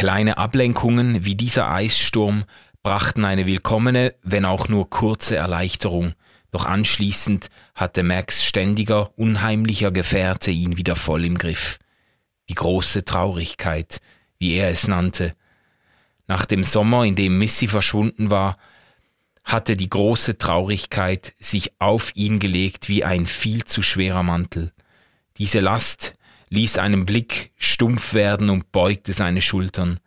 Kleine 0.00 0.38
Ablenkungen 0.38 1.26
wie 1.26 1.34
dieser 1.34 1.70
Eissturm 1.70 2.46
brachten 2.82 3.26
eine 3.26 3.44
willkommene, 3.44 4.14
wenn 4.22 4.46
auch 4.46 4.66
nur 4.66 4.88
kurze 4.88 5.36
Erleichterung, 5.36 6.14
doch 6.50 6.64
anschließend 6.64 7.50
hatte 7.74 8.02
Max 8.02 8.42
ständiger, 8.42 9.10
unheimlicher 9.18 9.90
Gefährte 9.90 10.52
ihn 10.52 10.78
wieder 10.78 10.96
voll 10.96 11.26
im 11.26 11.36
Griff. 11.36 11.78
Die 12.48 12.54
große 12.54 13.04
Traurigkeit, 13.04 14.00
wie 14.38 14.54
er 14.54 14.70
es 14.70 14.88
nannte. 14.88 15.34
Nach 16.26 16.46
dem 16.46 16.64
Sommer, 16.64 17.04
in 17.04 17.14
dem 17.14 17.36
Missy 17.36 17.68
verschwunden 17.68 18.30
war, 18.30 18.56
hatte 19.44 19.76
die 19.76 19.90
große 19.90 20.38
Traurigkeit 20.38 21.34
sich 21.38 21.78
auf 21.78 22.16
ihn 22.16 22.38
gelegt 22.38 22.88
wie 22.88 23.04
ein 23.04 23.26
viel 23.26 23.64
zu 23.64 23.82
schwerer 23.82 24.22
Mantel. 24.22 24.72
Diese 25.36 25.60
Last 25.60 26.14
ließ 26.50 26.78
einen 26.78 27.06
Blick 27.06 27.52
stumpf 27.56 28.12
werden 28.12 28.50
und 28.50 28.72
beugte 28.72 29.12
seine 29.12 29.40
Schultern. 29.40 30.00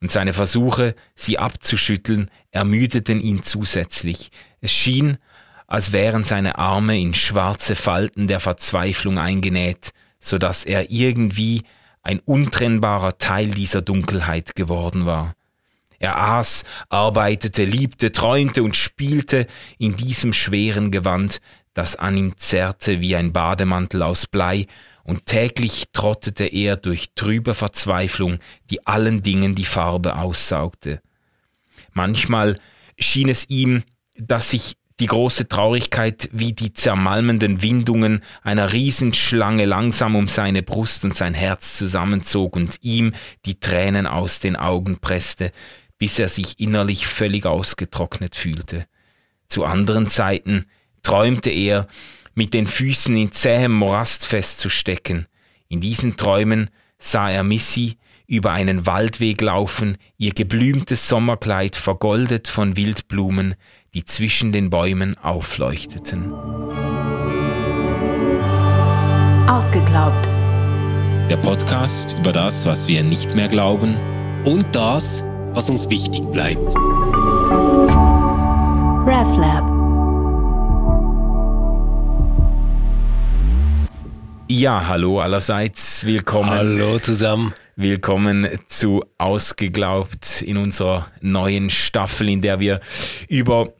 Und 0.00 0.10
seine 0.10 0.32
Versuche, 0.32 0.94
sie 1.14 1.38
abzuschütteln, 1.38 2.30
ermüdeten 2.50 3.20
ihn 3.20 3.42
zusätzlich. 3.42 4.30
Es 4.60 4.72
schien, 4.72 5.18
als 5.66 5.92
wären 5.92 6.24
seine 6.24 6.58
Arme 6.58 7.00
in 7.00 7.14
schwarze 7.14 7.74
Falten 7.76 8.26
der 8.26 8.40
Verzweiflung 8.40 9.18
eingenäht, 9.18 9.92
so 10.18 10.38
dass 10.38 10.64
er 10.64 10.90
irgendwie 10.90 11.62
ein 12.02 12.18
untrennbarer 12.20 13.18
Teil 13.18 13.52
dieser 13.52 13.80
Dunkelheit 13.80 14.54
geworden 14.54 15.06
war. 15.06 15.34
Er 15.98 16.18
aß, 16.18 16.64
arbeitete, 16.88 17.64
liebte, 17.64 18.10
träumte 18.10 18.64
und 18.64 18.76
spielte 18.76 19.46
in 19.78 19.96
diesem 19.96 20.32
schweren 20.32 20.90
Gewand, 20.90 21.40
das 21.74 21.94
an 21.94 22.16
ihm 22.16 22.36
zerrte 22.36 23.00
wie 23.00 23.14
ein 23.14 23.32
Bademantel 23.32 24.02
aus 24.02 24.26
Blei, 24.26 24.66
und 25.04 25.26
täglich 25.26 25.84
trottete 25.92 26.44
er 26.44 26.76
durch 26.76 27.10
trübe 27.14 27.54
Verzweiflung, 27.54 28.38
die 28.70 28.86
allen 28.86 29.22
Dingen 29.22 29.54
die 29.54 29.64
Farbe 29.64 30.16
aussaugte. 30.16 31.00
Manchmal 31.92 32.58
schien 32.98 33.28
es 33.28 33.48
ihm, 33.48 33.82
dass 34.16 34.50
sich 34.50 34.76
die 35.00 35.06
große 35.06 35.48
Traurigkeit 35.48 36.28
wie 36.32 36.52
die 36.52 36.72
zermalmenden 36.74 37.62
Windungen 37.62 38.22
einer 38.42 38.72
Riesenschlange 38.72 39.64
langsam 39.64 40.14
um 40.14 40.28
seine 40.28 40.62
Brust 40.62 41.04
und 41.04 41.16
sein 41.16 41.34
Herz 41.34 41.76
zusammenzog 41.76 42.54
und 42.54 42.76
ihm 42.82 43.12
die 43.44 43.58
Tränen 43.58 44.06
aus 44.06 44.38
den 44.38 44.54
Augen 44.54 44.98
presste, 44.98 45.50
bis 45.98 46.18
er 46.18 46.28
sich 46.28 46.60
innerlich 46.60 47.06
völlig 47.06 47.46
ausgetrocknet 47.46 48.36
fühlte. 48.36 48.86
Zu 49.48 49.64
anderen 49.64 50.06
Zeiten 50.06 50.66
träumte 51.02 51.50
er, 51.50 51.88
mit 52.34 52.54
den 52.54 52.66
Füßen 52.66 53.16
in 53.16 53.32
zähem 53.32 53.72
Morast 53.72 54.26
festzustecken. 54.26 55.26
In 55.68 55.80
diesen 55.80 56.16
Träumen 56.16 56.70
sah 56.98 57.30
er 57.30 57.42
Missy 57.42 57.96
über 58.26 58.52
einen 58.52 58.86
Waldweg 58.86 59.42
laufen, 59.42 59.98
ihr 60.16 60.32
geblümtes 60.32 61.08
Sommerkleid 61.08 61.76
vergoldet 61.76 62.48
von 62.48 62.76
Wildblumen, 62.76 63.54
die 63.94 64.04
zwischen 64.04 64.52
den 64.52 64.70
Bäumen 64.70 65.18
aufleuchteten. 65.18 66.32
Ausgeglaubt. 69.48 70.26
Der 71.28 71.36
Podcast 71.36 72.16
über 72.18 72.32
das, 72.32 72.64
was 72.64 72.88
wir 72.88 73.02
nicht 73.02 73.34
mehr 73.34 73.48
glauben 73.48 73.96
und 74.44 74.64
das, 74.74 75.24
was 75.52 75.68
uns 75.68 75.90
wichtig 75.90 76.22
bleibt. 76.32 76.74
RefLab. 79.04 79.71
Ja, 84.48 84.86
hallo 84.86 85.20
allerseits, 85.20 86.04
willkommen. 86.04 86.50
Hallo 86.50 86.98
zusammen. 86.98 87.54
Willkommen 87.76 88.48
zu 88.68 89.04
Ausgeglaubt 89.16 90.42
in 90.42 90.56
unserer 90.56 91.10
neuen 91.20 91.70
Staffel, 91.70 92.28
in 92.28 92.42
der 92.42 92.60
wir 92.60 92.80
über 93.28 93.72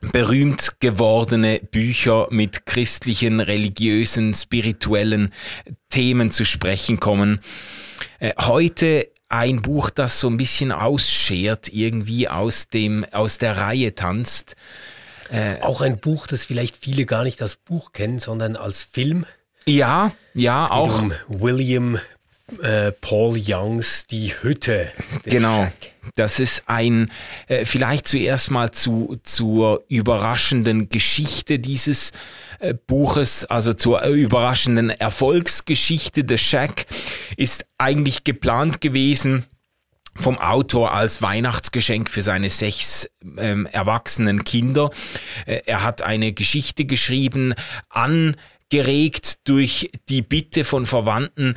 berühmt 0.00 0.80
gewordene 0.80 1.58
Bücher 1.58 2.28
mit 2.30 2.64
christlichen, 2.64 3.40
religiösen, 3.40 4.32
spirituellen 4.32 5.32
Themen 5.90 6.30
zu 6.30 6.44
sprechen 6.44 7.00
kommen. 7.00 7.40
Äh, 8.18 8.32
heute 8.38 9.08
ein 9.28 9.60
Buch, 9.60 9.90
das 9.90 10.20
so 10.20 10.28
ein 10.28 10.36
bisschen 10.36 10.72
ausschert, 10.72 11.68
irgendwie 11.68 12.28
aus 12.28 12.68
dem, 12.68 13.04
aus 13.12 13.38
der 13.38 13.56
Reihe 13.58 13.94
tanzt. 13.94 14.56
Äh, 15.30 15.60
Auch 15.60 15.82
ein 15.82 15.98
Buch, 15.98 16.26
das 16.26 16.46
vielleicht 16.46 16.76
viele 16.76 17.04
gar 17.04 17.24
nicht 17.24 17.42
als 17.42 17.56
Buch 17.56 17.92
kennen, 17.92 18.18
sondern 18.18 18.56
als 18.56 18.84
Film. 18.84 19.26
Ja, 19.68 20.12
ja, 20.34 20.70
auch. 20.70 21.02
Um 21.02 21.12
William 21.28 21.98
äh, 22.62 22.92
Paul 22.92 23.38
Youngs 23.38 24.06
Die 24.06 24.32
Hütte. 24.42 24.90
Genau. 25.24 25.64
Shack. 25.64 25.92
Das 26.16 26.40
ist 26.40 26.62
ein, 26.66 27.10
äh, 27.48 27.66
vielleicht 27.66 28.08
zuerst 28.08 28.50
mal 28.50 28.70
zu, 28.70 29.18
zur 29.22 29.84
überraschenden 29.88 30.88
Geschichte 30.88 31.58
dieses 31.58 32.12
äh, 32.60 32.72
Buches, 32.72 33.44
also 33.44 33.74
zur 33.74 34.02
äh, 34.02 34.10
überraschenden 34.10 34.88
Erfolgsgeschichte. 34.88 36.24
The 36.26 36.38
Shack 36.38 36.86
ist 37.36 37.66
eigentlich 37.76 38.24
geplant 38.24 38.80
gewesen, 38.80 39.44
vom 40.14 40.38
Autor 40.38 40.92
als 40.94 41.20
Weihnachtsgeschenk 41.20 42.10
für 42.10 42.22
seine 42.22 42.48
sechs 42.50 43.08
ähm, 43.36 43.66
erwachsenen 43.66 44.44
Kinder. 44.44 44.90
Äh, 45.44 45.60
er 45.66 45.82
hat 45.82 46.00
eine 46.02 46.32
Geschichte 46.32 46.86
geschrieben 46.86 47.54
an 47.90 48.36
geregt 48.70 49.48
durch 49.48 49.90
die 50.08 50.22
Bitte 50.22 50.64
von 50.64 50.86
Verwandten, 50.86 51.54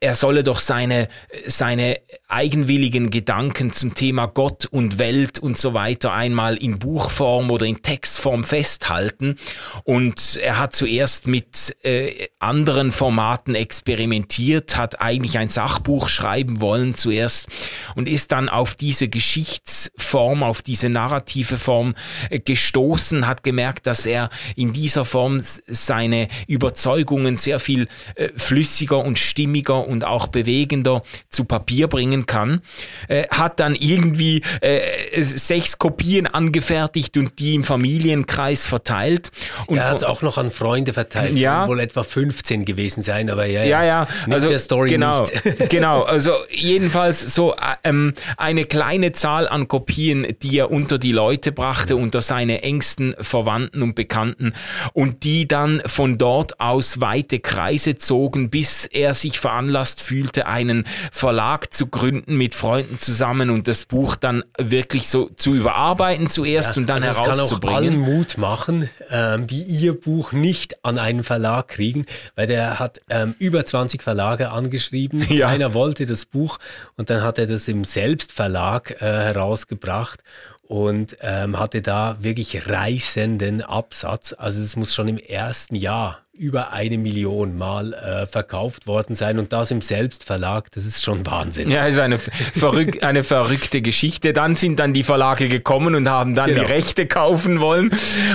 er 0.00 0.14
solle 0.14 0.42
doch 0.42 0.58
seine, 0.58 1.08
seine 1.46 2.00
eigenwilligen 2.30 3.10
Gedanken 3.10 3.72
zum 3.72 3.94
Thema 3.94 4.26
Gott 4.26 4.66
und 4.66 4.98
Welt 4.98 5.38
und 5.38 5.58
so 5.58 5.74
weiter 5.74 6.12
einmal 6.12 6.56
in 6.56 6.78
Buchform 6.78 7.50
oder 7.50 7.66
in 7.66 7.82
Textform 7.82 8.44
festhalten. 8.44 9.36
Und 9.84 10.38
er 10.42 10.58
hat 10.58 10.74
zuerst 10.74 11.26
mit 11.26 11.76
äh, 11.82 12.28
anderen 12.38 12.92
Formaten 12.92 13.54
experimentiert, 13.54 14.76
hat 14.76 15.00
eigentlich 15.00 15.38
ein 15.38 15.48
Sachbuch 15.48 16.08
schreiben 16.08 16.60
wollen 16.60 16.94
zuerst 16.94 17.48
und 17.94 18.08
ist 18.08 18.32
dann 18.32 18.48
auf 18.48 18.74
diese 18.74 19.08
Geschichtsform, 19.08 20.42
auf 20.42 20.62
diese 20.62 20.88
narrative 20.88 21.56
Form 21.56 21.94
äh, 22.30 22.38
gestoßen, 22.38 23.26
hat 23.26 23.42
gemerkt, 23.42 23.86
dass 23.86 24.06
er 24.06 24.30
in 24.56 24.72
dieser 24.72 25.04
Form 25.04 25.40
seine 25.66 26.28
Überzeugungen 26.46 27.36
sehr 27.36 27.58
viel 27.58 27.88
äh, 28.14 28.28
flüssiger 28.36 28.98
und 29.04 29.18
stimmiger 29.18 29.86
und 29.86 30.04
auch 30.04 30.28
bewegender 30.28 31.02
zu 31.28 31.44
Papier 31.44 31.88
bringen 31.88 32.19
kann, 32.26 32.62
äh, 33.08 33.26
hat 33.28 33.60
dann 33.60 33.74
irgendwie 33.74 34.42
äh, 34.60 35.22
sechs 35.22 35.78
Kopien 35.78 36.26
angefertigt 36.26 37.16
und 37.16 37.38
die 37.38 37.54
im 37.54 37.64
Familienkreis 37.64 38.66
verteilt. 38.66 39.30
Und 39.66 39.78
er 39.78 39.88
hat 39.88 39.98
es 39.98 40.04
auch 40.04 40.22
noch 40.22 40.38
an 40.38 40.50
Freunde 40.50 40.92
verteilt. 40.92 41.38
Ja. 41.38 41.68
wohl 41.68 41.80
etwa 41.80 42.02
15 42.02 42.64
gewesen 42.64 43.02
sein, 43.02 43.30
aber 43.30 43.46
ja, 43.46 43.64
ja, 43.64 43.84
ja. 43.84 44.08
Nimmt 44.22 44.34
also 44.34 44.48
der 44.48 44.58
Story 44.58 44.90
genau, 44.90 45.22
nicht. 45.22 45.40
genau. 45.70 46.02
Also 46.02 46.32
jedenfalls 46.50 47.34
so 47.34 47.54
ähm, 47.84 48.14
eine 48.36 48.64
kleine 48.64 49.12
Zahl 49.12 49.48
an 49.48 49.68
Kopien, 49.68 50.26
die 50.42 50.58
er 50.58 50.70
unter 50.70 50.98
die 50.98 51.12
Leute 51.12 51.52
brachte, 51.52 51.96
unter 51.96 52.20
seine 52.20 52.62
engsten 52.62 53.14
Verwandten 53.20 53.82
und 53.82 53.94
Bekannten 53.94 54.52
und 54.92 55.24
die 55.24 55.48
dann 55.48 55.82
von 55.86 56.18
dort 56.18 56.60
aus 56.60 57.00
weite 57.00 57.40
Kreise 57.40 57.96
zogen, 57.96 58.50
bis 58.50 58.86
er 58.86 59.14
sich 59.14 59.40
veranlasst 59.40 60.00
fühlte, 60.00 60.46
einen 60.46 60.86
Verlag 61.12 61.72
zu 61.72 61.86
gründen 61.86 62.09
mit 62.12 62.54
Freunden 62.54 62.98
zusammen 62.98 63.50
und 63.50 63.68
das 63.68 63.86
Buch 63.86 64.16
dann 64.16 64.44
wirklich 64.58 65.08
so 65.08 65.30
zu 65.36 65.54
überarbeiten 65.54 66.28
zuerst 66.28 66.76
Ja, 66.76 66.80
und 66.80 66.86
dann 66.86 67.02
also 67.02 67.08
es 67.08 67.16
kann 67.16 67.26
auch 67.26 67.28
allen 67.28 67.38
herauszubringen. 67.40 68.00
Mut 68.00 68.38
machen, 68.38 68.90
ähm, 69.10 69.46
die 69.46 69.62
ihr 69.62 69.98
Buch 69.98 70.32
nicht 70.32 70.84
an 70.84 70.98
einen 70.98 71.24
Verlag 71.24 71.68
kriegen, 71.68 72.06
weil 72.34 72.46
der 72.46 72.78
hat 72.78 73.00
ähm, 73.08 73.34
über 73.38 73.64
20 73.64 74.02
Verlage 74.02 74.50
angeschrieben. 74.50 75.26
Ja. 75.30 75.48
Keiner 75.48 75.74
wollte 75.74 76.06
das 76.06 76.26
Buch 76.26 76.58
und 76.96 77.08
dann 77.08 77.22
hat 77.22 77.38
er 77.38 77.46
das 77.46 77.68
im 77.68 77.84
Selbstverlag 77.84 79.00
äh, 79.00 79.04
herausgebracht 79.04 80.22
und 80.62 81.16
ähm, 81.20 81.58
hatte 81.58 81.82
da 81.82 82.16
wirklich 82.20 82.68
reißenden 82.68 83.62
Absatz. 83.62 84.34
Also 84.36 84.62
es 84.62 84.76
muss 84.76 84.94
schon 84.94 85.08
im 85.08 85.18
ersten 85.18 85.74
Jahr 85.74 86.20
über 86.40 86.72
eine 86.72 86.96
Million 86.96 87.58
Mal 87.58 87.92
äh, 87.92 88.26
verkauft 88.26 88.86
worden 88.86 89.14
sein 89.14 89.38
und 89.38 89.52
das 89.52 89.70
im 89.70 89.82
Selbstverlag, 89.82 90.70
das 90.72 90.86
ist 90.86 91.04
schon 91.04 91.26
Wahnsinn. 91.26 91.70
Ja, 91.70 91.84
ist 91.84 91.98
eine, 92.00 92.18
verrück, 92.18 93.02
eine 93.02 93.24
verrückte 93.24 93.82
Geschichte. 93.82 94.32
Dann 94.32 94.54
sind 94.54 94.80
dann 94.80 94.94
die 94.94 95.02
Verlage 95.02 95.48
gekommen 95.48 95.94
und 95.94 96.08
haben 96.08 96.34
dann 96.34 96.48
Genau. 96.48 96.62
die 96.62 96.66
Rechte 96.72 97.06
kaufen 97.06 97.60
wollen. 97.60 97.90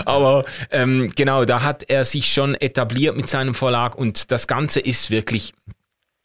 Aber 0.06 0.46
ähm, 0.70 1.12
genau, 1.16 1.46
da 1.46 1.64
hat 1.64 1.84
er 1.90 2.04
sich 2.06 2.32
schon 2.32 2.54
etabliert 2.54 3.18
mit 3.18 3.28
seinem 3.28 3.56
Verlag 3.56 3.98
und 3.98 4.32
das 4.32 4.46
Ganze 4.46 4.82
ist 4.82 5.10
wirklich 5.10 5.54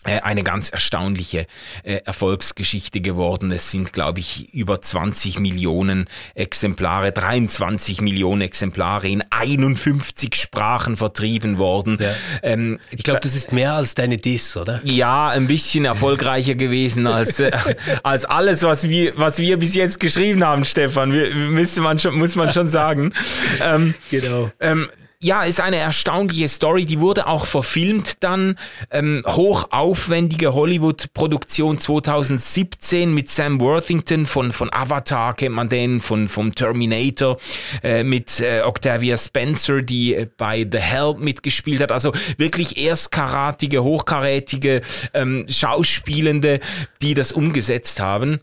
eine 0.05 0.43
ganz 0.43 0.71
erstaunliche 0.71 1.47
äh, 1.83 2.01
Erfolgsgeschichte 2.05 3.03
geworden. 3.03 3.51
Es 3.53 3.71
sind, 3.71 3.93
glaube 3.93 4.21
ich, 4.21 4.53
über 4.55 4.81
20 4.81 5.39
Millionen 5.39 6.09
Exemplare, 6.35 7.13
23 7.13 8.01
Millionen 8.01 8.41
Exemplare 8.41 9.09
in 9.09 9.23
51 9.29 10.35
Sprachen 10.35 10.97
vertrieben 10.97 11.59
worden. 11.59 11.99
Ja. 12.01 12.15
Ähm, 12.43 12.79
ich 12.91 13.05
glaube, 13.05 13.21
das 13.21 13.37
ist 13.37 13.53
mehr 13.53 13.75
als 13.75 13.95
deine 13.95 14.17
Diss, 14.17 14.57
oder? 14.57 14.81
Ja, 14.85 15.29
ein 15.29 15.47
bisschen 15.47 15.85
erfolgreicher 15.85 16.55
gewesen 16.55 17.07
als, 17.07 17.41
äh, 17.41 17.51
als 18.03 18.25
alles, 18.25 18.63
was 18.63 18.89
wir, 18.89 19.13
was 19.17 19.39
wir 19.39 19.59
bis 19.59 19.75
jetzt 19.75 20.01
geschrieben 20.01 20.43
haben, 20.45 20.65
Stefan. 20.65 21.13
Wir, 21.13 21.35
müsste 21.35 21.83
man 21.83 21.99
schon, 21.99 22.17
muss 22.17 22.37
man 22.37 22.51
schon 22.53 22.69
sagen. 22.69 23.13
Ähm, 23.61 23.95
genau. 24.11 24.51
Ähm, 24.61 24.89
ja, 25.23 25.43
ist 25.43 25.61
eine 25.61 25.77
erstaunliche 25.77 26.49
Story. 26.49 26.87
Die 26.87 26.99
wurde 26.99 27.27
auch 27.27 27.45
verfilmt 27.45 28.23
dann. 28.23 28.57
Ähm, 28.91 29.23
hochaufwendige 29.27 30.55
Hollywood-Produktion 30.55 31.77
2017 31.77 33.13
mit 33.13 33.31
Sam 33.31 33.61
Worthington 33.61 34.25
von, 34.25 34.53
von 34.53 34.73
Avatar, 34.73 35.35
kennt 35.35 35.55
man 35.55 35.69
den, 35.69 36.01
von, 36.01 36.29
vom 36.29 36.55
Terminator, 36.55 37.37
äh, 37.83 38.03
mit 38.03 38.41
äh, 38.41 38.63
Octavia 38.63 39.19
Spencer, 39.19 39.83
die 39.83 40.15
äh, 40.15 40.27
bei 40.39 40.67
The 40.71 40.79
Help 40.79 41.19
mitgespielt 41.19 41.83
hat. 41.83 41.93
Also 41.93 42.13
wirklich 42.39 42.79
erstkaratige, 42.79 43.83
hochkarätige 43.83 44.81
ähm, 45.13 45.45
Schauspielende, 45.51 46.61
die 47.03 47.13
das 47.13 47.33
umgesetzt 47.33 48.01
haben. 48.01 48.41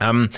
Ähm, 0.00 0.28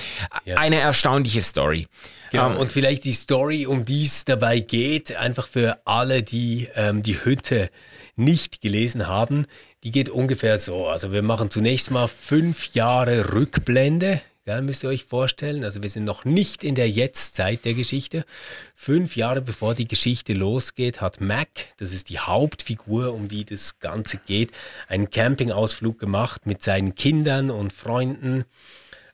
ja. 0.44 0.58
Eine 0.58 0.78
erstaunliche 0.78 1.42
Story. 1.42 1.88
Genau, 2.30 2.50
ähm, 2.50 2.56
und 2.56 2.72
vielleicht 2.72 3.04
die 3.04 3.12
Story, 3.12 3.66
um 3.66 3.84
die 3.84 4.04
es 4.04 4.24
dabei 4.24 4.60
geht, 4.60 5.16
einfach 5.16 5.46
für 5.46 5.78
alle, 5.84 6.22
die 6.22 6.68
ähm, 6.74 7.02
die 7.02 7.24
Hütte 7.24 7.70
nicht 8.16 8.60
gelesen 8.60 9.06
haben, 9.06 9.46
die 9.84 9.90
geht 9.90 10.08
ungefähr 10.08 10.58
so. 10.58 10.86
Also 10.86 11.12
wir 11.12 11.22
machen 11.22 11.50
zunächst 11.50 11.90
mal 11.90 12.08
fünf 12.08 12.74
Jahre 12.74 13.34
Rückblende. 13.34 14.20
Ja, 14.46 14.60
müsst 14.60 14.84
ihr 14.84 14.90
euch 14.90 15.04
vorstellen. 15.04 15.64
Also 15.64 15.82
wir 15.82 15.90
sind 15.90 16.04
noch 16.04 16.24
nicht 16.24 16.62
in 16.62 16.76
der 16.76 16.88
Jetztzeit 16.88 17.64
der 17.64 17.74
Geschichte. 17.74 18.24
Fünf 18.76 19.16
Jahre 19.16 19.42
bevor 19.42 19.74
die 19.74 19.88
Geschichte 19.88 20.34
losgeht, 20.34 21.00
hat 21.00 21.20
Mac, 21.20 21.48
das 21.78 21.92
ist 21.92 22.10
die 22.10 22.20
Hauptfigur, 22.20 23.12
um 23.12 23.26
die 23.28 23.44
das 23.44 23.80
Ganze 23.80 24.18
geht, 24.18 24.52
einen 24.86 25.10
Campingausflug 25.10 25.98
gemacht 25.98 26.46
mit 26.46 26.62
seinen 26.62 26.94
Kindern 26.94 27.50
und 27.50 27.72
Freunden 27.72 28.44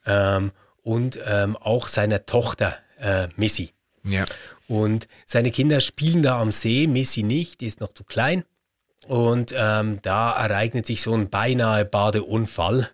ähm, 0.05 0.53
und 0.83 1.19
ähm, 1.25 1.57
auch 1.57 1.89
seiner 1.89 2.27
Tochter 2.27 2.77
äh, 3.03 3.29
Missy. 3.37 3.73
Ja. 4.05 4.25
Und 4.69 5.07
seine 5.27 5.51
Kinder 5.51 5.81
spielen 5.81 6.23
da 6.23 6.41
am 6.41 6.53
See, 6.53 6.87
Missy 6.87 7.23
nicht, 7.23 7.61
die 7.61 7.67
ist 7.67 7.81
noch 7.81 7.93
zu 7.93 8.05
klein. 8.05 8.45
Und 9.07 9.53
ähm, 9.57 9.99
da 10.03 10.33
ereignet 10.33 10.87
sich 10.87 11.03
so 11.03 11.13
ein 11.13 11.29
beinahe 11.29 11.85
Badeunfall. 11.85 12.89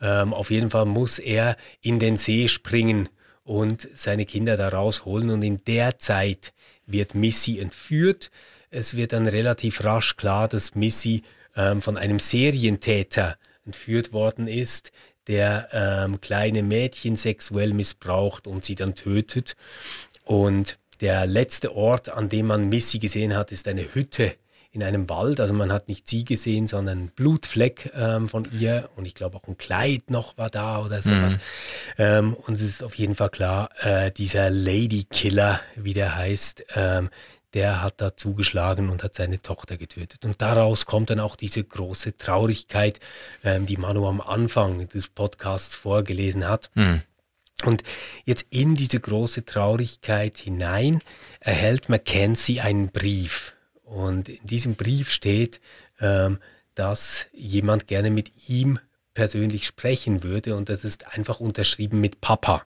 Ähm, 0.00 0.34
auf 0.34 0.50
jeden 0.50 0.70
Fall 0.70 0.86
muss 0.86 1.18
er 1.18 1.56
in 1.80 1.98
den 1.98 2.16
See 2.16 2.48
springen 2.48 3.08
und 3.44 3.88
seine 3.94 4.26
Kinder 4.26 4.56
da 4.56 4.68
rausholen. 4.68 5.30
Und 5.30 5.42
in 5.42 5.64
der 5.64 5.98
Zeit 5.98 6.52
wird 6.86 7.14
Missy 7.14 7.60
entführt. 7.60 8.30
Es 8.70 8.96
wird 8.96 9.12
dann 9.12 9.26
relativ 9.26 9.84
rasch 9.84 10.16
klar, 10.16 10.48
dass 10.48 10.74
Missy 10.74 11.22
ähm, 11.54 11.80
von 11.80 11.96
einem 11.96 12.18
Serientäter 12.18 13.36
entführt 13.64 14.12
worden 14.12 14.48
ist, 14.48 14.90
der 15.28 15.68
ähm, 15.72 16.20
kleine 16.20 16.62
Mädchen 16.62 17.16
sexuell 17.16 17.72
missbraucht 17.72 18.46
und 18.46 18.64
sie 18.64 18.74
dann 18.74 18.94
tötet. 18.94 19.56
Und 20.24 20.78
der 21.00 21.26
letzte 21.26 21.74
Ort, 21.74 22.08
an 22.08 22.28
dem 22.28 22.46
man 22.46 22.68
Missy 22.68 22.98
gesehen 22.98 23.36
hat, 23.36 23.52
ist 23.52 23.66
eine 23.68 23.94
Hütte 23.94 24.34
in 24.72 24.82
einem 24.82 25.08
Wald. 25.10 25.38
Also 25.38 25.52
man 25.52 25.70
hat 25.70 25.88
nicht 25.88 26.08
sie 26.08 26.24
gesehen, 26.24 26.66
sondern 26.66 26.98
einen 26.98 27.08
Blutfleck 27.08 27.92
ähm, 27.94 28.28
von 28.28 28.48
ihr 28.58 28.88
und 28.96 29.04
ich 29.04 29.14
glaube 29.14 29.36
auch 29.36 29.46
ein 29.46 29.58
Kleid 29.58 30.10
noch 30.10 30.38
war 30.38 30.48
da 30.48 30.82
oder 30.82 31.02
sowas. 31.02 31.36
Mhm. 31.36 31.40
Ähm, 31.98 32.34
und 32.34 32.54
es 32.54 32.62
ist 32.62 32.82
auf 32.82 32.94
jeden 32.94 33.14
Fall 33.14 33.28
klar, 33.28 33.68
äh, 33.82 34.10
dieser 34.10 34.48
Lady 34.48 35.04
Killer, 35.04 35.60
wie 35.76 35.92
der 35.92 36.16
heißt, 36.16 36.64
ähm, 36.74 37.10
der 37.54 37.82
hat 37.82 38.00
da 38.00 38.16
zugeschlagen 38.16 38.88
und 38.88 39.02
hat 39.02 39.14
seine 39.14 39.42
Tochter 39.42 39.76
getötet. 39.76 40.24
Und 40.24 40.40
daraus 40.40 40.86
kommt 40.86 41.10
dann 41.10 41.20
auch 41.20 41.36
diese 41.36 41.62
große 41.62 42.16
Traurigkeit, 42.16 43.00
ähm, 43.44 43.66
die 43.66 43.76
Manu 43.76 44.06
am 44.06 44.20
Anfang 44.20 44.88
des 44.88 45.08
Podcasts 45.08 45.74
vorgelesen 45.74 46.48
hat. 46.48 46.70
Mhm. 46.74 47.02
Und 47.64 47.82
jetzt 48.24 48.46
in 48.50 48.74
diese 48.74 48.98
große 48.98 49.44
Traurigkeit 49.44 50.38
hinein 50.38 51.00
erhält 51.40 51.88
Mackenzie 51.88 52.60
einen 52.60 52.88
Brief. 52.88 53.54
Und 53.84 54.28
in 54.28 54.46
diesem 54.46 54.74
Brief 54.74 55.10
steht, 55.10 55.60
ähm, 56.00 56.38
dass 56.74 57.26
jemand 57.32 57.86
gerne 57.86 58.10
mit 58.10 58.48
ihm 58.48 58.78
persönlich 59.14 59.66
sprechen 59.66 60.22
würde 60.22 60.56
und 60.56 60.68
das 60.68 60.84
ist 60.84 61.14
einfach 61.14 61.40
unterschrieben 61.40 62.00
mit 62.00 62.20
Papa. 62.20 62.64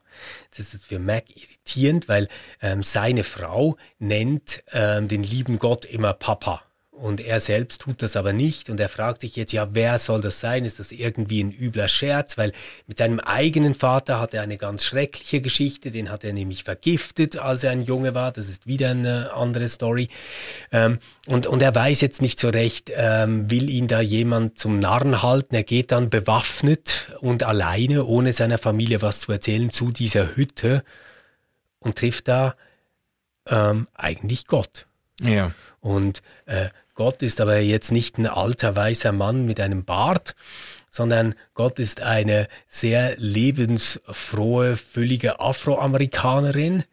Das 0.55 0.73
ist 0.73 0.85
für 0.85 0.99
Mac 0.99 1.25
irritierend, 1.35 2.07
weil 2.07 2.27
ähm, 2.61 2.81
seine 2.83 3.23
Frau 3.23 3.77
nennt 3.99 4.63
ähm, 4.71 5.07
den 5.07 5.23
lieben 5.23 5.59
Gott 5.59 5.85
immer 5.85 6.13
Papa. 6.13 6.66
Und 6.97 7.21
er 7.21 7.39
selbst 7.39 7.81
tut 7.81 8.01
das 8.01 8.15
aber 8.15 8.33
nicht. 8.33 8.71
Und 8.71 8.79
er 8.79 8.89
fragt 8.89 9.21
sich 9.21 9.35
jetzt, 9.35 9.53
ja, 9.53 9.69
wer 9.73 9.99
soll 9.99 10.19
das 10.19 10.39
sein? 10.39 10.65
Ist 10.65 10.79
das 10.79 10.91
irgendwie 10.91 11.43
ein 11.43 11.51
übler 11.51 11.87
Scherz? 11.87 12.39
Weil 12.39 12.53
mit 12.87 12.97
seinem 12.97 13.19
eigenen 13.19 13.75
Vater 13.75 14.19
hat 14.19 14.33
er 14.33 14.41
eine 14.41 14.57
ganz 14.57 14.83
schreckliche 14.83 15.39
Geschichte. 15.39 15.91
Den 15.91 16.09
hat 16.09 16.23
er 16.23 16.33
nämlich 16.33 16.63
vergiftet, 16.63 17.37
als 17.37 17.63
er 17.63 17.71
ein 17.71 17.83
Junge 17.83 18.15
war. 18.15 18.31
Das 18.31 18.49
ist 18.49 18.65
wieder 18.65 18.89
eine 18.89 19.31
andere 19.33 19.69
Story. 19.69 20.09
Ähm, 20.71 20.97
und, 21.27 21.45
und 21.45 21.61
er 21.61 21.75
weiß 21.75 22.01
jetzt 22.01 22.19
nicht 22.19 22.39
so 22.39 22.49
recht, 22.49 22.91
ähm, 22.95 23.51
will 23.51 23.69
ihn 23.69 23.87
da 23.87 24.01
jemand 24.01 24.57
zum 24.57 24.79
Narren 24.79 25.21
halten. 25.21 25.53
Er 25.53 25.63
geht 25.63 25.91
dann 25.91 26.09
bewaffnet 26.09 27.11
und 27.19 27.43
alleine, 27.43 28.05
ohne 28.05 28.33
seiner 28.33 28.57
Familie 28.57 29.03
was 29.03 29.19
zu 29.19 29.31
erzählen, 29.31 29.69
zu 29.69 29.91
dieser 29.91 30.35
Hütte 30.35 30.83
und 31.79 31.97
trifft 31.97 32.27
da 32.27 32.55
ähm, 33.45 33.87
eigentlich 33.93 34.47
Gott. 34.47 34.87
Ja. 35.21 35.51
Und 35.79 36.21
äh, 36.45 36.69
Gott 36.97 37.21
ist 37.21 37.39
aber 37.39 37.59
jetzt 37.59 37.91
nicht 37.91 38.17
ein 38.17 38.25
alter 38.25 38.75
weißer 38.75 39.11
Mann 39.11 39.45
mit 39.45 39.59
einem 39.59 39.85
Bart, 39.85 40.35
sondern 40.89 41.35
Gott 41.53 41.77
ist 41.77 42.01
eine 42.01 42.47
sehr 42.67 43.15
lebensfrohe, 43.17 44.75
füllige 44.75 45.39
Afroamerikanerin. 45.39 46.85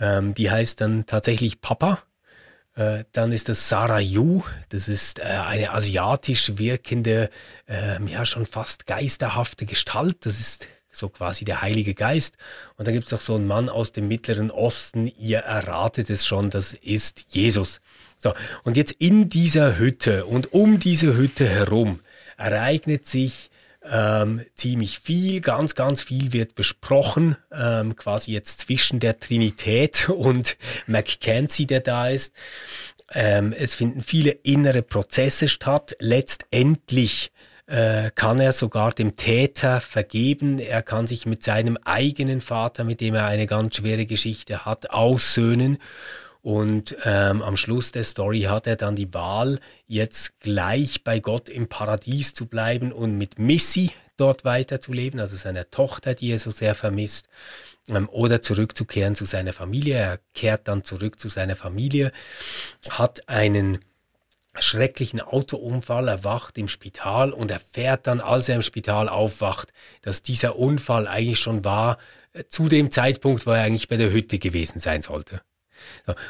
Ähm, 0.00 0.32
die 0.32 0.50
heißt 0.50 0.80
dann 0.80 1.04
tatsächlich 1.04 1.60
Papa. 1.60 1.98
Äh, 2.74 3.04
dann 3.12 3.32
ist 3.32 3.50
das 3.50 3.68
Sarah 3.68 4.00
Yu, 4.00 4.44
das 4.70 4.88
ist 4.88 5.18
äh, 5.18 5.24
eine 5.24 5.72
asiatisch 5.72 6.56
wirkende, 6.56 7.28
äh, 7.68 8.02
ja 8.06 8.24
schon 8.24 8.46
fast 8.46 8.86
geisterhafte 8.86 9.66
Gestalt. 9.66 10.24
Das 10.24 10.40
ist 10.40 10.66
so 10.90 11.10
quasi 11.10 11.44
der 11.44 11.60
Heilige 11.60 11.92
Geist. 11.92 12.38
Und 12.78 12.86
dann 12.86 12.94
gibt 12.94 13.04
es 13.04 13.12
noch 13.12 13.20
so 13.20 13.34
einen 13.34 13.46
Mann 13.46 13.68
aus 13.68 13.92
dem 13.92 14.08
Mittleren 14.08 14.50
Osten, 14.50 15.06
ihr 15.18 15.40
erratet 15.40 16.08
es 16.08 16.24
schon, 16.24 16.48
das 16.48 16.72
ist 16.72 17.26
Jesus. 17.28 17.82
So, 18.24 18.32
und 18.62 18.78
jetzt 18.78 18.92
in 18.92 19.28
dieser 19.28 19.78
Hütte 19.78 20.24
und 20.24 20.54
um 20.54 20.78
diese 20.78 21.14
Hütte 21.14 21.46
herum 21.46 22.00
ereignet 22.38 23.06
sich 23.06 23.50
ähm, 23.84 24.40
ziemlich 24.54 25.00
viel, 25.00 25.42
ganz, 25.42 25.74
ganz 25.74 26.02
viel 26.02 26.32
wird 26.32 26.54
besprochen, 26.54 27.36
ähm, 27.52 27.96
quasi 27.96 28.32
jetzt 28.32 28.60
zwischen 28.60 28.98
der 28.98 29.20
Trinität 29.20 30.08
und 30.08 30.56
Mackenzie, 30.86 31.66
der 31.66 31.80
da 31.80 32.08
ist. 32.08 32.34
Ähm, 33.12 33.52
es 33.52 33.74
finden 33.74 34.00
viele 34.00 34.30
innere 34.30 34.80
Prozesse 34.80 35.46
statt. 35.46 35.94
Letztendlich 35.98 37.30
äh, 37.66 38.10
kann 38.14 38.40
er 38.40 38.54
sogar 38.54 38.92
dem 38.92 39.16
Täter 39.16 39.82
vergeben. 39.82 40.58
Er 40.58 40.80
kann 40.80 41.06
sich 41.06 41.26
mit 41.26 41.42
seinem 41.42 41.76
eigenen 41.84 42.40
Vater, 42.40 42.84
mit 42.84 43.02
dem 43.02 43.14
er 43.14 43.26
eine 43.26 43.46
ganz 43.46 43.76
schwere 43.76 44.06
Geschichte 44.06 44.64
hat, 44.64 44.90
aussöhnen. 44.92 45.76
Und 46.44 46.94
ähm, 47.06 47.40
am 47.40 47.56
Schluss 47.56 47.90
der 47.90 48.04
Story 48.04 48.42
hat 48.42 48.66
er 48.66 48.76
dann 48.76 48.96
die 48.96 49.14
Wahl, 49.14 49.60
jetzt 49.86 50.38
gleich 50.40 51.02
bei 51.02 51.18
Gott 51.18 51.48
im 51.48 51.68
Paradies 51.68 52.34
zu 52.34 52.44
bleiben 52.44 52.92
und 52.92 53.16
mit 53.16 53.38
Missy 53.38 53.92
dort 54.18 54.44
weiterzuleben, 54.44 55.20
also 55.20 55.38
seiner 55.38 55.70
Tochter, 55.70 56.12
die 56.12 56.30
er 56.30 56.38
so 56.38 56.50
sehr 56.50 56.74
vermisst, 56.74 57.30
ähm, 57.88 58.10
oder 58.10 58.42
zurückzukehren 58.42 59.14
zu 59.14 59.24
seiner 59.24 59.54
Familie. 59.54 59.94
Er 59.94 60.20
kehrt 60.34 60.68
dann 60.68 60.84
zurück 60.84 61.18
zu 61.18 61.30
seiner 61.30 61.56
Familie, 61.56 62.12
hat 62.90 63.26
einen 63.26 63.78
schrecklichen 64.58 65.22
Autounfall, 65.22 66.08
erwacht 66.08 66.58
im 66.58 66.68
Spital 66.68 67.32
und 67.32 67.50
erfährt 67.50 68.06
dann, 68.06 68.20
als 68.20 68.50
er 68.50 68.56
im 68.56 68.62
Spital 68.62 69.08
aufwacht, 69.08 69.72
dass 70.02 70.22
dieser 70.22 70.56
Unfall 70.58 71.08
eigentlich 71.08 71.38
schon 71.38 71.64
war 71.64 71.96
äh, 72.34 72.44
zu 72.50 72.68
dem 72.68 72.90
Zeitpunkt, 72.90 73.46
wo 73.46 73.52
er 73.52 73.62
eigentlich 73.62 73.88
bei 73.88 73.96
der 73.96 74.12
Hütte 74.12 74.38
gewesen 74.38 74.78
sein 74.78 75.00
sollte. 75.00 75.40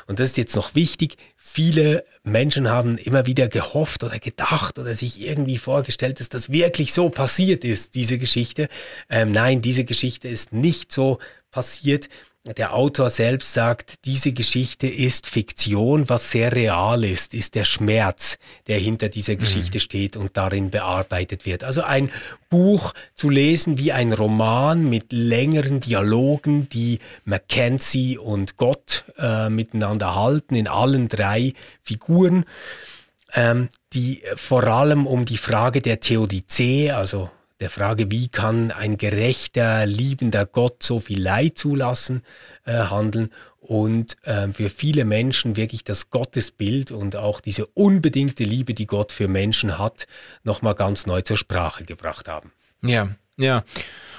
Und 0.07 0.19
das 0.19 0.31
ist 0.31 0.37
jetzt 0.37 0.57
noch 0.57 0.75
wichtig. 0.75 1.17
Viele 1.37 2.05
Menschen 2.23 2.69
haben 2.69 2.99
immer 2.99 3.27
wieder 3.27 3.49
gehofft 3.49 4.03
oder 4.05 4.19
gedacht 4.19 4.79
oder 4.79 4.95
sich 4.95 5.21
irgendwie 5.21 5.59
vorgestellt, 5.59 6.21
dass 6.21 6.29
das 6.29 6.51
wirklich 6.51 6.93
so 6.93 7.11
passiert 7.11 7.65
ist, 7.65 7.95
diese 7.95 8.19
Geschichte. 8.19 8.69
Ähm, 9.09 9.31
nein, 9.31 9.61
diese 9.61 9.85
Geschichte 9.85 10.29
ist 10.29 10.53
nicht 10.53 10.93
so 10.93 11.19
passiert. 11.51 12.09
Der 12.53 12.75
Autor 12.75 13.09
selbst 13.09 13.55
sagt, 13.55 14.05
diese 14.05 14.33
Geschichte 14.33 14.87
ist 14.87 15.27
Fiktion, 15.27 16.11
was 16.11 16.31
sehr 16.31 16.53
real 16.53 17.03
ist, 17.03 17.33
ist 17.33 17.55
der 17.55 17.65
Schmerz, 17.65 18.37
der 18.67 18.79
hinter 18.79 19.09
dieser 19.09 19.37
Geschichte 19.37 19.79
mhm. 19.79 19.81
steht 19.81 20.17
und 20.17 20.37
darin 20.37 20.71
bearbeitet 20.71 21.47
wird. 21.47 21.65
Also 21.65 21.83
ein 21.83 22.11
Buch 22.51 22.93
zu 23.15 23.31
lesen 23.31 23.79
wie 23.79 23.93
ein 23.93 24.13
Roman 24.13 24.87
mit 24.87 25.15
längeren 25.15 25.81
Dialogen, 25.81 26.69
die 26.69 26.99
Mackenzie 27.25 28.19
und 28.19 28.59
Gott 28.59 29.07
äh, 29.17 29.49
miteinander 29.49 30.15
halten 30.15 30.55
in 30.55 30.69
allen 30.69 31.09
drei 31.09 31.55
Figuren, 31.81 32.45
ähm, 33.33 33.71
die 33.95 34.23
vor 34.37 34.65
allem 34.65 35.07
um 35.07 35.25
die 35.25 35.39
Frage 35.39 35.81
der 35.81 36.01
Theodizee, 36.01 36.91
also 36.91 37.31
der 37.65 37.71
Frage, 37.71 38.11
wie 38.11 38.29
kann 38.29 38.71
ein 38.71 38.99
gerechter, 38.99 39.87
liebender 39.87 40.45
Gott 40.45 40.83
so 40.83 41.01
viel 41.01 41.19
Leid 41.19 41.57
zulassen, 41.57 42.23
äh, 42.67 42.75
handeln 42.75 43.31
und 43.59 44.19
äh, 44.25 44.49
für 44.49 44.69
viele 44.69 45.07
Menschen 45.07 45.57
wirklich 45.57 45.83
das 45.83 46.11
Gottesbild 46.11 46.91
und 46.91 47.17
auch 47.17 47.41
diese 47.41 47.65
unbedingte 47.65 48.45
Liebe, 48.45 48.75
die 48.75 48.87
Gott 48.87 49.13
für 49.13 49.29
Menschen 49.29 49.79
hat, 49.79 50.07
nochmal 50.43 50.75
ganz 50.75 51.07
neu 51.07 51.23
zur 51.23 51.39
Sprache 51.39 51.85
gebracht 51.85 52.29
haben. 52.29 52.53
Ja, 52.83 53.17
ja. 53.39 53.65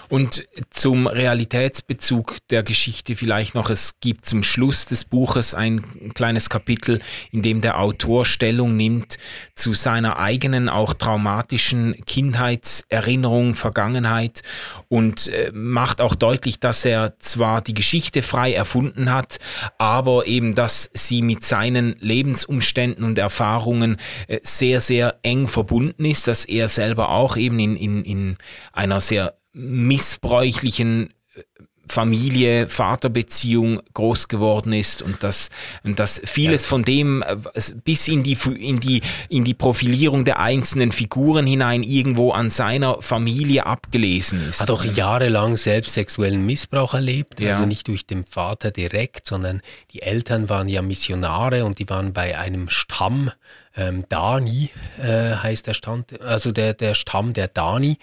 Und 0.09 0.47
zum 0.69 1.07
Realitätsbezug 1.07 2.37
der 2.49 2.63
Geschichte 2.63 3.15
vielleicht 3.15 3.55
noch, 3.55 3.69
es 3.69 3.99
gibt 3.99 4.25
zum 4.25 4.43
Schluss 4.43 4.85
des 4.85 5.05
Buches 5.05 5.53
ein 5.53 6.13
kleines 6.13 6.49
Kapitel, 6.49 7.01
in 7.31 7.41
dem 7.41 7.61
der 7.61 7.79
Autor 7.79 8.25
Stellung 8.25 8.75
nimmt 8.75 9.17
zu 9.55 9.73
seiner 9.73 10.19
eigenen, 10.19 10.69
auch 10.69 10.93
traumatischen 10.93 11.95
Kindheitserinnerung, 12.05 13.55
Vergangenheit 13.55 14.41
und 14.89 15.27
äh, 15.27 15.51
macht 15.53 16.01
auch 16.01 16.15
deutlich, 16.15 16.59
dass 16.59 16.85
er 16.85 17.19
zwar 17.19 17.61
die 17.61 17.73
Geschichte 17.73 18.21
frei 18.21 18.53
erfunden 18.53 19.11
hat, 19.11 19.37
aber 19.77 20.27
eben, 20.27 20.55
dass 20.55 20.89
sie 20.93 21.21
mit 21.21 21.45
seinen 21.45 21.95
Lebensumständen 21.99 23.03
und 23.03 23.17
Erfahrungen 23.17 23.97
äh, 24.27 24.39
sehr, 24.43 24.81
sehr 24.81 25.19
eng 25.23 25.47
verbunden 25.47 26.05
ist, 26.05 26.27
dass 26.27 26.45
er 26.45 26.67
selber 26.67 27.09
auch 27.09 27.37
eben 27.37 27.59
in, 27.59 27.75
in, 27.75 28.03
in 28.03 28.37
einer 28.73 29.01
sehr 29.01 29.35
missbräuchlichen 29.55 31.11
äh, 31.35 31.41
Familie, 31.87 32.67
Vaterbeziehung 32.67 33.79
groß 33.93 34.27
geworden 34.27 34.73
ist 34.73 35.03
und 35.03 35.21
dass, 35.21 35.49
und 35.83 35.99
dass 35.99 36.19
vieles 36.25 36.63
ja. 36.63 36.69
von 36.69 36.83
dem 36.83 37.21
äh, 37.21 37.37
bis 37.83 38.07
in 38.07 38.23
die, 38.23 38.37
in, 38.59 38.79
die, 38.79 39.01
in 39.29 39.45
die 39.45 39.53
Profilierung 39.53 40.25
der 40.25 40.39
einzelnen 40.39 40.91
Figuren 40.91 41.45
hinein 41.45 41.83
irgendwo 41.83 42.31
an 42.31 42.49
seiner 42.49 43.01
Familie 43.01 43.65
abgelesen 43.65 44.49
ist. 44.49 44.61
Hat 44.61 44.71
auch 44.71 44.83
jahrelang 44.83 45.57
selbst 45.57 45.93
sexuellen 45.93 46.45
Missbrauch 46.45 46.95
erlebt, 46.95 47.39
ja. 47.39 47.53
also 47.53 47.65
nicht 47.65 47.87
durch 47.87 48.05
den 48.05 48.23
Vater 48.23 48.71
direkt, 48.71 49.27
sondern 49.27 49.61
die 49.91 50.01
Eltern 50.01 50.49
waren 50.49 50.67
ja 50.67 50.81
Missionare 50.81 51.65
und 51.65 51.79
die 51.79 51.87
waren 51.87 52.13
bei 52.13 52.37
einem 52.37 52.67
Stamm 52.69 53.31
ähm, 53.75 54.05
Dani 54.09 54.69
äh, 55.01 55.35
heißt 55.35 55.67
der 55.67 55.73
Stand, 55.73 56.21
also 56.21 56.51
der, 56.51 56.73
der 56.73 56.93
Stamm 56.93 57.33
der 57.33 57.47
Dani. 57.47 57.97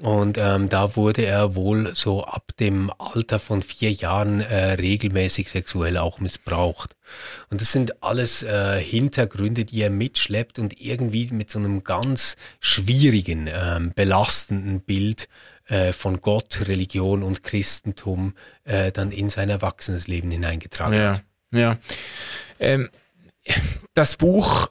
Und 0.00 0.38
ähm, 0.38 0.68
da 0.68 0.96
wurde 0.96 1.22
er 1.22 1.54
wohl 1.54 1.94
so 1.94 2.24
ab 2.24 2.52
dem 2.58 2.90
Alter 2.98 3.38
von 3.38 3.62
vier 3.62 3.92
Jahren 3.92 4.40
äh, 4.40 4.72
regelmäßig 4.72 5.50
sexuell 5.50 5.96
auch 5.96 6.20
missbraucht. 6.20 6.96
Und 7.50 7.60
das 7.60 7.72
sind 7.72 8.02
alles 8.02 8.42
äh, 8.42 8.80
Hintergründe, 8.80 9.64
die 9.64 9.82
er 9.82 9.90
mitschleppt 9.90 10.58
und 10.58 10.80
irgendwie 10.80 11.28
mit 11.32 11.50
so 11.50 11.58
einem 11.58 11.82
ganz 11.82 12.36
schwierigen, 12.60 13.48
ähm, 13.52 13.92
belastenden 13.94 14.80
Bild 14.80 15.28
äh, 15.66 15.92
von 15.92 16.20
Gott, 16.20 16.62
Religion 16.66 17.22
und 17.22 17.42
Christentum 17.42 18.34
äh, 18.64 18.92
dann 18.92 19.10
in 19.10 19.28
sein 19.28 19.50
Erwachsenesleben 19.50 20.30
hineingetragen 20.30 20.98
ja, 20.98 21.12
hat. 21.12 21.24
Ja. 21.52 21.78
Ähm, 22.58 22.90
das 23.94 24.16
Buch 24.16 24.70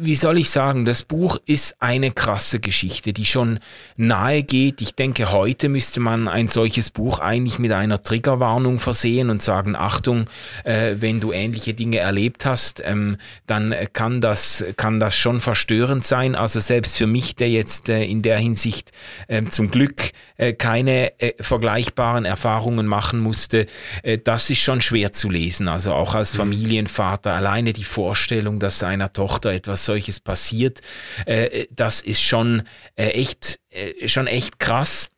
wie 0.00 0.14
soll 0.14 0.38
ich 0.38 0.50
sagen, 0.50 0.84
das 0.84 1.02
Buch 1.02 1.38
ist 1.46 1.76
eine 1.80 2.10
krasse 2.10 2.60
Geschichte, 2.60 3.12
die 3.12 3.26
schon 3.26 3.58
nahe 3.96 4.42
geht. 4.42 4.80
Ich 4.80 4.94
denke, 4.94 5.32
heute 5.32 5.68
müsste 5.68 6.00
man 6.00 6.28
ein 6.28 6.48
solches 6.48 6.90
Buch 6.90 7.18
eigentlich 7.18 7.58
mit 7.58 7.72
einer 7.72 8.02
Triggerwarnung 8.02 8.78
versehen 8.78 9.30
und 9.30 9.42
sagen, 9.42 9.76
Achtung, 9.76 10.26
äh, 10.64 10.96
wenn 11.00 11.20
du 11.20 11.32
ähnliche 11.32 11.74
Dinge 11.74 11.98
erlebt 11.98 12.46
hast, 12.46 12.82
ähm, 12.84 13.16
dann 13.46 13.74
kann 13.92 14.20
das, 14.20 14.64
kann 14.76 15.00
das 15.00 15.16
schon 15.16 15.40
verstörend 15.40 16.06
sein. 16.06 16.34
Also 16.34 16.60
selbst 16.60 16.96
für 16.96 17.06
mich, 17.06 17.36
der 17.36 17.50
jetzt 17.50 17.88
äh, 17.88 18.04
in 18.04 18.22
der 18.22 18.38
Hinsicht 18.38 18.92
äh, 19.26 19.44
zum 19.44 19.70
Glück 19.70 20.12
äh, 20.36 20.52
keine 20.52 21.18
äh, 21.20 21.32
vergleichbaren 21.40 22.24
Erfahrungen 22.24 22.86
machen 22.86 23.20
musste, 23.20 23.66
äh, 24.02 24.18
das 24.18 24.50
ist 24.50 24.60
schon 24.60 24.80
schwer 24.80 25.12
zu 25.12 25.30
lesen. 25.30 25.68
Also 25.68 25.92
auch 25.92 26.14
als 26.14 26.34
mhm. 26.34 26.38
Familienvater, 26.38 27.34
alleine 27.34 27.72
die 27.72 27.84
Vorstellung, 27.84 28.58
dass 28.60 28.78
seiner 28.78 29.12
Tochter 29.12 29.50
etwas 29.50 29.87
solches 29.88 30.20
passiert, 30.20 30.80
äh, 31.24 31.66
das 31.70 32.00
ist 32.00 32.22
schon 32.22 32.62
äh, 32.96 33.08
echt, 33.08 33.58
äh, 33.70 34.06
schon 34.06 34.26
echt 34.26 34.58
krass. 34.58 35.08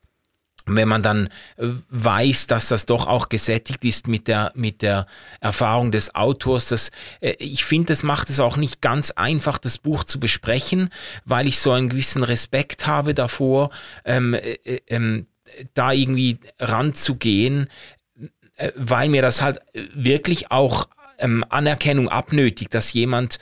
Wenn 0.65 0.87
man 0.87 1.03
dann 1.03 1.27
äh, 1.57 1.67
weiß, 1.89 2.47
dass 2.47 2.69
das 2.69 2.85
doch 2.85 3.07
auch 3.07 3.29
gesättigt 3.29 3.83
ist 3.83 4.07
mit 4.07 4.27
der, 4.27 4.51
mit 4.55 4.81
der 4.81 5.07
Erfahrung 5.41 5.91
des 5.91 6.15
Autors, 6.15 6.67
das, 6.69 6.91
äh, 7.19 7.33
ich 7.39 7.65
finde, 7.65 7.87
das 7.87 8.03
macht 8.03 8.29
es 8.29 8.39
auch 8.39 8.57
nicht 8.57 8.79
ganz 8.79 9.11
einfach, 9.11 9.57
das 9.57 9.77
Buch 9.77 10.03
zu 10.03 10.19
besprechen, 10.19 10.89
weil 11.25 11.47
ich 11.47 11.59
so 11.59 11.71
einen 11.71 11.89
gewissen 11.89 12.23
Respekt 12.23 12.87
habe 12.87 13.13
davor, 13.13 13.71
ähm, 14.05 14.33
äh, 14.33 14.57
ähm, 14.87 15.27
da 15.73 15.91
irgendwie 15.91 16.39
ranzugehen, 16.59 17.67
weil 18.75 19.09
mir 19.09 19.21
das 19.21 19.41
halt 19.41 19.59
wirklich 19.73 20.49
auch 20.49 20.87
ähm, 21.21 21.45
Anerkennung 21.49 22.09
abnötigt, 22.09 22.73
dass 22.73 22.93
jemand 22.93 23.39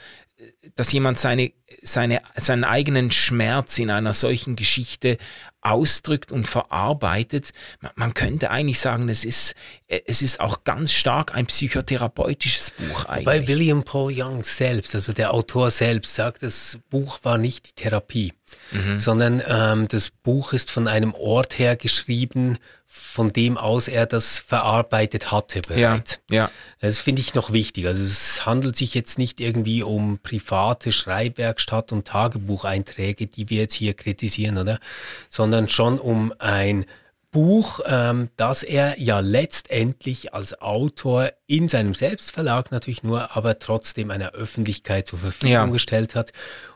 dass 0.80 0.92
jemand 0.92 1.18
seine, 1.20 1.52
seine, 1.82 2.22
seinen 2.36 2.64
eigenen 2.64 3.10
Schmerz 3.10 3.78
in 3.78 3.90
einer 3.90 4.14
solchen 4.14 4.56
Geschichte 4.56 5.18
ausdrückt 5.60 6.32
und 6.32 6.48
verarbeitet. 6.48 7.50
Man 7.96 8.14
könnte 8.14 8.50
eigentlich 8.50 8.80
sagen, 8.80 9.10
es 9.10 9.26
ist, 9.26 9.54
es 9.88 10.22
ist 10.22 10.40
auch 10.40 10.64
ganz 10.64 10.92
stark 10.92 11.34
ein 11.34 11.44
psychotherapeutisches 11.44 12.70
Buch 12.70 13.04
eigentlich. 13.04 13.24
Bei 13.26 13.46
William 13.46 13.82
Paul 13.82 14.10
Young 14.16 14.42
selbst, 14.42 14.94
also 14.94 15.12
der 15.12 15.34
Autor 15.34 15.70
selbst, 15.70 16.14
sagt, 16.14 16.42
das 16.42 16.78
Buch 16.88 17.18
war 17.24 17.36
nicht 17.36 17.66
die 17.68 17.82
Therapie, 17.82 18.32
mhm. 18.70 18.98
sondern 18.98 19.42
ähm, 19.46 19.86
das 19.86 20.08
Buch 20.10 20.54
ist 20.54 20.70
von 20.70 20.88
einem 20.88 21.12
Ort 21.12 21.58
her 21.58 21.76
geschrieben, 21.76 22.56
von 22.92 23.32
dem 23.32 23.56
aus 23.56 23.86
er 23.86 24.04
das 24.04 24.40
verarbeitet 24.40 25.30
hatte 25.30 25.62
bereits. 25.62 26.18
Ja, 26.28 26.36
ja. 26.36 26.50
Das 26.80 27.00
finde 27.00 27.22
ich 27.22 27.34
noch 27.34 27.52
wichtig. 27.52 27.86
Also 27.86 28.02
es 28.02 28.44
handelt 28.46 28.74
sich 28.74 28.94
jetzt 28.94 29.16
nicht 29.16 29.40
irgendwie 29.40 29.84
um 29.84 30.18
private 30.18 30.90
Schreibwerkstatt 30.90 31.92
und 31.92 32.08
Tagebucheinträge, 32.08 33.28
die 33.28 33.48
wir 33.48 33.60
jetzt 33.60 33.74
hier 33.74 33.94
kritisieren, 33.94 34.58
oder? 34.58 34.80
Sondern 35.28 35.68
schon 35.68 36.00
um 36.00 36.34
ein 36.40 36.84
Buch, 37.30 37.78
ähm, 37.86 38.28
das 38.36 38.64
er 38.64 38.98
ja 39.00 39.20
letztendlich 39.20 40.34
als 40.34 40.60
Autor 40.60 41.30
in 41.46 41.68
seinem 41.68 41.94
Selbstverlag 41.94 42.72
natürlich 42.72 43.04
nur, 43.04 43.36
aber 43.36 43.60
trotzdem 43.60 44.10
einer 44.10 44.32
Öffentlichkeit 44.32 45.06
zur 45.06 45.20
Verfügung 45.20 45.52
ja. 45.52 45.66
gestellt 45.66 46.16
hat 46.16 46.32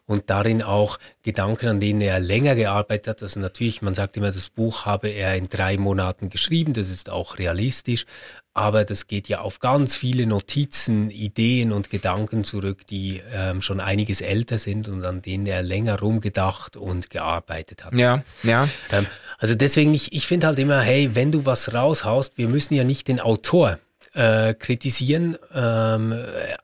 und 0.07 0.29
darin 0.31 0.63
auch 0.63 0.99
Gedanken, 1.23 1.69
an 1.69 1.81
denen 1.81 2.01
er 2.01 2.21
länger 2.21 2.55
gearbeitet 2.55 3.09
hat. 3.09 3.23
Also 3.23 3.41
natürlich, 3.41 3.83
man 3.83 3.95
sagt 3.95 4.17
immer, 4.17 4.31
das 4.31 4.51
Buch 4.51 4.85
habe 4.85 5.09
er 5.09 5.35
in 5.37 5.49
drei 5.49 5.77
Monaten 5.79 6.29
geschrieben, 6.29 6.75
das 6.75 6.91
ist 6.91 7.09
auch 7.11 7.39
realistisch, 7.39 8.05
aber 8.53 8.85
das 8.85 9.09
geht 9.09 9.29
ja 9.29 9.41
auf 9.41 9.59
ganz 9.59 9.97
viele 9.97 10.27
Notizen, 10.27 11.11
Ideen 11.11 11.73
und 11.73 11.91
Gedanken 11.91 12.45
zurück, 12.45 12.87
die 12.87 13.21
ähm, 13.33 13.63
schon 13.63 13.81
einiges 13.81 14.21
älter 14.21 14.59
sind 14.59 14.89
und 14.89 15.05
an 15.05 15.23
denen 15.23 15.47
er 15.47 15.63
länger 15.63 15.99
rumgedacht 15.99 16.77
und 16.77 17.11
gearbeitet 17.11 17.85
hat. 17.85 17.95
Ja, 17.95 18.23
ja. 18.43 18.69
Ähm, 18.93 19.07
also 19.39 19.57
deswegen, 19.57 19.93
ich, 19.93 20.13
ich 20.13 20.27
finde 20.27 20.47
halt 20.47 20.59
immer, 20.59 20.81
hey, 20.81 21.15
wenn 21.15 21.33
du 21.33 21.45
was 21.45 21.75
raushaust, 21.75 22.39
wir 22.39 22.49
müssen 22.49 22.75
ja 22.75 22.85
nicht 22.85 23.09
den 23.09 23.19
Autor 23.19 23.79
äh, 24.15 24.55
kritisieren. 24.55 25.37
Ähm, 25.55 26.15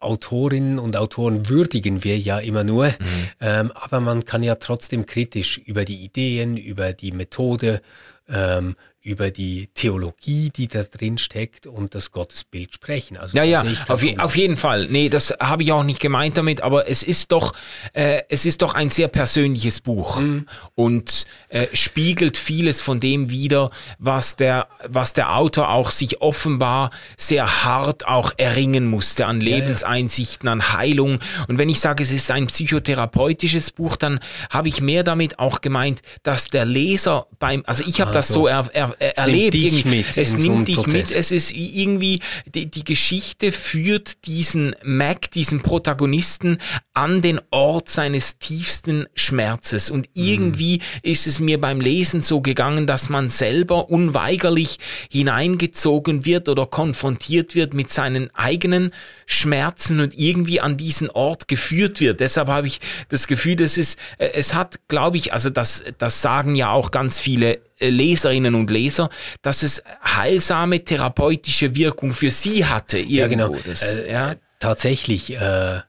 Autorinnen 0.01 0.79
und 0.79 0.97
Autoren 0.97 1.49
würdigen 1.49 2.05
wir 2.05 2.19
ja 2.19 2.39
immer 2.39 2.65
nur, 2.65 2.87
mhm. 2.87 2.95
ähm, 3.41 3.73
aber 3.73 4.01
man 4.01 4.25
kann 4.25 4.43
ja 4.43 4.55
trotzdem 4.55 5.07
kritisch 5.07 5.59
über 5.59 5.85
die 5.85 6.05
Ideen, 6.05 6.57
über 6.57 6.93
die 6.93 7.13
Methode 7.13 7.83
ähm, 8.29 8.77
über 9.03 9.31
die 9.31 9.69
Theologie, 9.73 10.51
die 10.51 10.69
da 10.69 10.83
drin 10.83 11.17
steckt 11.17 11.67
und 11.67 11.95
das 11.95 12.11
Gottesbild 12.11 12.75
sprechen. 12.75 13.17
Also 13.17 13.35
ja, 13.37 13.45
ja, 13.45 13.65
auf, 13.89 14.03
je, 14.03 14.19
auf, 14.19 14.37
jeden 14.37 14.57
Fall. 14.57 14.89
Nee, 14.91 15.09
das 15.09 15.35
habe 15.41 15.63
ich 15.63 15.73
auch 15.73 15.85
nicht 15.85 16.01
gemeint 16.01 16.37
damit, 16.37 16.61
aber 16.61 16.87
es 16.87 17.03
ist 17.03 17.33
doch, 17.33 17.55
äh, 17.95 18.23
es 18.29 18.45
ist 18.45 18.61
doch 18.61 18.75
ein 18.75 18.91
sehr 18.91 19.09
persönliches 19.09 19.81
Buch 19.81 20.21
mhm. 20.21 20.47
und 20.75 21.25
äh, 21.49 21.69
spiegelt 21.73 22.37
vieles 22.37 22.83
von 22.83 23.01
dem 23.01 23.31
wider, 23.31 23.71
was 23.99 24.37
der, 24.37 24.69
was 24.87 25.15
der 25.15 25.35
Autor 25.35 25.71
auch 25.71 25.91
sich 25.91 26.21
offenbar 26.21 26.91
sehr 27.17 27.65
hart 27.65 28.07
auch 28.07 28.33
erringen 28.37 28.87
musste 28.87 29.25
an 29.25 29.41
Lebenseinsichten, 29.41 30.47
ja, 30.47 30.51
ja. 30.51 30.53
an 30.53 30.73
Heilung. 30.75 31.21
Und 31.49 31.57
wenn 31.57 31.71
ich 31.71 31.81
sage, 31.81 32.03
es 32.03 32.13
ist 32.13 32.31
ein 32.31 32.49
psychotherapeutisches 32.49 33.71
Buch, 33.71 33.97
dann 33.97 34.21
habe 34.51 34.69
ich 34.69 34.83
mehr 34.83 35.05
damit 35.05 35.39
auch 35.39 35.63
gemeint, 35.63 36.03
dass 36.23 36.49
der 36.49 36.67
Leser 36.67 37.29
beim, 37.39 37.63
also 37.67 37.83
ich 37.87 38.03
habe 38.03 38.09
also. 38.09 38.19
das 38.19 38.29
so 38.29 38.47
er, 38.47 38.69
er 38.75 38.90
er, 38.99 39.09
er 39.09 39.13
es 39.13 39.19
erlebt. 39.25 39.55
Nimmt 39.55 39.73
dich 39.75 39.85
mit 39.85 40.17
es 40.19 40.35
in 40.35 40.41
so 40.41 40.53
nimmt 40.53 40.69
dich 40.69 40.75
Prozess. 40.77 40.93
mit. 40.93 41.13
Es 41.13 41.33
ist 41.33 41.53
irgendwie, 41.53 42.21
die, 42.55 42.71
die 42.71 42.85
Geschichte 42.85 43.53
führt 43.53 44.27
diesen 44.27 44.75
Mac, 44.83 45.31
diesen 45.31 45.61
Protagonisten 45.61 46.59
an 46.95 47.23
den 47.23 47.41
Ort 47.51 47.89
seines 47.89 48.39
tiefsten 48.39 49.07
Schmerzes. 49.15 49.91
Und 49.91 50.07
Mhm. 50.15 50.23
irgendwie 50.27 50.81
ist 51.03 51.27
es 51.27 51.41
mir 51.41 51.61
beim 51.61 51.81
Lesen 51.81 52.23
so 52.23 52.41
gegangen, 52.41 52.87
dass 52.87 53.09
man 53.09 53.29
selber 53.29 53.91
unweigerlich 53.91 54.79
hineingezogen 55.11 56.25
wird 56.25 56.49
oder 56.49 56.67
konfrontiert 56.67 57.55
wird 57.55 57.73
mit 57.75 57.91
seinen 57.91 58.31
eigenen 58.35 58.91
Schmerzen 59.27 60.01
und 60.01 60.19
irgendwie 60.19 60.61
an 60.61 60.77
diesen 60.77 61.09
Ort 61.11 61.49
geführt 61.49 62.01
wird. 62.01 62.21
Deshalb 62.21 62.49
habe 62.49 62.67
ich 62.67 62.81
das 63.09 63.27
Gefühl, 63.27 63.57
dass 63.57 63.77
es, 63.79 63.97
äh, 64.19 64.31
es 64.35 64.55
hat, 64.55 64.81
glaube 64.89 65.17
ich, 65.17 65.33
also 65.33 65.51
das, 65.51 65.83
das 65.99 66.21
sagen 66.21 66.55
ja 66.57 66.71
auch 66.73 66.91
ganz 66.91 67.21
viele 67.21 67.55
äh, 67.55 67.61
Leserinnen 67.89 68.55
und 68.55 68.71
Leser, 68.71 69.11
dass 69.43 69.63
es 69.63 69.83
heilsame 70.05 70.85
therapeutische 70.85 71.75
Wirkung 71.75 72.13
für 72.13 72.31
sie 72.31 72.67
hatte. 72.67 72.99
Irgendwo. 72.99 73.17
Ja, 73.17 73.27
genau. 73.29 73.57
Das, 73.65 74.01
Äh, 74.01 74.13
ja. 74.13 74.37
Tatsächlich 74.59 75.33
äh, 75.33 75.81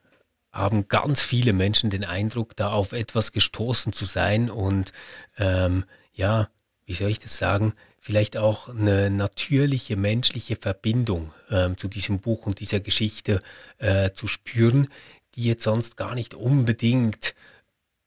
haben 0.52 0.88
ganz 0.88 1.22
viele 1.22 1.52
Menschen 1.52 1.90
den 1.90 2.04
Eindruck, 2.04 2.56
da 2.56 2.70
auf 2.70 2.92
etwas 2.92 3.32
gestoßen 3.32 3.92
zu 3.92 4.04
sein 4.04 4.50
und 4.50 4.92
ähm, 5.38 5.84
ja, 6.14 6.48
wie 6.86 6.94
soll 6.94 7.10
ich 7.10 7.18
das 7.18 7.36
sagen, 7.36 7.74
vielleicht 8.00 8.36
auch 8.36 8.68
eine 8.68 9.10
natürliche 9.10 9.96
menschliche 9.96 10.56
Verbindung 10.56 11.32
ähm, 11.50 11.76
zu 11.78 11.88
diesem 11.88 12.18
Buch 12.18 12.46
und 12.46 12.60
dieser 12.60 12.80
Geschichte 12.80 13.42
äh, 13.78 14.10
zu 14.10 14.26
spüren, 14.26 14.88
die 15.34 15.44
jetzt 15.44 15.62
sonst 15.64 15.96
gar 15.96 16.14
nicht 16.14 16.34
unbedingt 16.34 17.34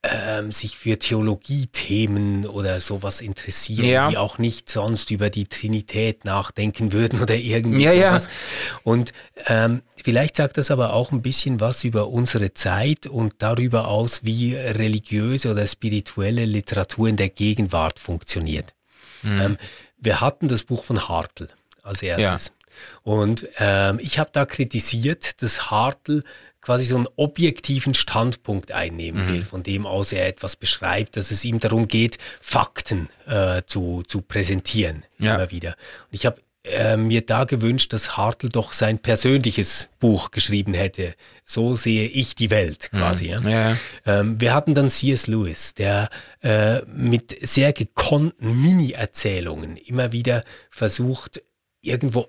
ähm, 0.09 0.51
sich 0.51 0.77
für 0.77 0.97
Theologiethemen 0.99 2.45
oder 2.45 2.79
sowas 2.79 3.21
interessieren, 3.21 3.85
Ja. 3.85 4.09
die 4.09 4.17
auch 4.17 4.37
nicht 4.37 4.69
sonst 4.69 5.11
über 5.11 5.29
die 5.29 5.45
Trinität 5.45 6.25
nachdenken 6.25 6.91
würden 6.91 7.19
oder 7.21 7.35
irgendwie 7.35 7.83
Ja, 7.83 7.93
ja. 7.93 8.09
sowas. 8.19 8.29
Und 8.83 9.13
ähm, 9.47 9.81
vielleicht 10.03 10.35
sagt 10.35 10.57
das 10.57 10.71
aber 10.71 10.93
auch 10.93 11.11
ein 11.11 11.21
bisschen 11.21 11.59
was 11.59 11.83
über 11.83 12.07
unsere 12.09 12.53
Zeit 12.53 13.07
und 13.07 13.35
darüber 13.39 13.87
aus, 13.87 14.23
wie 14.23 14.55
religiöse 14.55 15.51
oder 15.51 15.65
spirituelle 15.67 16.45
Literatur 16.45 17.07
in 17.07 17.15
der 17.15 17.29
Gegenwart 17.29 17.99
funktioniert. 17.99 18.73
Mhm. 19.23 19.41
Ähm, 19.41 19.57
wir 19.97 20.21
hatten 20.21 20.47
das 20.47 20.63
Buch 20.63 20.83
von 20.83 21.07
Hartl 21.07 21.49
als 21.83 22.01
erstes. 22.01 22.51
Und 23.03 23.47
ähm, 23.57 23.99
ich 24.01 24.19
habe 24.19 24.29
da 24.33 24.45
kritisiert, 24.45 25.41
dass 25.41 25.71
Hartl 25.71 26.23
quasi 26.65 26.83
so 26.83 26.95
einen 26.95 27.07
objektiven 27.15 27.93
Standpunkt 27.93 28.71
einnehmen 28.71 29.25
Mhm. 29.25 29.29
will, 29.29 29.43
von 29.43 29.61
dem 29.61 29.85
aus 29.85 30.11
er 30.11 30.27
etwas 30.27 30.55
beschreibt, 30.55 31.15
dass 31.15 31.29
es 31.29 31.45
ihm 31.45 31.59
darum 31.59 31.87
geht, 31.87 32.17
Fakten 32.41 33.09
äh, 33.27 33.61
zu, 33.67 34.01
zu 34.07 34.21
präsentieren, 34.21 35.03
Ja. 35.19 35.35
immer 35.35 35.51
wieder. 35.51 35.75
Und 36.09 36.13
ich 36.15 36.25
habe 36.25 36.41
äh, 36.63 36.97
mir 36.97 37.21
da 37.23 37.43
gewünscht, 37.43 37.93
dass 37.93 38.17
Hartl 38.17 38.49
doch 38.49 38.73
sein 38.73 38.97
persönliches 38.97 39.87
Buch 39.99 40.31
geschrieben 40.31 40.73
hätte. 40.73 41.13
So 41.45 41.75
sehe 41.75 42.07
ich 42.07 42.33
die 42.33 42.49
Welt 42.49 42.89
quasi. 42.89 43.27
Ja. 43.27 43.39
Mhm. 43.39 43.47
Ja. 43.49 43.77
Ähm, 44.07 44.41
wir 44.41 44.55
hatten 44.55 44.73
dann 44.73 44.89
C.S. 44.89 45.27
Lewis, 45.27 45.75
der 45.75 46.09
äh, 46.41 46.81
mit 46.87 47.37
sehr 47.47 47.71
gekonnten 47.73 48.59
Mini-Erzählungen 48.63 49.77
immer 49.77 50.11
wieder 50.11 50.43
versucht, 50.71 51.41
irgendwo 51.81 52.27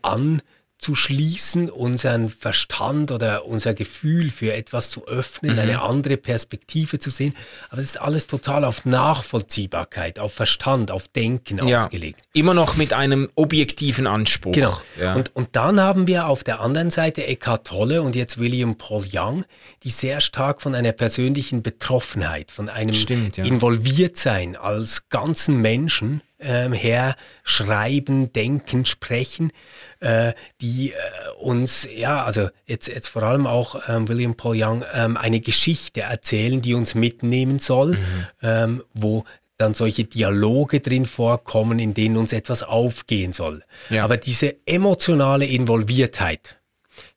anzuschließen, 0.86 1.70
unseren 1.70 2.28
Verstand 2.28 3.10
oder 3.10 3.46
unser 3.46 3.74
Gefühl 3.74 4.30
für 4.30 4.52
etwas 4.52 4.90
zu 4.90 5.06
öffnen, 5.06 5.58
eine 5.58 5.82
andere 5.82 6.16
Perspektive 6.16 6.98
zu 6.98 7.10
sehen. 7.10 7.34
Aber 7.70 7.80
es 7.80 7.88
ist 7.90 8.00
alles 8.00 8.26
total 8.26 8.64
auf 8.64 8.84
Nachvollziehbarkeit, 8.84 10.18
auf 10.18 10.32
Verstand, 10.34 10.90
auf 10.90 11.08
Denken 11.08 11.66
Ja. 11.66 11.80
ausgelegt. 11.84 12.20
Immer 12.34 12.54
noch 12.54 12.76
mit 12.76 12.92
einem 12.92 13.28
objektiven 13.34 14.06
Anspruch. 14.06 14.52
Genau. 14.52 14.78
Ja. 15.00 15.14
Und, 15.14 15.34
und 15.34 15.48
dann 15.52 15.80
haben 15.80 16.06
wir 16.06 16.26
auf 16.26 16.44
der 16.44 16.60
anderen 16.60 16.90
Seite 16.90 17.26
Eckhart 17.26 17.66
Tolle 17.66 18.02
und 18.02 18.14
jetzt 18.14 18.38
William 18.38 18.76
Paul 18.76 19.04
Young, 19.12 19.44
die 19.82 19.90
sehr 19.90 20.20
stark 20.20 20.62
von 20.62 20.74
einer 20.74 20.92
persönlichen 20.92 21.62
Betroffenheit, 21.62 22.50
von 22.50 22.68
einem 22.68 22.94
Stimmt, 22.94 23.38
ja. 23.38 23.44
Involviertsein 23.44 24.56
als 24.56 25.08
ganzen 25.08 25.60
Menschen 25.60 26.20
ähm, 26.38 26.72
her 26.72 27.16
schreiben, 27.42 28.32
denken, 28.32 28.84
sprechen, 28.84 29.52
äh, 30.00 30.32
die 30.60 30.92
äh, 30.92 30.94
uns, 31.38 31.88
ja, 31.94 32.24
also 32.24 32.48
jetzt, 32.66 32.88
jetzt 32.88 33.08
vor 33.08 33.22
allem 33.22 33.46
auch 33.46 33.88
ähm, 33.88 34.08
William 34.08 34.34
Paul 34.34 34.56
Young, 34.62 34.84
ähm, 34.92 35.16
eine 35.16 35.40
Geschichte 35.40 36.02
erzählen, 36.02 36.60
die 36.60 36.74
uns 36.74 36.94
mitnehmen 36.94 37.58
soll, 37.58 37.92
Mhm. 37.92 38.26
ähm, 38.42 38.82
wo 38.92 39.24
dann 39.58 39.72
solche 39.72 40.04
Dialoge 40.04 40.80
drin 40.80 41.06
vorkommen, 41.06 41.78
in 41.78 41.94
denen 41.94 42.18
uns 42.18 42.34
etwas 42.34 42.62
aufgehen 42.62 43.32
soll. 43.32 43.62
Ja. 43.88 44.04
Aber 44.04 44.18
diese 44.18 44.56
emotionale 44.66 45.46
Involviertheit 45.46 46.58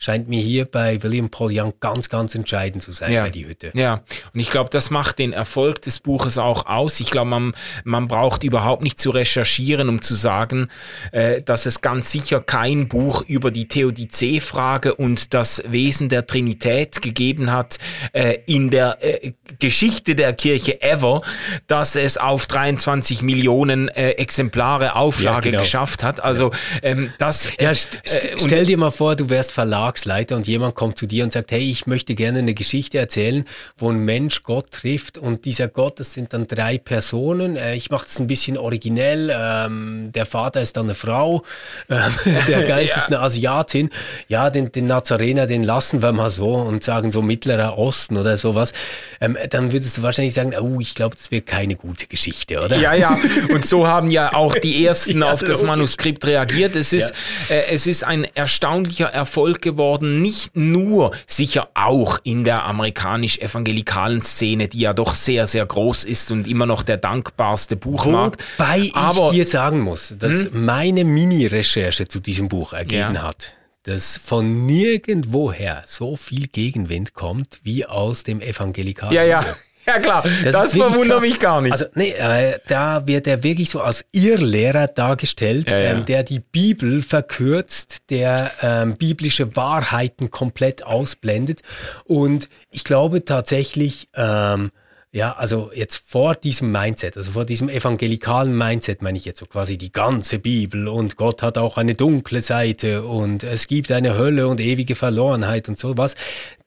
scheint 0.01 0.29
mir 0.29 0.41
hier 0.41 0.63
bei 0.63 1.03
William 1.03 1.29
Paul 1.29 1.51
Young 1.53 1.73
ganz, 1.81 2.07
ganz 2.09 2.33
entscheidend 2.33 2.81
zu 2.81 2.91
sein 2.93 3.13
bei 3.13 3.29
die 3.29 3.45
Hütte. 3.45 3.71
Ja, 3.75 4.01
und 4.33 4.39
ich 4.39 4.49
glaube, 4.49 4.69
das 4.69 4.89
macht 4.89 5.19
den 5.19 5.33
Erfolg 5.33 5.81
des 5.81 5.99
Buches 5.99 6.37
auch 6.37 6.65
aus. 6.67 7.01
Ich 7.01 7.11
glaube, 7.11 7.29
man, 7.29 7.53
man 7.83 8.07
braucht 8.07 8.45
überhaupt 8.45 8.81
nicht 8.81 8.99
zu 8.99 9.09
recherchieren, 9.09 9.89
um 9.89 10.01
zu 10.01 10.15
sagen, 10.15 10.69
äh, 11.11 11.41
dass 11.41 11.65
es 11.65 11.81
ganz 11.81 12.11
sicher 12.11 12.39
kein 12.39 12.87
Buch 12.87 13.23
über 13.27 13.51
die 13.51 13.67
Theodizee-Frage 13.67 14.95
und 14.95 15.33
das 15.33 15.61
Wesen 15.67 16.07
der 16.07 16.25
Trinität 16.25 17.01
gegeben 17.01 17.51
hat 17.51 17.77
äh, 18.13 18.37
in 18.45 18.69
der 18.69 18.97
äh, 19.01 19.33
Geschichte 19.59 20.15
der 20.15 20.31
Kirche 20.31 20.81
ever, 20.81 21.21
dass 21.67 21.97
es 21.97 22.17
auf 22.17 22.45
23 22.47 23.21
Millionen 23.21 23.89
äh, 23.89 24.11
Exemplare 24.11 24.95
Auflage 24.95 25.47
Ja, 25.47 25.51
genau. 25.51 25.59
geschafft 25.63 26.03
hat. 26.03 26.23
Also 26.23 26.51
ähm, 26.83 27.11
das 27.17 27.49
Ja, 27.59 27.71
äh, 27.71 27.75
st 27.75 27.99
äh, 28.03 28.07
st 28.07 28.41
stell 28.45 28.65
dir 28.65 28.77
mal 28.77 28.91
vor, 28.91 29.17
du 29.17 29.29
wärst 29.29 29.51
Verlagsleiter 29.89 30.35
und 30.35 30.47
jemand 30.47 30.75
kommt 30.75 30.97
zu 30.99 31.07
dir 31.07 31.23
und 31.23 31.33
sagt, 31.33 31.51
hey, 31.51 31.69
ich 31.69 31.87
möchte 31.87 32.13
gerne 32.13 32.39
eine 32.39 32.53
Geschichte 32.53 32.99
erzählen, 32.99 33.45
wo 33.77 33.89
ein 33.89 33.99
Mensch 33.99 34.43
Gott 34.43 34.71
trifft 34.71 35.17
und 35.17 35.45
dieser 35.45 35.67
Gott, 35.67 35.99
das 35.99 36.13
sind 36.13 36.33
dann 36.33 36.47
drei 36.47 36.77
Personen. 36.77 37.55
Äh, 37.55 37.75
ich 37.75 37.89
mache 37.89 38.05
das 38.05 38.19
ein 38.19 38.27
bisschen 38.27 38.57
originell. 38.57 39.31
Ähm, 39.35 40.11
der 40.13 40.25
Vater 40.25 40.61
ist 40.61 40.77
dann 40.77 40.85
eine 40.85 40.93
Frau, 40.93 41.43
ähm, 41.89 41.99
der 42.47 42.63
Geist 42.63 42.97
ist 42.97 43.07
eine 43.07 43.19
Asiatin. 43.19 43.89
Ja, 44.27 44.49
den, 44.49 44.71
den 44.71 44.85
Nazarener, 44.85 45.47
den 45.47 45.63
lassen 45.63 46.01
wir 46.01 46.11
mal 46.11 46.29
so 46.29 46.53
und 46.53 46.83
sagen 46.83 47.09
so 47.09 47.21
Mittlerer 47.21 47.77
Osten 47.77 48.17
oder 48.17 48.37
sowas. 48.37 48.73
Ähm, 49.19 49.37
dann 49.49 49.71
würdest 49.71 49.97
du 49.97 50.03
wahrscheinlich 50.03 50.35
sagen, 50.35 50.53
oh, 50.59 50.79
ich 50.79 50.93
glaube, 50.93 51.15
das 51.15 51.31
wäre 51.31 51.41
keine 51.41 51.75
gute 51.75 52.07
Geschichte, 52.07 52.61
oder? 52.63 52.77
Ja, 52.77 52.93
ja. 52.93 53.17
Und 53.53 53.65
so 53.65 53.87
haben 53.87 54.11
ja 54.11 54.33
auch 54.33 54.53
die 54.55 54.85
ersten 54.85 55.21
Ja, 55.21 55.33
auf 55.33 55.39
das. 55.41 55.63
Manuskript 55.63 56.25
reagiert. 56.25 56.75
Es 56.75 56.93
ist, 56.93 57.13
äh, 57.49 57.71
es 57.71 57.87
ist 57.87 58.03
ein 58.03 58.25
erstaunlicher 58.35 59.07
Erfolg 59.07 59.61
geworden, 59.61 59.78
nicht 60.01 60.55
nur, 60.55 61.11
sicher 61.27 61.69
auch 61.73 62.19
in 62.23 62.43
der 62.43 62.65
amerikanisch-evangelikalen 62.65 64.21
Szene, 64.21 64.67
die 64.67 64.79
ja 64.79 64.93
doch 64.93 65.13
sehr, 65.13 65.47
sehr 65.47 65.65
groß 65.65 66.05
ist 66.05 66.31
und 66.31 66.47
immer 66.47 66.65
noch 66.65 66.83
der 66.83 66.97
dankbarste 66.97 67.75
Buchmarkt. 67.75 68.41
Wobei 68.57 68.79
ich 68.79 68.95
Aber 68.95 69.31
dir 69.31 69.45
sagen 69.45 69.79
muss, 69.81 70.15
dass 70.17 70.49
meine 70.51 71.03
Mini-Recherche 71.03 72.07
zu 72.07 72.19
diesem 72.19 72.47
Buch 72.47 72.73
ergeben 72.73 73.15
Ja. 73.15 73.23
hat, 73.23 73.53
dass 73.83 74.17
von 74.23 74.65
nirgendwoher 74.65 75.83
so 75.85 76.15
viel 76.15 76.47
Gegenwind 76.47 77.13
kommt 77.13 77.59
wie 77.63 77.85
aus 77.85 78.23
dem 78.23 78.41
evangelikalen. 78.41 79.13
ja, 79.13 79.23
ja. 79.23 79.39
Milieu. 79.39 79.53
Ja 79.89 79.99
klar, 79.99 80.23
das, 80.43 80.75
wirklich 80.75 80.93
verwundert 80.93 81.21
mich 81.21 81.39
gar 81.39 81.61
nicht. 81.61 81.71
Also 81.71 81.85
nee, 81.95 82.11
äh, 82.11 82.59
da 82.67 83.07
wird 83.07 83.25
er 83.25 83.43
wirklich 83.43 83.71
so 83.71 83.81
als 83.81 84.05
Irrlehrer 84.11 84.87
dargestellt, 84.87 85.71
Ja, 85.71 85.79
ja. 85.79 85.91
Ähm, 85.91 86.05
der 86.05 86.23
die 86.23 86.39
Bibel 86.39 87.01
verkürzt, 87.01 87.97
der 88.11 88.51
ähm, 88.61 88.97
biblische 88.97 89.55
Wahrheiten 89.55 90.29
komplett 90.29 90.83
ausblendet. 90.83 91.61
Und 92.05 92.49
ich 92.69 92.83
glaube 92.83 93.25
tatsächlich, 93.25 94.09
ähm, 94.15 94.69
ja, 95.11 95.33
also 95.33 95.71
jetzt 95.73 96.03
vor 96.05 96.35
diesem 96.35 96.71
Mindset, 96.71 97.17
also 97.17 97.31
vor 97.31 97.45
diesem 97.45 97.67
evangelikalen 97.67 98.55
Mindset 98.55 99.01
meine 99.01 99.17
ich 99.17 99.25
jetzt 99.25 99.39
so 99.39 99.47
quasi 99.47 99.77
die 99.77 99.91
ganze 99.91 100.37
Bibel 100.37 100.87
und 100.87 101.15
Gott 101.15 101.41
hat 101.41 101.57
auch 101.57 101.77
eine 101.77 101.95
dunkle 101.95 102.43
Seite 102.43 103.03
und 103.03 103.43
es 103.43 103.67
gibt 103.67 103.91
eine 103.91 104.17
Hölle 104.17 104.47
und 104.47 104.59
ewige 104.59 104.93
Verlorenheit 104.95 105.67
und 105.67 105.79
sowas. 105.79 106.15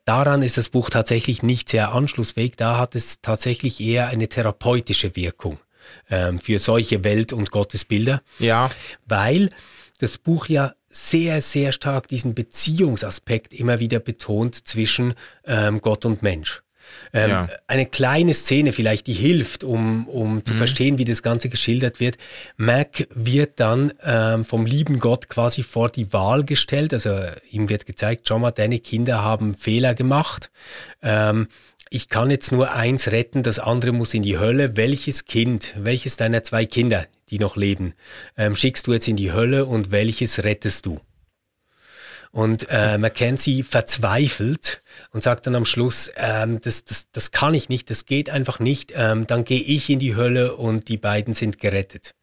Daran 0.05 0.43
ist 0.43 0.59
das 0.59 0.71
Buch 0.71 0.91
tatsächlich 0.91 1.45
nicht 1.45 1.69
sehr 1.69 1.93
anschlussfähig. 1.93 2.57
Da 2.57 2.79
hat 2.79 2.97
es 2.97 3.21
tatsächlich 3.21 3.81
eher 3.81 4.09
eine 4.09 4.29
therapeutische 4.29 5.15
Wirkung 5.15 5.61
ähm, 6.11 6.41
für 6.41 6.59
solche 6.59 7.05
Welt- 7.05 7.33
und 7.33 7.53
Gottesbilder, 7.53 8.23
ja, 8.41 8.71
weil 9.07 9.51
das 9.99 10.19
Buch 10.19 10.47
ja 10.47 10.75
sehr, 10.91 11.41
sehr 11.41 11.71
stark 11.71 12.09
diesen 12.09 12.35
Beziehungsaspekt 12.35 13.55
immer 13.55 13.79
wieder 13.79 14.01
betont 14.01 14.67
zwischen 14.67 15.15
ähm, 15.47 15.81
Gott 15.81 16.05
und 16.05 16.23
Mensch. 16.23 16.63
Ähm, 17.13 17.31
Ja. 17.31 17.49
Eine 17.67 17.87
kleine 17.87 18.35
Szene 18.35 18.73
vielleicht, 18.73 19.07
die 19.07 19.13
hilft, 19.13 19.65
um, 19.65 20.09
um 20.09 20.45
zu 20.45 20.55
verstehen, 20.55 20.99
wie 20.99 21.05
das 21.05 21.23
Ganze 21.23 21.49
geschildert 21.49 22.01
wird. 22.01 22.19
Mac 22.57 23.07
wird 23.15 23.61
dann 23.61 23.93
ähm, 24.05 24.45
vom 24.45 24.67
lieben 24.67 24.99
Gott 24.99 25.29
quasi 25.29 25.63
vor 25.63 25.89
die 25.89 26.13
Wahl 26.13 26.45
gestellt. 26.45 26.93
Also 26.93 27.19
ihm 27.51 27.69
wird 27.69 27.87
gezeigt, 27.87 28.29
schau 28.29 28.39
mal, 28.39 28.51
deine 28.51 28.79
Kinder 28.79 29.23
haben 29.23 29.55
Fehler 29.55 29.95
gemacht. 29.95 30.51
Ähm, 31.03 31.49
ich 31.91 32.09
kann 32.09 32.31
jetzt 32.31 32.53
nur 32.53 32.73
eins 32.73 33.09
retten, 33.13 33.43
das 33.43 33.59
andere 33.59 33.93
muss 33.93 34.15
in 34.15 34.23
die 34.23 34.39
Hölle. 34.39 34.77
Welches 34.79 35.27
Kind, 35.27 35.75
welches 35.77 36.17
deiner 36.17 36.43
zwei 36.43 36.65
Kinder, 36.65 37.07
die 37.29 37.39
noch 37.39 37.57
leben, 37.57 37.93
ähm, 38.37 38.57
schickst 38.57 38.87
du 38.87 38.95
jetzt 38.95 39.09
in 39.09 39.17
die 39.17 39.33
Hölle 39.33 39.67
und 39.67 39.91
welches 39.91 40.43
rettest 40.43 40.87
du? 40.87 41.01
Und 42.33 42.67
äh, 42.71 42.97
Mackenzie 42.97 43.63
verzweifelt 43.63 44.83
und 45.13 45.23
sagt 45.23 45.47
dann 45.47 45.55
am 45.55 45.67
Schluss, 45.67 46.11
ähm, 46.17 46.61
das, 46.63 46.85
das, 46.85 47.11
das 47.13 47.31
kann 47.31 47.53
ich 47.53 47.69
nicht, 47.69 47.91
das 47.91 48.07
geht 48.07 48.31
einfach 48.31 48.59
nicht, 48.59 48.93
ähm, 48.97 49.27
dann 49.27 49.45
gehe 49.45 49.61
ich 49.61 49.91
in 49.91 49.99
die 49.99 50.17
Hölle 50.17 50.57
und 50.57 50.89
die 50.89 50.97
beiden 50.97 51.35
sind 51.35 51.59
gerettet. 51.59 52.15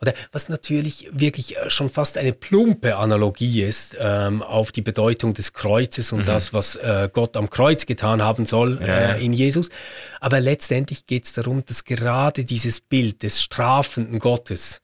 Oder 0.00 0.14
was 0.32 0.48
natürlich 0.48 1.08
wirklich 1.12 1.56
äh, 1.56 1.70
schon 1.70 1.90
fast 1.90 2.18
eine 2.18 2.32
plumpe 2.32 2.96
Analogie 2.96 3.62
ist 3.62 3.96
ähm, 3.98 4.42
auf 4.42 4.72
die 4.72 4.82
Bedeutung 4.82 5.34
des 5.34 5.52
Kreuzes 5.52 6.12
und 6.12 6.20
mhm. 6.20 6.26
das, 6.26 6.52
was 6.52 6.76
äh, 6.76 7.08
Gott 7.12 7.36
am 7.36 7.50
Kreuz 7.50 7.86
getan 7.86 8.22
haben 8.22 8.46
soll 8.46 8.80
ja. 8.80 9.14
äh, 9.14 9.24
in 9.24 9.32
Jesus. 9.32 9.70
Aber 10.20 10.40
letztendlich 10.40 11.06
geht 11.06 11.24
es 11.24 11.32
darum, 11.32 11.64
dass 11.66 11.84
gerade 11.84 12.44
dieses 12.44 12.80
Bild 12.80 13.22
des 13.22 13.42
strafenden 13.42 14.18
Gottes 14.18 14.80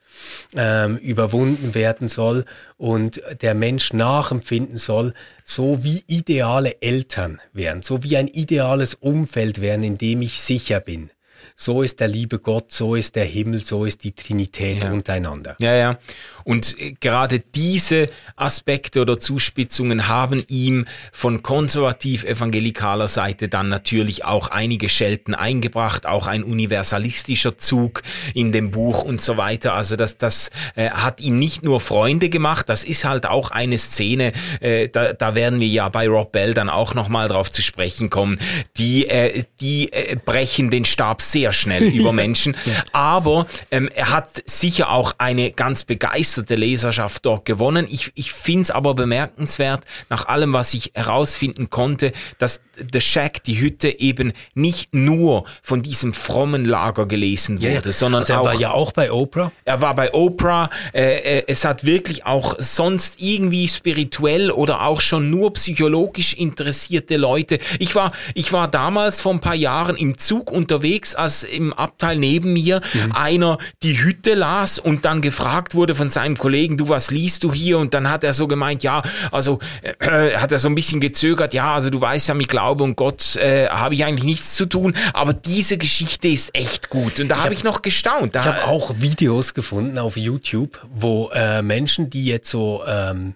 ähm, 0.54 0.96
überwunden 0.98 1.74
werden 1.74 2.08
soll 2.08 2.44
und 2.76 3.20
der 3.42 3.54
Mensch 3.54 3.92
nachempfinden 3.92 4.76
soll, 4.76 5.14
so 5.44 5.84
wie 5.84 6.04
ideale 6.06 6.80
Eltern 6.80 7.40
wären, 7.52 7.82
so 7.82 8.02
wie 8.02 8.16
ein 8.16 8.28
ideales 8.28 8.94
Umfeld 8.94 9.60
wären, 9.60 9.82
in 9.82 9.98
dem 9.98 10.22
ich 10.22 10.40
sicher 10.40 10.80
bin 10.80 11.10
so 11.58 11.82
ist 11.82 12.00
der 12.00 12.08
liebe 12.08 12.38
Gott, 12.38 12.70
so 12.70 12.94
ist 12.94 13.16
der 13.16 13.24
Himmel, 13.24 13.58
so 13.60 13.86
ist 13.86 14.04
die 14.04 14.12
Trinität 14.12 14.82
ja. 14.82 14.92
untereinander. 14.92 15.56
Ja, 15.58 15.74
ja. 15.74 15.98
Und 16.44 16.78
äh, 16.78 16.92
gerade 17.00 17.40
diese 17.40 18.08
Aspekte 18.36 19.00
oder 19.00 19.18
Zuspitzungen 19.18 20.06
haben 20.06 20.44
ihm 20.48 20.86
von 21.12 21.42
konservativ-evangelikaler 21.42 23.08
Seite 23.08 23.48
dann 23.48 23.70
natürlich 23.70 24.24
auch 24.24 24.48
einige 24.48 24.88
Schelten 24.88 25.34
eingebracht, 25.34 26.06
auch 26.06 26.26
ein 26.26 26.44
universalistischer 26.44 27.56
Zug 27.56 28.02
in 28.34 28.52
dem 28.52 28.70
Buch 28.70 29.02
und 29.02 29.20
so 29.20 29.38
weiter. 29.38 29.72
Also 29.72 29.96
das, 29.96 30.18
das 30.18 30.50
äh, 30.74 30.90
hat 30.90 31.20
ihm 31.20 31.38
nicht 31.38 31.64
nur 31.64 31.80
Freunde 31.80 32.28
gemacht, 32.28 32.68
das 32.68 32.84
ist 32.84 33.04
halt 33.04 33.26
auch 33.26 33.50
eine 33.50 33.78
Szene, 33.78 34.32
äh, 34.60 34.88
da, 34.88 35.14
da 35.14 35.34
werden 35.34 35.58
wir 35.58 35.68
ja 35.68 35.88
bei 35.88 36.06
Rob 36.06 36.32
Bell 36.32 36.52
dann 36.52 36.68
auch 36.68 36.94
nochmal 36.94 37.28
drauf 37.28 37.50
zu 37.50 37.62
sprechen 37.62 38.10
kommen, 38.10 38.38
die, 38.76 39.08
äh, 39.08 39.42
die 39.60 39.92
äh, 39.92 40.16
brechen 40.22 40.70
den 40.70 40.84
Stab 40.84 41.22
sehr 41.22 41.45
schnell 41.52 41.82
über 41.82 42.12
Menschen. 42.12 42.56
ja. 42.64 42.84
Aber 42.92 43.46
ähm, 43.70 43.88
er 43.94 44.10
hat 44.10 44.42
sicher 44.46 44.90
auch 44.90 45.14
eine 45.18 45.50
ganz 45.50 45.84
begeisterte 45.84 46.54
Leserschaft 46.54 47.24
dort 47.24 47.44
gewonnen. 47.44 47.86
Ich, 47.90 48.12
ich 48.14 48.32
finde 48.32 48.62
es 48.62 48.70
aber 48.70 48.94
bemerkenswert, 48.94 49.84
nach 50.08 50.26
allem, 50.26 50.52
was 50.52 50.74
ich 50.74 50.92
herausfinden 50.94 51.70
konnte, 51.70 52.12
dass 52.38 52.60
The 52.92 53.00
Shack, 53.00 53.42
die 53.44 53.60
Hütte, 53.60 53.98
eben 53.98 54.32
nicht 54.54 54.94
nur 54.94 55.44
von 55.62 55.82
diesem 55.82 56.12
frommen 56.14 56.64
Lager 56.64 57.06
gelesen 57.06 57.60
wurde, 57.60 57.88
ja, 57.88 57.92
sondern 57.92 58.22
also 58.22 58.32
er 58.34 58.40
auch. 58.40 58.44
War 58.44 58.54
ja 58.54 58.70
auch 58.72 58.92
bei 58.92 59.12
Oprah. 59.12 59.52
Er 59.64 59.80
war 59.80 59.94
bei 59.94 60.12
Oprah. 60.12 60.70
Äh, 60.92 61.38
äh, 61.38 61.44
es 61.46 61.64
hat 61.64 61.84
wirklich 61.84 62.26
auch 62.26 62.56
sonst 62.58 63.14
irgendwie 63.18 63.68
spirituell 63.68 64.50
oder 64.50 64.82
auch 64.82 65.00
schon 65.00 65.30
nur 65.30 65.52
psychologisch 65.54 66.34
interessierte 66.34 67.16
Leute. 67.16 67.58
Ich 67.78 67.94
war, 67.94 68.12
ich 68.34 68.52
war 68.52 68.68
damals 68.68 69.20
vor 69.20 69.32
ein 69.32 69.40
paar 69.40 69.54
Jahren 69.54 69.96
im 69.96 70.18
Zug 70.18 70.50
unterwegs, 70.50 71.14
als 71.14 71.35
im 71.44 71.72
Abteil 71.72 72.16
neben 72.16 72.52
mir 72.52 72.80
mhm. 72.94 73.12
einer 73.12 73.58
die 73.82 74.02
Hütte 74.02 74.34
las 74.34 74.78
und 74.78 75.04
dann 75.04 75.20
gefragt 75.20 75.74
wurde 75.74 75.94
von 75.94 76.10
seinem 76.10 76.36
Kollegen, 76.36 76.76
du, 76.76 76.88
was 76.88 77.10
liest 77.10 77.44
du 77.44 77.52
hier? 77.52 77.78
Und 77.78 77.94
dann 77.94 78.08
hat 78.10 78.24
er 78.24 78.32
so 78.32 78.46
gemeint, 78.46 78.82
ja, 78.82 79.02
also 79.30 79.58
äh, 79.82 80.36
hat 80.36 80.52
er 80.52 80.58
so 80.58 80.68
ein 80.68 80.74
bisschen 80.74 81.00
gezögert, 81.00 81.54
ja, 81.54 81.74
also 81.74 81.90
du 81.90 82.00
weißt 82.00 82.28
ja, 82.28 82.34
mit 82.34 82.48
Glaube 82.48 82.84
und 82.84 82.96
Gott 82.96 83.36
äh, 83.36 83.68
habe 83.68 83.94
ich 83.94 84.04
eigentlich 84.04 84.24
nichts 84.24 84.54
zu 84.54 84.66
tun, 84.66 84.94
aber 85.12 85.32
diese 85.32 85.78
Geschichte 85.78 86.28
ist 86.28 86.54
echt 86.54 86.90
gut. 86.90 87.20
Und 87.20 87.28
da 87.28 87.42
habe 87.42 87.54
ich 87.54 87.64
noch 87.64 87.82
gestaunt. 87.82 88.34
Da, 88.34 88.40
ich 88.40 88.46
habe 88.46 88.64
auch 88.64 88.94
Videos 88.98 89.54
gefunden 89.54 89.98
auf 89.98 90.16
YouTube, 90.16 90.80
wo 90.90 91.30
äh, 91.34 91.62
Menschen, 91.62 92.10
die 92.10 92.24
jetzt 92.24 92.50
so 92.50 92.82
ähm, 92.86 93.34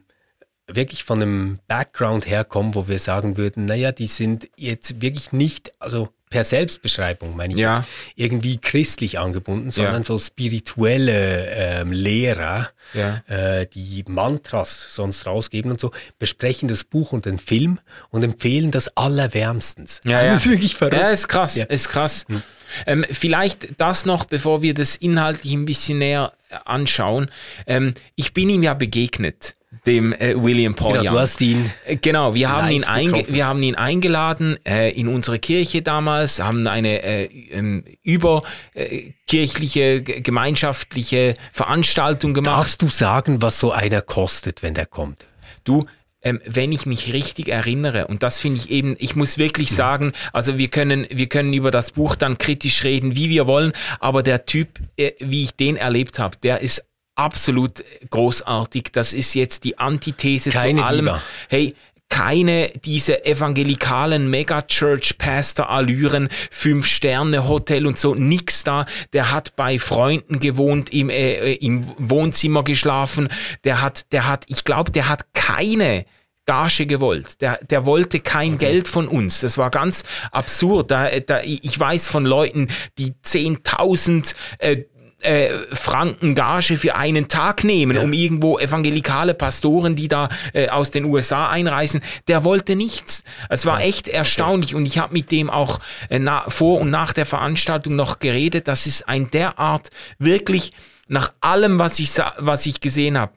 wirklich 0.67 1.05
von 1.05 1.23
einem 1.23 1.59
Background 1.69 2.27
herkommen, 2.27 2.75
wo 2.75 2.89
wir 2.89 2.99
sagen 2.99 3.37
würden, 3.37 3.65
naja, 3.65 3.93
die 3.93 4.07
sind 4.07 4.49
jetzt 4.57 5.01
wirklich 5.01 5.33
nicht, 5.33 5.73
also 5.81 6.09
per 6.31 6.45
Selbstbeschreibung, 6.45 7.37
meine 7.37 7.53
ich 7.55 7.59
ja. 7.59 7.79
jetzt, 7.79 7.89
irgendwie 8.15 8.59
christlich 8.59 9.19
angebunden, 9.19 9.73
sondern 9.73 9.97
ja. 9.97 10.05
so 10.05 10.17
spirituelle 10.17 11.47
ähm, 11.49 11.91
Lehrer, 11.91 12.71
ja. 12.95 13.23
äh, 13.27 13.67
die 13.67 14.05
Mantras 14.07 14.95
sonst 14.95 15.27
rausgeben 15.27 15.73
und 15.73 15.81
so, 15.81 15.91
besprechen 16.21 16.69
das 16.69 16.85
Buch 16.85 17.13
und 17.13 17.27
den 17.27 17.41
Film 17.41 17.81
und 18.11 18.23
empfehlen 18.23 18.71
das 18.71 18.97
allerwärmstens. 18.97 20.01
Ja, 20.05 20.25
das 20.25 20.47
ist 20.47 20.51
wirklich 20.51 20.77
verrückt. 20.77 21.03
Ja, 21.03 21.11
ist 21.11 21.29
krass, 21.29 21.57
ist 21.57 21.89
krass. 21.89 22.25
Hm. 22.29 22.43
Ähm, 22.87 23.05
vielleicht 23.11 23.69
das 23.79 24.07
noch, 24.07 24.25
bevor 24.25 24.63
wir 24.63 24.75
das 24.75 24.95
inhaltlich 24.95 25.53
ein 25.55 25.65
bisschen 25.65 25.99
näher 25.99 26.33
anschauen. 26.65 27.29
Ähm, 27.67 27.95
ich 28.15 28.33
bin 28.33 28.49
ihm 28.49 28.63
ja 28.63 28.75
begegnet 28.75 29.57
dem 29.87 30.13
äh, 30.13 30.35
William 30.37 30.75
Paul 30.75 30.99
genau, 30.99 31.05
Young. 31.05 31.15
Du 31.15 31.21
hast 31.21 31.41
ihn 31.41 31.71
äh, 31.87 31.97
genau, 31.97 32.35
wir 32.35 32.51
haben 32.51 32.71
ihn, 32.71 32.85
einge 32.85 33.25
wir 33.29 33.47
haben 33.47 33.63
ihn 33.63 33.77
eingeladen 33.77 34.59
äh, 34.67 34.91
in 34.91 35.07
unsere 35.07 35.39
Kirche 35.39 35.83
damals, 35.83 36.41
haben 36.41 36.67
eine 36.67 37.03
äh, 37.03 37.27
ähm, 37.51 37.85
überkirchliche, 38.03 39.81
äh, 39.81 40.21
gemeinschaftliche 40.21 41.35
Veranstaltung 41.53 42.35
gemacht. 42.35 42.59
Darfst 42.59 42.83
du 42.83 42.89
sagen, 42.89 43.43
was 43.43 43.61
so 43.61 43.71
einer 43.71 44.03
kostet, 44.03 44.63
wenn 44.63 44.75
der 44.75 44.87
kommt? 44.87 45.25
Du, 45.63 45.87
ähm, 46.23 46.41
wenn 46.45 46.73
ich 46.73 46.85
mich 46.85 47.13
richtig 47.13 47.49
erinnere, 47.49 48.09
und 48.09 48.23
das 48.23 48.41
finde 48.41 48.59
ich 48.59 48.71
eben, 48.71 48.97
ich 48.99 49.17
muss 49.17 49.39
wirklich 49.39 49.71
sagen, 49.71 50.13
also 50.33 50.59
wir 50.59 50.69
können, 50.69 51.07
wir 51.11 51.29
können 51.29 51.53
über 51.53 51.71
das 51.71 51.93
Buch 51.93 52.15
dann 52.15 52.39
kritisch 52.39 52.85
reden, 52.85 53.15
wie 53.15 53.31
wir 53.31 53.47
wollen, 53.47 53.73
aber 54.01 54.23
der 54.23 54.47
Typ, 54.47 54.81
äh, 54.97 55.13
wie 55.21 55.45
ich 55.45 55.55
den 55.55 55.77
erlebt 55.77 56.19
habe, 56.19 56.37
der 56.43 56.61
ist 56.61 56.85
absolut 57.21 57.85
großartig. 58.11 58.89
Das 58.93 59.13
ist 59.13 59.35
jetzt 59.35 59.65
die 59.65 59.79
Antithese 59.79 60.51
Keine 60.51 60.81
zu 60.81 60.87
allem. 60.87 61.05
Diva. 61.07 61.23
Hey, 61.49 61.75
keine 62.11 62.73
diese 62.85 63.25
evangelikalen 63.25 64.29
Megachurch-Pastor-Allüren, 64.31 66.29
Fünf-Sterne-Hotel 66.51 67.87
und 67.87 67.99
so, 67.99 68.15
nix 68.15 68.65
da. 68.65 68.85
Der 69.13 69.31
hat 69.31 69.55
bei 69.55 69.79
Freunden 69.79 70.41
gewohnt, 70.41 70.93
im, 70.93 71.09
äh, 71.09 71.55
im 71.55 71.87
Wohnzimmer 71.99 72.65
geschlafen. 72.65 73.29
Der 73.65 73.81
hat, 73.81 74.13
der 74.13 74.27
hat, 74.27 74.45
ich 74.49 74.65
glaube, 74.65 74.91
der 74.91 75.09
hat 75.09 75.33
keine 75.35 76.05
Gage 76.47 76.87
gewollt. 76.87 77.41
Der, 77.43 77.61
der 77.65 77.87
wollte 77.87 78.19
kein 78.19 78.55
okay. 78.55 78.67
Geld 78.67 78.89
von 78.89 79.07
uns. 79.07 79.39
Das 79.41 79.57
war 79.57 79.71
ganz 79.71 80.03
absurd. 80.33 80.91
Da, 80.91 81.09
da, 81.21 81.43
ich 81.43 81.79
weiß 81.79 82.09
von 82.09 82.27
Leuten, 82.27 82.69
die 82.99 83.13
10.000 83.25 84.35
äh, 84.59 84.79
äh, 85.21 85.51
Franken 85.73 86.35
Gage 86.35 86.77
für 86.77 86.97
einen 86.97 87.29
Tag 87.29 87.65
nehmen, 87.65 87.97
ja. 87.97 88.03
um 88.03 88.13
irgendwo 88.13 88.59
evangelikale 88.59 89.35
Pastoren, 89.35 89.97
die 89.97 90.09
da 90.09 90.29
äh, 90.53 90.69
aus 90.69 90.91
den 90.91 91.05
USA 91.05 91.49
einreisen, 91.49 92.03
der 92.29 92.45
wollte 92.45 92.77
nichts. 92.77 93.25
Es 93.49 93.67
war 93.67 93.81
echt 93.81 94.09
erstaunlich 94.09 94.75
und 94.75 94.87
ich 94.87 94.99
habe 94.99 95.13
mit 95.13 95.31
dem 95.31 95.51
auch 95.51 95.79
äh, 96.09 96.19
na, 96.19 96.45
vor 96.49 96.81
und 96.81 96.91
nach 96.91 97.13
der 97.13 97.27
Veranstaltung 97.27 97.97
noch 97.97 98.19
geredet. 98.19 98.69
Das 98.69 98.87
ist 98.87 99.09
ein 99.09 99.31
derart 99.31 99.91
wirklich 100.19 100.73
nach 101.09 101.33
allem, 101.41 101.79
was 101.79 101.99
ich, 101.99 102.11
was 102.39 102.67
ich 102.67 102.81
gesehen 102.81 103.19
habe, 103.19 103.33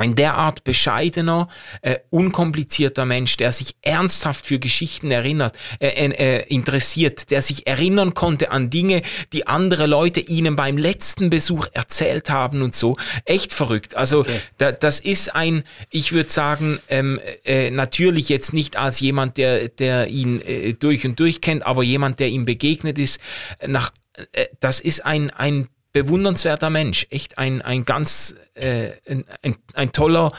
ein 0.00 0.14
derart 0.14 0.64
bescheidener, 0.64 1.48
äh, 1.82 1.98
unkomplizierter 2.08 3.04
Mensch, 3.04 3.36
der 3.36 3.52
sich 3.52 3.76
ernsthaft 3.82 4.46
für 4.46 4.58
Geschichten 4.58 5.10
erinnert, 5.10 5.56
äh, 5.78 5.88
äh, 5.88 6.46
interessiert, 6.48 7.30
der 7.30 7.42
sich 7.42 7.66
erinnern 7.66 8.14
konnte 8.14 8.50
an 8.50 8.70
Dinge, 8.70 9.02
die 9.34 9.46
andere 9.46 9.86
Leute 9.86 10.20
ihnen 10.20 10.56
beim 10.56 10.78
letzten 10.78 11.28
Besuch 11.28 11.66
erzählt 11.72 12.30
haben 12.30 12.62
und 12.62 12.74
so. 12.74 12.96
Echt 13.26 13.52
verrückt. 13.52 13.94
Also 13.94 14.20
okay. 14.20 14.40
da, 14.56 14.72
das 14.72 15.00
ist 15.00 15.34
ein, 15.34 15.64
ich 15.90 16.12
würde 16.12 16.30
sagen, 16.30 16.80
ähm, 16.88 17.20
äh, 17.44 17.70
natürlich 17.70 18.30
jetzt 18.30 18.54
nicht 18.54 18.76
als 18.76 19.00
jemand, 19.00 19.36
der, 19.36 19.68
der 19.68 20.08
ihn 20.08 20.40
äh, 20.40 20.72
durch 20.72 21.04
und 21.04 21.20
durch 21.20 21.42
kennt, 21.42 21.66
aber 21.66 21.82
jemand, 21.82 22.20
der 22.20 22.28
ihm 22.28 22.46
begegnet 22.46 22.98
ist, 22.98 23.20
nach, 23.66 23.92
äh, 24.32 24.46
das 24.60 24.80
ist 24.80 25.04
ein, 25.04 25.28
ein 25.30 25.68
bewundernswerter 25.92 26.70
Mensch, 26.70 27.06
echt 27.10 27.38
ein, 27.38 27.62
ein 27.62 27.84
ganz, 27.84 28.34
äh, 28.54 28.92
ein, 29.08 29.24
ein, 29.42 29.56
ein 29.74 29.92
toller, 29.92 30.32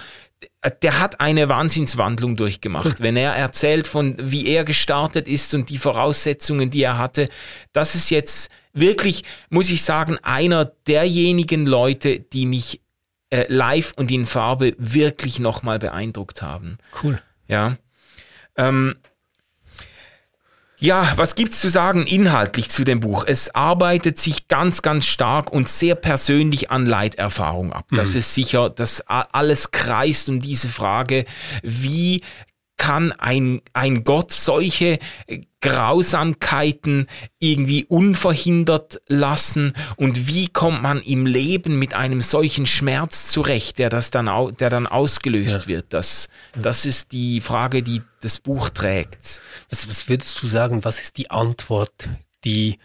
der 0.82 1.00
hat 1.00 1.20
eine 1.20 1.50
Wahnsinnswandlung 1.50 2.36
durchgemacht. 2.36 3.02
Wenn 3.02 3.16
er 3.16 3.34
erzählt 3.34 3.88
von, 3.88 4.16
wie 4.20 4.48
er 4.48 4.64
gestartet 4.64 5.28
ist 5.28 5.54
und 5.54 5.70
die 5.70 5.78
Voraussetzungen, 5.78 6.70
die 6.70 6.84
er 6.84 6.98
hatte, 6.98 7.30
das 7.74 7.96
ist 7.96 8.10
jetzt 8.12 8.52
wirklich, 8.74 9.24
muss 9.50 9.70
ich 9.70 9.84
sagen, 9.84 10.18
einer 10.22 10.66
derjenigen 10.66 11.66
Leute, 11.66 12.20
die 12.20 12.46
mich 12.46 12.82
äh, 13.32 13.46
live 13.48 13.94
und 13.96 14.12
in 14.12 14.26
Farbe 14.26 14.76
wirklich 14.78 15.40
nochmal 15.40 15.80
beeindruckt 15.80 16.42
haben. 16.42 16.78
Cool. 17.02 17.22
Ja. 17.48 17.78
Ähm, 18.56 18.96
ja, 20.82 21.14
was 21.16 21.36
gibt's 21.36 21.62
zu 21.62 21.70
sagen 21.70 22.08
inhaltlich 22.08 22.72
zu 22.72 22.84
dem 22.84 23.02
Buch? 23.02 23.24
Es 23.28 23.54
arbeitet 23.54 24.20
sich 24.20 24.48
ganz, 24.48 24.82
ganz 24.82 25.06
stark 25.06 25.54
und 25.54 25.70
sehr 25.70 25.94
persönlich 25.94 26.72
an 26.72 26.88
Leiterfahrung 26.88 27.72
ab. 27.72 27.86
Das 27.92 28.12
mhm. 28.12 28.18
ist 28.18 28.34
sicher, 28.34 28.72
dass 28.72 29.02
alles 29.08 29.70
kreist 29.70 30.28
um 30.28 30.42
diese 30.42 30.70
Frage, 30.70 31.26
wie 31.62 32.24
kann 32.82 33.12
ein, 33.12 33.62
ein 33.74 34.04
Gott 34.06 34.32
solche 34.32 34.98
Grausamkeiten 35.62 37.06
irgendwie 37.38 37.86
unverhindert 37.86 39.04
lassen 39.06 39.74
und 39.98 40.28
wie 40.28 40.48
kommt 40.48 40.82
man 40.82 41.00
im 41.04 41.28
Leben 41.28 41.78
mit 41.78 41.94
einem 41.94 42.22
solchen 42.22 42.66
Schmerz 42.66 43.28
zurecht, 43.28 43.78
der 43.78 43.90
das 43.90 44.10
dann, 44.10 44.28
au, 44.28 44.50
der 44.50 44.72
dann 44.72 44.88
ausgelöst 44.88 45.62
ja. 45.62 45.68
wird? 45.68 45.94
Das, 45.94 46.28
das 46.60 46.88
ist 46.88 47.12
die 47.12 47.40
Frage, 47.40 47.84
die 47.84 48.02
das 48.22 48.40
Buch 48.40 48.70
trägt. 48.70 49.44
Was, 49.70 49.88
was 49.88 50.10
würdest 50.10 50.42
du 50.42 50.48
sagen, 50.48 50.84
was 50.84 51.00
ist 51.00 51.20
die 51.20 51.30
Antwort, 51.30 52.10
die 52.46 52.80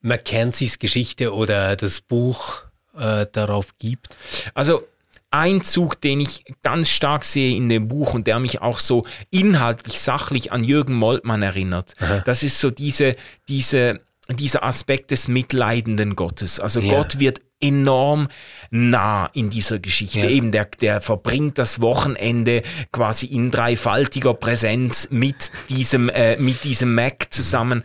Mackenzies 0.00 0.78
Geschichte 0.78 1.34
oder 1.34 1.74
das 1.74 2.02
Buch 2.02 2.62
äh, 2.96 3.26
darauf 3.32 3.76
gibt? 3.80 4.10
Also 4.54 4.84
ein 5.30 5.62
Zug, 5.62 6.00
den 6.00 6.20
ich 6.20 6.44
ganz 6.62 6.90
stark 6.90 7.24
sehe 7.24 7.56
in 7.56 7.68
dem 7.68 7.88
Buch 7.88 8.14
und 8.14 8.26
der 8.26 8.40
mich 8.40 8.62
auch 8.62 8.78
so 8.78 9.04
inhaltlich, 9.30 10.00
sachlich 10.00 10.52
an 10.52 10.64
Jürgen 10.64 10.94
Moltmann 10.94 11.42
erinnert, 11.42 11.94
Aha. 12.00 12.22
das 12.24 12.42
ist 12.42 12.60
so 12.60 12.70
diese, 12.70 13.16
diese, 13.48 14.00
dieser 14.28 14.64
Aspekt 14.64 15.10
des 15.10 15.28
mitleidenden 15.28 16.16
Gottes. 16.16 16.58
Also 16.58 16.80
ja. 16.80 16.96
Gott 16.96 17.18
wird 17.18 17.40
enorm 17.60 18.28
nah 18.70 19.26
in 19.34 19.50
dieser 19.50 19.78
Geschichte. 19.78 20.20
Ja. 20.20 20.28
Eben, 20.28 20.50
der, 20.50 20.64
der 20.80 21.00
verbringt 21.00 21.58
das 21.58 21.80
Wochenende 21.80 22.62
quasi 22.90 23.26
in 23.26 23.50
dreifaltiger 23.50 24.34
Präsenz 24.34 25.08
mit 25.10 25.50
diesem, 25.68 26.08
äh, 26.08 26.36
mit 26.36 26.64
diesem 26.64 26.94
Mac 26.94 27.26
zusammen. 27.30 27.84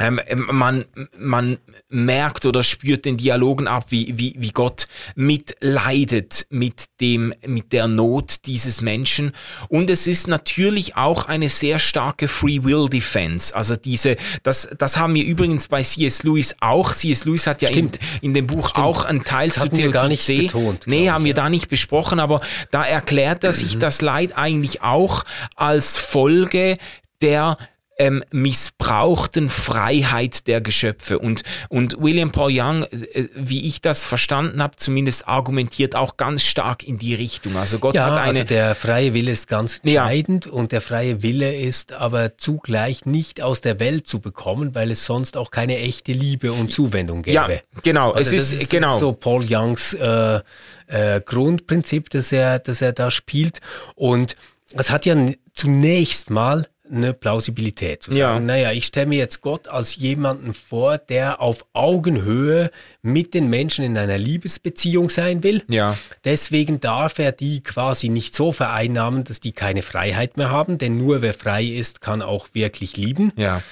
Ähm, 0.00 0.18
ähm, 0.26 0.48
man, 0.50 0.84
man 1.16 1.58
merkt 1.90 2.46
oder 2.46 2.62
spürt 2.62 3.04
den 3.04 3.18
Dialogen 3.18 3.68
ab, 3.68 3.86
wie, 3.90 4.18
wie, 4.18 4.34
wie 4.38 4.50
Gott 4.50 4.86
mitleidet 5.14 6.46
mit 6.48 6.86
dem, 7.00 7.34
mit 7.46 7.72
der 7.72 7.86
Not 7.86 8.46
dieses 8.46 8.80
Menschen. 8.80 9.32
Und 9.68 9.90
es 9.90 10.06
ist 10.06 10.26
natürlich 10.26 10.96
auch 10.96 11.26
eine 11.26 11.50
sehr 11.50 11.78
starke 11.78 12.28
Free 12.28 12.62
Will 12.62 12.88
Defense. 12.88 13.54
Also 13.54 13.76
diese, 13.76 14.16
das, 14.42 14.68
das 14.78 14.96
haben 14.96 15.14
wir 15.14 15.24
übrigens 15.24 15.68
bei 15.68 15.82
C.S. 15.82 16.22
Lewis 16.22 16.56
auch. 16.60 16.94
C.S. 16.94 17.26
Lewis 17.26 17.46
hat 17.46 17.60
ja 17.60 17.68
in, 17.68 17.90
in 18.22 18.32
dem 18.32 18.46
Buch 18.46 18.70
Stimmt. 18.70 18.86
auch 18.86 19.04
einen 19.04 19.22
Teil 19.22 19.48
das 19.48 19.58
zu 19.58 19.68
Theodizee. 19.68 19.90
gar 19.90 20.08
nicht 20.08 20.26
betont. 20.26 20.86
Nee, 20.86 21.10
haben 21.10 21.22
ich, 21.22 21.34
wir 21.34 21.36
ja. 21.36 21.44
da 21.44 21.50
nicht 21.50 21.68
besprochen, 21.68 22.20
aber 22.20 22.40
da 22.70 22.84
erklärt 22.84 23.44
er 23.44 23.52
sich 23.52 23.74
mhm. 23.74 23.80
das 23.80 24.00
Leid 24.00 24.36
eigentlich 24.36 24.82
auch 24.82 25.24
als 25.56 25.98
Folge 25.98 26.78
der 27.20 27.58
ähm, 28.00 28.24
missbrauchten 28.30 29.50
Freiheit 29.50 30.46
der 30.46 30.62
Geschöpfe. 30.62 31.18
Und, 31.18 31.42
und 31.68 32.00
William 32.00 32.32
Paul 32.32 32.50
Young, 32.50 32.84
äh, 32.84 33.28
wie 33.34 33.66
ich 33.66 33.82
das 33.82 34.06
verstanden 34.06 34.62
habe, 34.62 34.76
zumindest 34.76 35.28
argumentiert 35.28 35.94
auch 35.94 36.16
ganz 36.16 36.42
stark 36.42 36.82
in 36.82 36.96
die 36.96 37.14
Richtung. 37.14 37.56
Also 37.56 37.78
Gott 37.78 37.94
ja, 37.94 38.06
hat 38.06 38.16
eine. 38.16 38.28
Also 38.28 38.44
der 38.44 38.74
freie 38.74 39.12
Wille 39.12 39.30
ist 39.30 39.48
ganz 39.48 39.80
entscheidend 39.84 40.46
ja. 40.46 40.52
und 40.52 40.72
der 40.72 40.80
freie 40.80 41.22
Wille 41.22 41.54
ist 41.54 41.92
aber 41.92 42.38
zugleich 42.38 43.04
nicht 43.04 43.42
aus 43.42 43.60
der 43.60 43.78
Welt 43.80 44.06
zu 44.06 44.20
bekommen, 44.20 44.74
weil 44.74 44.90
es 44.90 45.04
sonst 45.04 45.36
auch 45.36 45.50
keine 45.50 45.76
echte 45.76 46.12
Liebe 46.12 46.52
und 46.52 46.72
Zuwendung 46.72 47.20
gäbe. 47.22 47.34
Ja, 47.34 47.48
genau. 47.82 48.12
Also 48.12 48.34
es 48.34 48.50
ist, 48.50 48.62
ist 48.62 48.70
genau. 48.70 48.98
so 48.98 49.12
Paul 49.12 49.44
Youngs 49.46 49.92
äh, 49.92 50.40
äh, 50.86 51.20
Grundprinzip, 51.20 52.08
das 52.08 52.32
er, 52.32 52.60
das 52.60 52.80
er 52.80 52.94
da 52.94 53.10
spielt. 53.10 53.60
Und 53.94 54.36
es 54.72 54.90
hat 54.90 55.04
ja 55.04 55.14
zunächst 55.52 56.30
mal 56.30 56.66
eine 56.90 57.12
Plausibilität. 57.14 58.02
Zu 58.02 58.12
sagen, 58.12 58.46
ja. 58.46 58.54
naja, 58.54 58.72
ich 58.72 58.86
stelle 58.86 59.06
mir 59.06 59.18
jetzt 59.18 59.40
Gott 59.40 59.68
als 59.68 59.96
jemanden 59.96 60.54
vor, 60.54 60.98
der 60.98 61.40
auf 61.40 61.64
Augenhöhe 61.72 62.70
mit 63.02 63.34
den 63.34 63.48
Menschen 63.48 63.84
in 63.84 63.96
einer 63.96 64.18
Liebesbeziehung 64.18 65.10
sein 65.10 65.42
will. 65.42 65.62
Ja. 65.68 65.96
Deswegen 66.24 66.80
darf 66.80 67.18
er 67.18 67.32
die 67.32 67.62
quasi 67.62 68.08
nicht 68.08 68.34
so 68.34 68.52
vereinnahmen, 68.52 69.24
dass 69.24 69.40
die 69.40 69.52
keine 69.52 69.82
Freiheit 69.82 70.36
mehr 70.36 70.50
haben, 70.50 70.78
denn 70.78 70.96
nur 70.96 71.22
wer 71.22 71.34
frei 71.34 71.64
ist, 71.64 72.00
kann 72.00 72.22
auch 72.22 72.48
wirklich 72.52 72.96
lieben. 72.96 73.32
Ja. 73.36 73.62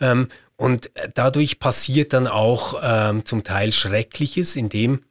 Ähm, 0.00 0.28
und 0.56 0.90
dadurch 1.14 1.60
passiert 1.60 2.12
dann 2.12 2.26
auch 2.26 2.80
ähm, 2.82 3.24
zum 3.24 3.44
Teil 3.44 3.72
Schreckliches, 3.72 4.56
indem 4.56 5.04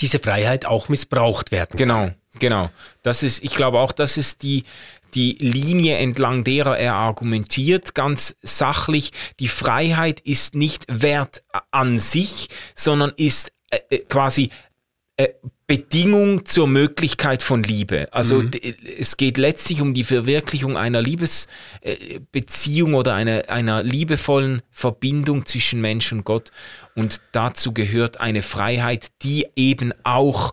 diese 0.00 0.18
Freiheit 0.18 0.64
auch 0.66 0.88
missbraucht 0.88 1.50
werden 1.50 1.76
genau, 1.76 1.94
kann. 1.94 2.14
Genau, 2.38 2.64
genau. 2.64 2.70
Das 3.02 3.22
ist, 3.22 3.42
ich 3.42 3.54
glaube 3.54 3.80
auch, 3.80 3.92
das 3.92 4.16
ist 4.16 4.42
die, 4.42 4.64
die 5.16 5.36
Linie 5.40 5.96
entlang 5.96 6.44
derer 6.44 6.78
er 6.78 6.94
argumentiert, 6.94 7.94
ganz 7.94 8.36
sachlich. 8.42 9.12
Die 9.40 9.48
Freiheit 9.48 10.20
ist 10.20 10.54
nicht 10.54 10.84
Wert 10.88 11.42
an 11.70 11.98
sich, 11.98 12.48
sondern 12.74 13.12
ist 13.16 13.50
äh, 13.70 13.78
äh 13.88 13.98
quasi 14.00 14.50
äh, 15.16 15.28
Bedingung 15.66 16.44
zur 16.44 16.68
Möglichkeit 16.68 17.42
von 17.42 17.62
Liebe. 17.62 18.08
Also 18.12 18.42
mhm. 18.42 18.50
es 18.98 19.16
geht 19.16 19.36
letztlich 19.36 19.80
um 19.80 19.94
die 19.94 20.04
Verwirklichung 20.04 20.76
einer 20.76 21.02
Liebesbeziehung 21.02 22.92
äh, 22.92 22.96
oder 22.96 23.14
einer, 23.14 23.48
einer 23.48 23.82
liebevollen 23.82 24.62
Verbindung 24.70 25.44
zwischen 25.44 25.80
Mensch 25.80 26.12
und 26.12 26.24
Gott. 26.24 26.52
Und 26.94 27.20
dazu 27.32 27.72
gehört 27.72 28.20
eine 28.20 28.42
Freiheit, 28.42 29.08
die 29.22 29.46
eben 29.56 29.92
auch 30.04 30.52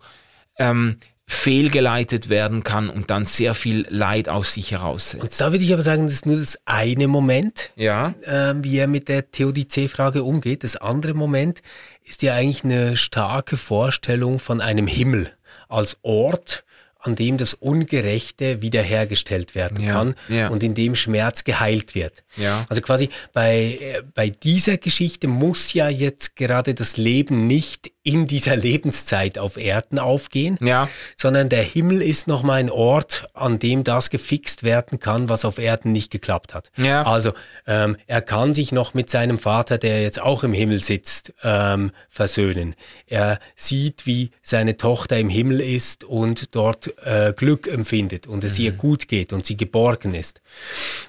ähm, 0.58 0.96
fehlgeleitet 1.34 2.28
werden 2.28 2.62
kann 2.64 2.88
und 2.88 3.10
dann 3.10 3.24
sehr 3.24 3.54
viel 3.54 3.86
Leid 3.88 4.28
aus 4.28 4.54
sich 4.54 4.70
heraussetzt. 4.70 5.22
Und 5.22 5.40
da 5.40 5.52
würde 5.52 5.64
ich 5.64 5.72
aber 5.72 5.82
sagen, 5.82 6.04
das 6.04 6.14
ist 6.14 6.26
nur 6.26 6.38
das 6.38 6.58
eine 6.64 7.08
Moment, 7.08 7.70
ja. 7.76 8.14
äh, 8.22 8.54
wie 8.56 8.78
er 8.78 8.86
mit 8.86 9.08
der 9.08 9.30
Theodizee-Frage 9.30 10.22
umgeht. 10.22 10.64
Das 10.64 10.76
andere 10.76 11.14
Moment 11.14 11.62
ist 12.04 12.22
ja 12.22 12.34
eigentlich 12.34 12.64
eine 12.64 12.96
starke 12.96 13.56
Vorstellung 13.56 14.38
von 14.38 14.60
einem 14.60 14.86
Himmel 14.86 15.32
als 15.68 15.96
Ort, 16.02 16.64
an 17.00 17.16
dem 17.16 17.36
das 17.36 17.52
Ungerechte 17.52 18.62
wiederhergestellt 18.62 19.54
werden 19.54 19.82
ja, 19.82 19.92
kann 19.92 20.14
ja. 20.28 20.48
und 20.48 20.62
in 20.62 20.74
dem 20.74 20.94
Schmerz 20.94 21.44
geheilt 21.44 21.94
wird. 21.94 22.24
Ja. 22.36 22.64
Also 22.68 22.80
quasi 22.80 23.10
bei, 23.32 23.78
äh, 23.80 24.02
bei 24.14 24.30
dieser 24.30 24.78
Geschichte 24.78 25.26
muss 25.28 25.74
ja 25.74 25.88
jetzt 25.88 26.36
gerade 26.36 26.74
das 26.74 26.96
Leben 26.96 27.46
nicht 27.46 27.92
in 28.06 28.26
dieser 28.26 28.54
Lebenszeit 28.54 29.38
auf 29.38 29.56
Erden 29.56 29.98
aufgehen, 29.98 30.58
ja. 30.60 30.90
sondern 31.16 31.48
der 31.48 31.62
Himmel 31.62 32.02
ist 32.02 32.28
nochmal 32.28 32.60
ein 32.60 32.68
Ort, 32.70 33.26
an 33.32 33.58
dem 33.58 33.82
das 33.82 34.10
gefixt 34.10 34.62
werden 34.62 35.00
kann, 35.00 35.30
was 35.30 35.46
auf 35.46 35.56
Erden 35.56 35.90
nicht 35.90 36.10
geklappt 36.10 36.52
hat. 36.52 36.70
Ja. 36.76 37.02
Also 37.04 37.32
ähm, 37.66 37.96
er 38.06 38.20
kann 38.20 38.52
sich 38.52 38.72
noch 38.72 38.92
mit 38.92 39.08
seinem 39.08 39.38
Vater, 39.38 39.78
der 39.78 40.02
jetzt 40.02 40.20
auch 40.20 40.44
im 40.44 40.52
Himmel 40.52 40.82
sitzt, 40.82 41.32
ähm, 41.42 41.92
versöhnen. 42.10 42.74
Er 43.06 43.40
sieht, 43.56 44.04
wie 44.04 44.32
seine 44.42 44.76
Tochter 44.76 45.18
im 45.18 45.30
Himmel 45.30 45.62
ist 45.62 46.04
und 46.04 46.54
dort 46.54 46.92
äh, 47.06 47.32
Glück 47.34 47.66
empfindet 47.66 48.26
und 48.26 48.44
es 48.44 48.58
mhm. 48.58 48.64
ihr 48.66 48.72
gut 48.72 49.08
geht 49.08 49.32
und 49.32 49.46
sie 49.46 49.56
geborgen 49.56 50.12
ist. 50.12 50.42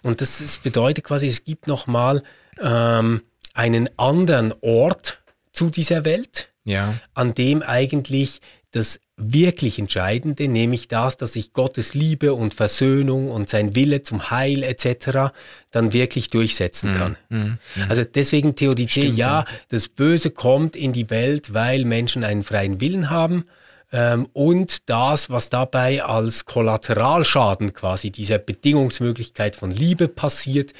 Und 0.02 0.22
das, 0.22 0.40
das 0.40 0.60
bedeutet 0.60 1.04
quasi, 1.04 1.28
es 1.28 1.44
gibt 1.44 1.68
nochmal 1.68 2.24
ähm, 2.62 3.22
einen 3.54 3.90
anderen 3.98 4.54
Ort 4.62 5.22
zu 5.52 5.70
dieser 5.70 6.06
Welt 6.06 6.50
ja. 6.66 6.96
an 7.14 7.34
dem 7.34 7.64
eigentlich 7.64 8.42
das 8.72 9.00
wirklich 9.16 9.80
Entscheidende, 9.80 10.50
nämlich 10.50 10.90
das, 10.90 11.16
dass 11.16 11.38
ich 11.38 11.54
Gottes 11.54 11.94
Liebe 11.94 12.34
und 12.34 12.54
Versöhnung 12.54 13.30
und 13.30 13.48
sein 13.48 13.74
Wille 13.74 14.04
zum 14.04 14.30
Heil 14.30 14.64
etc. 14.64 15.34
dann 15.72 15.94
wirklich 15.94 16.30
durchsetzen 16.30 16.92
mhm. 16.92 16.98
kann. 16.98 17.18
Mm, 17.30 17.36
mm, 17.38 17.60
Also 17.88 18.04
deswegen 18.04 18.56
Theodizee, 18.56 19.02
Stimmt, 19.04 19.18
ja, 19.18 19.28
ja, 19.28 19.46
das 19.70 19.88
Böse 19.88 20.32
kommt 20.32 20.76
in 20.76 20.92
die 20.92 21.10
Welt, 21.10 21.54
weil 21.54 21.86
Menschen 21.86 22.26
einen 22.26 22.44
freien 22.44 22.82
Willen 22.82 23.10
haben 23.10 23.46
ähm, 23.94 24.28
und 24.34 24.90
das, 24.90 25.30
was 25.30 25.50
dabei 25.50 26.04
als 26.04 26.44
Kollateralschaden 26.44 27.74
quasi 27.74 28.12
dieser 28.12 28.40
Bedingungsmöglichkeit 28.40 29.56
von 29.56 29.72
Liebe 29.72 30.10
passiert, 30.10 30.74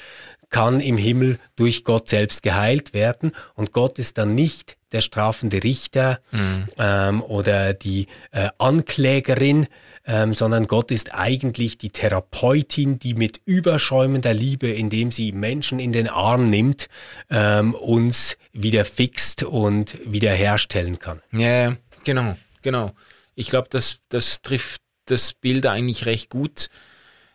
kann 0.50 0.80
im 0.80 0.98
Himmel 0.98 1.38
durch 1.56 1.82
Gott 1.82 2.10
selbst 2.10 2.42
geheilt 2.42 2.92
werden 2.92 3.32
und 3.54 3.72
Gott 3.72 3.98
ist 3.98 4.18
dann 4.18 4.34
nicht 4.34 4.76
der 4.96 5.02
strafende 5.02 5.62
Richter 5.62 6.20
mhm. 6.32 6.66
ähm, 6.78 7.22
oder 7.22 7.74
die 7.74 8.06
äh, 8.30 8.48
Anklägerin, 8.56 9.66
ähm, 10.06 10.32
sondern 10.32 10.66
Gott 10.66 10.90
ist 10.90 11.14
eigentlich 11.14 11.76
die 11.76 11.90
Therapeutin, 11.90 12.98
die 12.98 13.12
mit 13.12 13.42
überschäumender 13.44 14.32
Liebe, 14.32 14.68
indem 14.68 15.12
sie 15.12 15.32
Menschen 15.32 15.78
in 15.78 15.92
den 15.92 16.08
Arm 16.08 16.48
nimmt, 16.48 16.88
ähm, 17.28 17.74
uns 17.74 18.38
wieder 18.52 18.86
fixt 18.86 19.42
und 19.42 19.98
wiederherstellen 20.06 20.98
kann. 20.98 21.20
Ja, 21.30 21.76
genau, 22.04 22.36
genau. 22.62 22.92
Ich 23.34 23.48
glaube, 23.50 23.68
das, 23.70 23.98
das 24.08 24.40
trifft 24.40 24.80
das 25.04 25.34
Bild 25.34 25.66
eigentlich 25.66 26.06
recht 26.06 26.30
gut. 26.30 26.70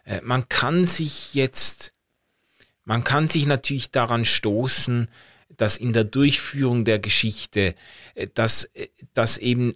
Äh, 0.04 0.22
man 0.24 0.50
kann 0.50 0.86
sich 0.86 1.36
jetzt 1.36 1.94
man 2.84 3.04
kann 3.04 3.28
sich 3.28 3.46
natürlich 3.46 3.92
daran 3.92 4.26
stoßen, 4.26 5.08
dass 5.62 5.78
in 5.78 5.94
der 5.94 6.06
Durchführung 6.06 6.86
der 6.86 6.98
Geschichte, 6.98 7.76
äh, 8.16 8.28
dass, 8.34 8.64
äh, 8.74 8.88
dass 9.14 9.38
eben 9.38 9.76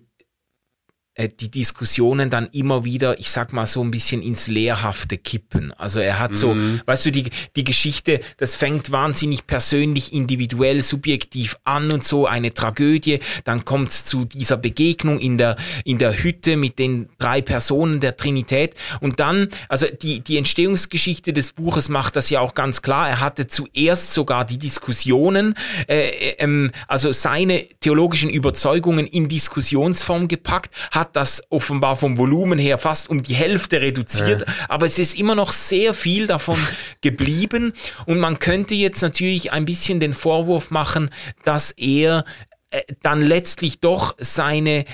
die 1.17 1.49
Diskussionen 1.49 2.29
dann 2.29 2.47
immer 2.51 2.83
wieder, 2.83 3.19
ich 3.19 3.31
sag 3.31 3.53
mal 3.53 3.65
so 3.65 3.81
ein 3.81 3.91
bisschen 3.91 4.21
ins 4.21 4.47
Lehrhafte 4.47 5.17
kippen. 5.17 5.71
Also 5.73 6.01
er 6.01 6.19
hat 6.19 6.35
so, 6.35 6.53
mhm. 6.53 6.81
weißt 6.85 7.05
du, 7.05 7.11
die, 7.11 7.29
die 7.55 7.63
Geschichte, 7.63 8.19
das 8.37 8.55
fängt 8.55 8.91
wahnsinnig 8.91 9.47
persönlich, 9.47 10.11
individuell, 10.11 10.83
subjektiv 10.83 11.57
an 11.63 11.91
und 11.91 12.03
so, 12.03 12.27
eine 12.27 12.53
Tragödie. 12.53 13.19
Dann 13.45 13.63
kommt 13.63 13.91
es 13.91 14.05
zu 14.05 14.25
dieser 14.25 14.57
Begegnung 14.57 15.19
in 15.19 15.37
der, 15.37 15.55
in 15.85 15.99
der 15.99 16.21
Hütte 16.21 16.57
mit 16.57 16.79
den 16.79 17.07
drei 17.17 17.41
Personen 17.41 18.01
der 18.01 18.17
Trinität. 18.17 18.75
Und 18.99 19.21
dann, 19.21 19.47
also 19.69 19.87
die, 19.87 20.19
die 20.19 20.37
Entstehungsgeschichte 20.37 21.31
des 21.31 21.53
Buches 21.53 21.87
macht 21.87 22.17
das 22.17 22.29
ja 22.29 22.41
auch 22.41 22.55
ganz 22.55 22.81
klar. 22.81 23.07
Er 23.07 23.19
hatte 23.21 23.47
zuerst 23.47 24.13
sogar 24.13 24.43
die 24.43 24.57
Diskussionen, 24.57 25.55
äh, 25.87 26.09
äh 26.09 26.35
ähm, 26.39 26.71
also 26.89 27.13
seine 27.13 27.69
theologischen 27.79 28.29
Überzeugungen 28.29 29.07
in 29.07 29.29
Diskussionsform 29.29 30.27
gepackt, 30.27 30.73
hat 30.91 31.04
hat 31.05 31.15
das 31.15 31.43
offenbar 31.51 31.95
vom 31.95 32.17
Volumen 32.17 32.57
her 32.57 32.77
fast 32.79 33.09
um 33.09 33.21
die 33.21 33.35
Hälfte 33.35 33.79
reduziert, 33.79 34.41
ja. 34.47 34.53
aber 34.69 34.87
es 34.87 34.97
ist 34.97 35.19
immer 35.19 35.35
noch 35.35 35.51
sehr 35.51 35.93
viel 35.93 36.25
davon 36.25 36.57
geblieben 37.01 37.73
und 38.05 38.19
man 38.19 38.39
könnte 38.39 38.73
jetzt 38.73 39.01
natürlich 39.01 39.51
ein 39.51 39.65
bisschen 39.65 39.99
den 39.99 40.13
Vorwurf 40.13 40.71
machen, 40.71 41.11
dass 41.43 41.71
er 41.71 42.25
äh, 42.71 42.81
dann 43.01 43.21
letztlich 43.21 43.79
doch 43.79 44.15
seine 44.17 44.79
äh, 44.79 44.85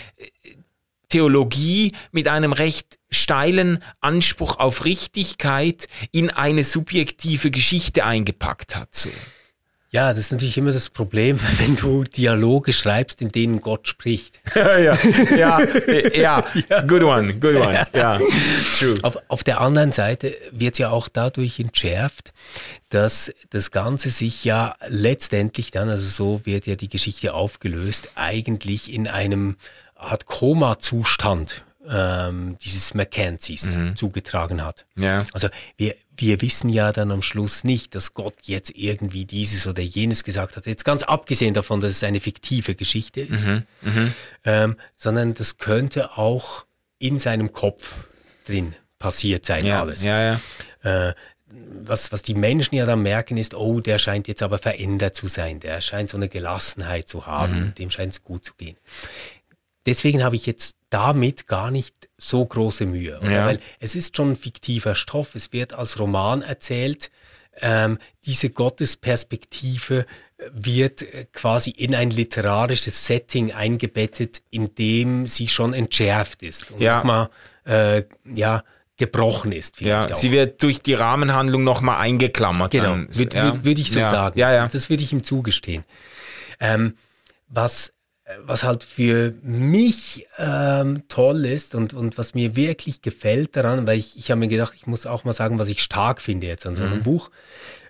Theologie 1.08 1.93
mit 2.12 2.28
einem 2.28 2.54
recht 2.54 2.97
steilen 3.10 3.84
Anspruch 4.00 4.60
auf 4.60 4.86
Richtigkeit 4.86 5.88
in 6.12 6.30
eine 6.30 6.63
subjektive 6.63 7.52
Geschichte 7.52 8.06
eingepackt 8.06 8.76
hat. 8.76 8.95
So. 8.95 9.10
Ja, 9.93 10.13
das 10.13 10.25
ist 10.25 10.32
natürlich 10.32 10.58
immer 10.58 10.71
das 10.71 10.89
Problem, 10.89 11.38
wenn 11.60 11.75
du 11.75 12.06
Dialoge 12.06 12.71
schreibst, 12.71 13.21
in 13.21 13.32
denen 13.32 13.60
Gott 13.60 13.89
spricht. 13.89 14.39
ja, 14.56 14.77
ja, 14.77 14.97
ja, 15.36 16.45
ja, 16.69 16.82
good 16.82 17.04
one, 17.04 17.34
good 17.36 17.56
one, 17.56 17.88
ja, 17.93 18.19
true. 18.80 18.95
Auf, 19.04 19.17
auf 19.27 19.43
der 19.43 19.60
anderen 19.60 19.91
Seite 19.91 20.36
wird 20.51 20.75
es 20.75 20.80
ja 20.80 20.91
auch 20.91 21.10
dadurch 21.10 21.60
entschärft, 21.60 22.32
dass 22.88 23.34
das 23.49 23.71
Ganze 23.71 24.12
sich 24.12 24.45
ja 24.45 24.75
letztendlich 24.88 25.71
dann, 25.71 25.89
also 25.89 26.08
so 26.08 26.45
wird 26.45 26.67
ja 26.67 26.75
die 26.75 26.89
Geschichte 26.89 27.34
aufgelöst, 27.34 28.12
eigentlich 28.15 28.93
in 28.93 29.08
einem 29.10 29.58
Art 29.95 30.25
Koma-Zustand 30.25 31.65
ähm, 31.88 32.58
dieses 32.63 32.93
Mackenzies 32.93 33.75
mhm. 33.75 33.95
zugetragen 33.97 34.63
hat. 34.63 34.86
Ja. 34.95 35.25
Also 35.34 35.49
wir, 35.77 35.95
wir 36.21 36.41
wissen 36.41 36.69
ja 36.69 36.91
dann 36.91 37.12
am 37.12 37.21
Schluss 37.21 37.63
nicht, 37.63 37.95
dass 37.95 38.13
Gott 38.13 38.36
jetzt 38.43 38.71
irgendwie 38.75 39.25
dieses 39.25 39.67
oder 39.67 39.81
jenes 39.81 40.23
gesagt 40.23 40.55
hat. 40.55 40.65
Jetzt 40.65 40.86
ganz 40.86 41.03
abgesehen 41.03 41.53
davon, 41.53 41.79
dass 41.79 41.91
es 41.91 42.03
eine 42.03 42.19
fiktive 42.19 42.75
Geschichte 42.75 43.21
ist, 43.21 43.47
mhm. 43.47 43.63
Mhm. 43.81 44.13
Ähm, 44.45 44.75
sondern 44.97 45.34
das 45.34 45.57
könnte 45.57 46.17
auch 46.17 46.65
in 46.99 47.19
seinem 47.19 47.51
Kopf 47.51 47.95
drin 48.45 48.75
passiert 48.99 49.45
sein 49.45 49.65
ja. 49.65 49.81
alles. 49.81 50.03
Ja, 50.03 50.21
ja. 50.84 51.10
Äh, 51.10 51.13
was, 51.84 52.12
was 52.12 52.21
die 52.21 52.36
Menschen 52.36 52.75
ja 52.75 52.86
dann 52.86 53.01
merken, 53.01 53.36
ist, 53.36 53.55
oh, 53.55 53.81
der 53.81 53.97
scheint 53.97 54.27
jetzt 54.27 54.41
aber 54.41 54.57
verändert 54.57 55.15
zu 55.15 55.27
sein, 55.27 55.60
der 55.60 55.81
scheint 55.81 56.10
so 56.10 56.17
eine 56.17 56.29
Gelassenheit 56.29 57.10
zu 57.10 57.25
haben, 57.25 57.60
mhm. 57.60 57.75
dem 57.75 57.89
scheint 57.89 58.13
es 58.13 58.23
gut 58.23 58.45
zu 58.45 58.53
gehen 58.53 58.77
deswegen 59.86 60.23
habe 60.23 60.36
ich 60.36 60.45
jetzt 60.45 60.77
damit 60.89 61.47
gar 61.47 61.71
nicht 61.71 62.10
so 62.21 62.45
große 62.45 62.86
Mühe. 62.86 63.19
Ja. 63.23 63.47
Weil 63.47 63.60
es 63.79 63.95
ist 63.95 64.15
schon 64.15 64.31
ein 64.31 64.36
fiktiver 64.36 64.95
Stoff, 64.95 65.36
es 65.36 65.51
wird 65.51 65.73
als 65.73 65.99
Roman 65.99 66.43
erzählt. 66.43 67.10
Ähm, 67.60 67.97
diese 68.25 68.49
Gottesperspektive 68.49 70.05
wird 70.53 71.05
quasi 71.34 71.71
in 71.71 71.95
ein 71.95 72.12
literarisches 72.12 73.05
Setting 73.05 73.51
eingebettet, 73.51 74.41
in 74.49 74.73
dem 74.75 75.27
sie 75.27 75.47
schon 75.47 75.73
entschärft 75.73 76.43
ist 76.43 76.71
und 76.71 76.81
ja. 76.81 77.03
mal 77.03 77.29
äh, 77.65 78.03
ja, 78.34 78.63
gebrochen 78.97 79.51
ist. 79.51 79.81
Ja, 79.81 80.13
sie 80.13 80.31
wird 80.31 80.62
durch 80.63 80.81
die 80.81 80.93
Rahmenhandlung 80.93 81.63
nochmal 81.63 81.97
eingeklammert. 81.99 82.71
Genau, 82.71 82.97
würde 83.10 83.38
ja. 83.38 83.43
würd, 83.45 83.63
würd 83.63 83.79
ich 83.79 83.91
so 83.91 83.99
ja. 83.99 84.12
sagen. 84.12 84.39
Ja, 84.39 84.53
ja. 84.53 84.67
Das 84.67 84.89
würde 84.89 85.03
ich 85.03 85.12
ihm 85.12 85.23
zugestehen. 85.23 85.84
Ähm, 86.60 86.95
was 87.47 87.93
was 88.39 88.63
halt 88.63 88.84
für 88.84 89.34
mich 89.41 90.28
ähm, 90.38 91.04
toll 91.08 91.46
ist 91.46 91.76
und, 91.76 91.94
und 91.94 92.17
was 92.17 92.34
mir 92.34 92.56
wirklich 92.56 93.02
gefällt 93.02 93.56
daran, 93.56 93.88
weil 93.88 93.98
ich, 93.98 94.17
ich 94.17 94.32
habe 94.32 94.39
mir 94.39 94.48
gedacht, 94.48 94.74
ich 94.76 94.88
muss 94.88 95.06
auch 95.06 95.24
mal 95.24 95.34
sagen, 95.34 95.60
was 95.60 95.70
ich 95.70 95.82
stark 95.82 96.22
finde 96.22 96.48
jetzt 96.48 96.65
an 96.65 96.76
so 96.76 96.84
einem 96.84 97.00
mhm. 97.00 97.04
Buch, 97.04 97.32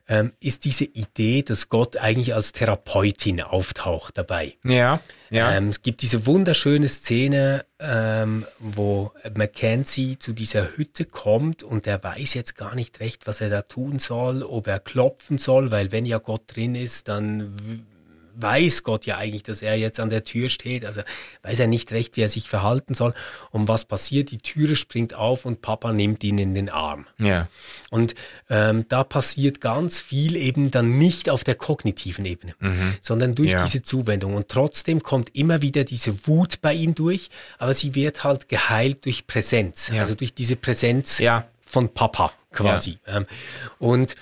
ähm, 0.07 0.33
ist 0.39 0.65
diese 0.65 0.83
Idee, 0.83 1.41
dass 1.41 1.69
Gott 1.69 1.95
eigentlich 1.95 2.33
als 2.33 2.51
Therapeutin 2.51 3.41
auftaucht 3.41 4.17
dabei. 4.17 4.55
Ja, 4.63 4.99
ja. 5.29 5.53
Ähm, 5.53 5.69
es 5.69 5.81
gibt 5.81 6.01
diese 6.01 6.25
wunderschöne 6.25 6.89
Szene, 6.89 7.63
ähm, 7.79 8.45
wo 8.59 9.13
Mackenzie 9.33 10.19
zu 10.19 10.33
dieser 10.33 10.75
Hütte 10.75 11.05
kommt 11.05 11.63
und 11.63 11.87
er 11.87 12.03
weiß 12.03 12.33
jetzt 12.33 12.57
gar 12.57 12.75
nicht 12.75 12.99
recht, 12.99 13.25
was 13.25 13.39
er 13.39 13.49
da 13.49 13.61
tun 13.61 13.99
soll, 13.99 14.43
ob 14.43 14.67
er 14.67 14.79
klopfen 14.79 15.37
soll, 15.37 15.71
weil 15.71 15.93
wenn 15.93 16.05
ja 16.05 16.17
Gott 16.17 16.43
drin 16.47 16.75
ist, 16.75 17.07
dann 17.07 17.85
weiß 18.41 18.83
Gott 18.83 19.05
ja 19.05 19.17
eigentlich, 19.17 19.43
dass 19.43 19.61
er 19.61 19.75
jetzt 19.75 19.99
an 19.99 20.09
der 20.09 20.23
Tür 20.23 20.49
steht. 20.49 20.85
Also 20.85 21.01
weiß 21.43 21.59
er 21.59 21.67
nicht 21.67 21.91
recht, 21.91 22.17
wie 22.17 22.21
er 22.21 22.29
sich 22.29 22.49
verhalten 22.49 22.93
soll. 22.93 23.13
Und 23.51 23.67
was 23.67 23.85
passiert? 23.85 24.31
Die 24.31 24.39
Türe 24.39 24.75
springt 24.75 25.13
auf 25.13 25.45
und 25.45 25.61
Papa 25.61 25.91
nimmt 25.91 26.23
ihn 26.23 26.37
in 26.37 26.53
den 26.53 26.69
Arm. 26.69 27.05
Ja. 27.17 27.47
Und 27.89 28.15
ähm, 28.49 28.85
da 28.89 29.03
passiert 29.03 29.61
ganz 29.61 29.99
viel 29.99 30.35
eben 30.35 30.71
dann 30.71 30.97
nicht 30.97 31.29
auf 31.29 31.43
der 31.43 31.55
kognitiven 31.55 32.25
Ebene, 32.25 32.53
mhm. 32.59 32.95
sondern 33.01 33.35
durch 33.35 33.51
ja. 33.51 33.63
diese 33.63 33.81
Zuwendung. 33.81 34.35
Und 34.35 34.49
trotzdem 34.49 35.03
kommt 35.03 35.35
immer 35.35 35.61
wieder 35.61 35.83
diese 35.83 36.27
Wut 36.27 36.61
bei 36.61 36.73
ihm 36.73 36.95
durch, 36.95 37.29
aber 37.57 37.73
sie 37.73 37.95
wird 37.95 38.23
halt 38.23 38.49
geheilt 38.49 39.05
durch 39.05 39.27
Präsenz. 39.27 39.89
Ja. 39.93 40.01
Also 40.01 40.15
durch 40.15 40.33
diese 40.33 40.55
Präsenz 40.55 41.19
ja. 41.19 41.47
von 41.65 41.93
Papa 41.93 42.33
quasi. 42.51 42.99
Ähm, 43.07 43.25
und 43.79 44.15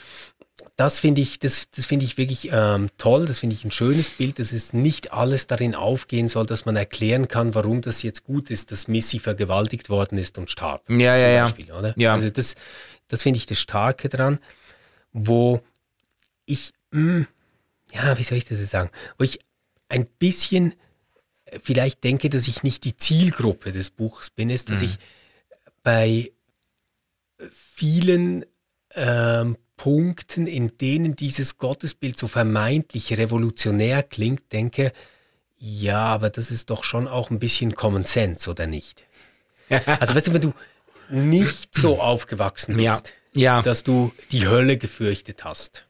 das 0.79 1.01
finde 1.01 1.19
ich, 1.19 1.39
das, 1.39 1.69
das 1.71 1.87
finde 1.87 2.05
ich 2.05 2.17
wirklich 2.17 2.51
ähm, 2.53 2.89
toll, 2.97 3.25
das 3.25 3.39
finde 3.39 3.53
ich 3.53 3.65
ein 3.65 3.71
schönes 3.71 4.11
Bild, 4.11 4.39
dass 4.39 4.53
es 4.53 4.71
nicht 4.71 5.11
alles 5.11 5.45
darin 5.45 5.75
aufgehen 5.75 6.29
soll, 6.29 6.45
dass 6.45 6.63
man 6.63 6.77
erklären 6.77 7.27
kann, 7.27 7.53
warum 7.53 7.81
das 7.81 8.01
jetzt 8.01 8.23
gut 8.23 8.49
ist, 8.49 8.71
dass 8.71 8.87
Missy 8.87 9.19
vergewaltigt 9.19 9.89
worden 9.89 10.17
ist 10.17 10.37
und 10.37 10.49
starb. 10.49 10.89
Ja, 10.89 11.17
ja, 11.17 11.43
Beispiel, 11.43 11.67
ja. 11.67 11.77
Oder? 11.77 11.93
ja. 11.97 12.13
Also 12.13 12.29
das, 12.29 12.55
das 13.09 13.23
finde 13.23 13.35
ich 13.39 13.45
das 13.45 13.59
Starke 13.59 14.07
dran, 14.07 14.39
wo 15.11 15.59
ich, 16.45 16.71
mh, 16.91 17.01
hm, 17.01 17.27
ja, 17.93 18.17
wie 18.17 18.23
soll 18.23 18.37
ich 18.37 18.45
das 18.45 18.59
jetzt 18.59 18.69
sagen, 18.69 18.89
wo 19.17 19.25
ich 19.25 19.39
ein 19.89 20.05
bisschen 20.05 20.75
äh, 21.43 21.59
vielleicht 21.61 22.05
denke, 22.05 22.29
dass 22.29 22.47
ich 22.47 22.63
nicht 22.63 22.85
die 22.85 22.95
Zielgruppe 22.95 23.73
des 23.73 23.89
Buches 23.89 24.29
bin, 24.29 24.49
ist, 24.49 24.69
dass 24.69 24.79
mhm. 24.79 24.85
ich 24.85 24.99
bei 25.83 26.31
vielen 27.51 28.45
ähm, 28.95 29.57
Punkten, 29.79 30.45
in 30.45 30.77
denen 30.77 31.15
dieses 31.15 31.57
Gottesbild 31.57 32.19
so 32.19 32.27
vermeintlich 32.27 33.17
revolutionär 33.17 34.03
klingt, 34.03 34.51
denke, 34.51 34.91
ja, 35.57 36.03
aber 36.03 36.29
das 36.29 36.51
ist 36.51 36.69
doch 36.69 36.83
schon 36.83 37.07
auch 37.07 37.29
ein 37.29 37.39
bisschen 37.39 37.75
Common 37.75 38.03
Sense, 38.03 38.49
oder 38.49 38.67
nicht? 38.67 39.05
Also 40.01 40.15
weißt 40.15 40.27
du, 40.27 40.33
wenn 40.33 40.41
du 40.41 40.53
nicht 41.09 41.75
so 41.75 42.01
aufgewachsen 42.01 42.75
bist, 42.75 43.13
ja. 43.33 43.57
Ja. 43.57 43.61
dass 43.61 43.83
du 43.83 44.11
die 44.33 44.47
Hölle 44.47 44.77
gefürchtet 44.77 45.45
hast, 45.45 45.85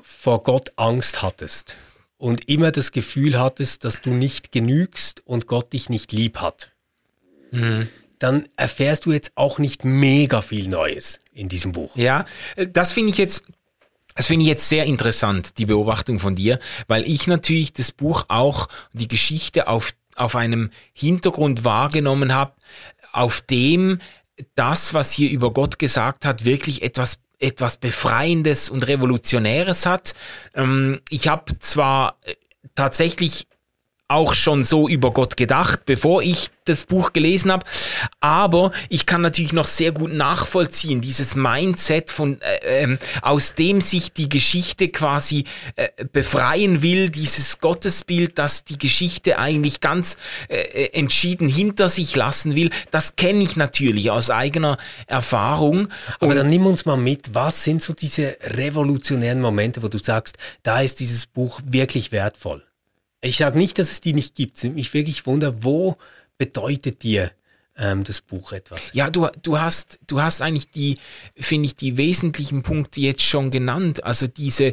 vor 0.00 0.44
Gott 0.44 0.70
Angst 0.76 1.20
hattest 1.20 1.74
und 2.16 2.48
immer 2.48 2.70
das 2.70 2.92
Gefühl 2.92 3.40
hattest, 3.40 3.84
dass 3.84 4.02
du 4.02 4.10
nicht 4.10 4.52
genügst 4.52 5.26
und 5.26 5.48
Gott 5.48 5.72
dich 5.72 5.88
nicht 5.88 6.12
lieb 6.12 6.36
hat, 6.36 6.70
mhm 7.50 7.88
dann 8.18 8.48
erfährst 8.56 9.06
du 9.06 9.12
jetzt 9.12 9.32
auch 9.34 9.58
nicht 9.58 9.84
mega 9.84 10.42
viel 10.42 10.68
Neues 10.68 11.20
in 11.32 11.48
diesem 11.48 11.72
Buch. 11.72 11.94
Ja, 11.96 12.24
äh, 12.56 12.66
das 12.68 12.92
finde 12.92 13.10
ich 13.10 13.18
jetzt 13.18 13.42
das 14.14 14.26
finde 14.26 14.42
ich 14.42 14.48
jetzt 14.48 14.68
sehr 14.68 14.84
interessant, 14.84 15.58
die 15.58 15.66
Beobachtung 15.66 16.18
von 16.18 16.34
dir, 16.34 16.58
weil 16.88 17.08
ich 17.08 17.28
natürlich 17.28 17.72
das 17.72 17.92
Buch 17.92 18.24
auch, 18.26 18.66
die 18.92 19.06
Geschichte 19.06 19.68
auf, 19.68 19.92
auf 20.16 20.34
einem 20.34 20.70
Hintergrund 20.92 21.62
wahrgenommen 21.62 22.34
habe, 22.34 22.54
auf 23.12 23.42
dem 23.42 24.00
das, 24.56 24.92
was 24.92 25.12
hier 25.12 25.30
über 25.30 25.52
Gott 25.52 25.78
gesagt 25.78 26.24
hat, 26.24 26.44
wirklich 26.44 26.82
etwas 26.82 27.20
etwas 27.38 27.76
Befreiendes 27.76 28.68
und 28.68 28.88
Revolutionäres 28.88 29.86
hat. 29.86 30.14
Ähm, 30.54 31.00
ich 31.08 31.28
habe 31.28 31.56
zwar 31.60 32.18
äh, 32.24 32.34
tatsächlich 32.74 33.46
auch 34.08 34.32
schon 34.32 34.64
so 34.64 34.88
über 34.88 35.12
Gott 35.12 35.36
gedacht, 35.36 35.84
bevor 35.84 36.22
ich 36.22 36.50
das 36.64 36.86
Buch 36.86 37.12
gelesen 37.12 37.52
habe. 37.52 37.66
Aber 38.20 38.72
ich 38.88 39.04
kann 39.04 39.20
natürlich 39.20 39.52
noch 39.52 39.66
sehr 39.66 39.92
gut 39.92 40.14
nachvollziehen, 40.14 41.02
dieses 41.02 41.34
Mindset, 41.34 42.10
von, 42.10 42.40
äh, 42.40 42.84
äh, 42.84 42.98
aus 43.20 43.54
dem 43.54 43.82
sich 43.82 44.12
die 44.12 44.30
Geschichte 44.30 44.88
quasi 44.88 45.44
äh, 45.76 45.88
befreien 46.10 46.80
will, 46.80 47.10
dieses 47.10 47.60
Gottesbild, 47.60 48.38
das 48.38 48.64
die 48.64 48.78
Geschichte 48.78 49.38
eigentlich 49.38 49.80
ganz 49.80 50.16
äh, 50.48 50.56
äh 50.56 50.98
entschieden 50.98 51.48
hinter 51.48 51.88
sich 51.88 52.16
lassen 52.16 52.56
will. 52.56 52.70
Das 52.90 53.16
kenne 53.16 53.44
ich 53.44 53.56
natürlich 53.56 54.10
aus 54.10 54.30
eigener 54.30 54.78
Erfahrung. 55.06 55.88
Aber 56.18 56.34
dann 56.34 56.48
nimm 56.48 56.64
uns 56.64 56.86
mal 56.86 56.96
mit, 56.96 57.34
was 57.34 57.62
sind 57.62 57.82
so 57.82 57.92
diese 57.92 58.38
revolutionären 58.42 59.42
Momente, 59.42 59.82
wo 59.82 59.88
du 59.88 59.98
sagst, 59.98 60.38
da 60.62 60.80
ist 60.80 61.00
dieses 61.00 61.26
Buch 61.26 61.60
wirklich 61.64 62.10
wertvoll? 62.10 62.67
Ich 63.20 63.38
sage 63.38 63.58
nicht, 63.58 63.78
dass 63.78 63.90
es 63.90 64.00
die 64.00 64.12
nicht 64.12 64.34
gibt. 64.34 64.58
Es 64.58 64.64
mich 64.64 64.94
wirklich 64.94 65.26
wunder, 65.26 65.64
wo 65.64 65.96
bedeutet 66.36 67.02
dir 67.02 67.32
ähm, 67.76 68.04
das 68.04 68.20
Buch 68.20 68.52
etwas? 68.52 68.90
Ja, 68.92 69.10
du, 69.10 69.28
du 69.42 69.58
hast, 69.58 69.98
du 70.06 70.20
hast 70.20 70.42
eigentlich 70.42 70.70
die, 70.70 70.98
finde 71.36 71.66
ich, 71.66 71.76
die 71.76 71.96
wesentlichen 71.96 72.62
Punkte 72.62 73.00
jetzt 73.00 73.22
schon 73.22 73.50
genannt. 73.50 74.04
Also 74.04 74.26
diese, 74.26 74.72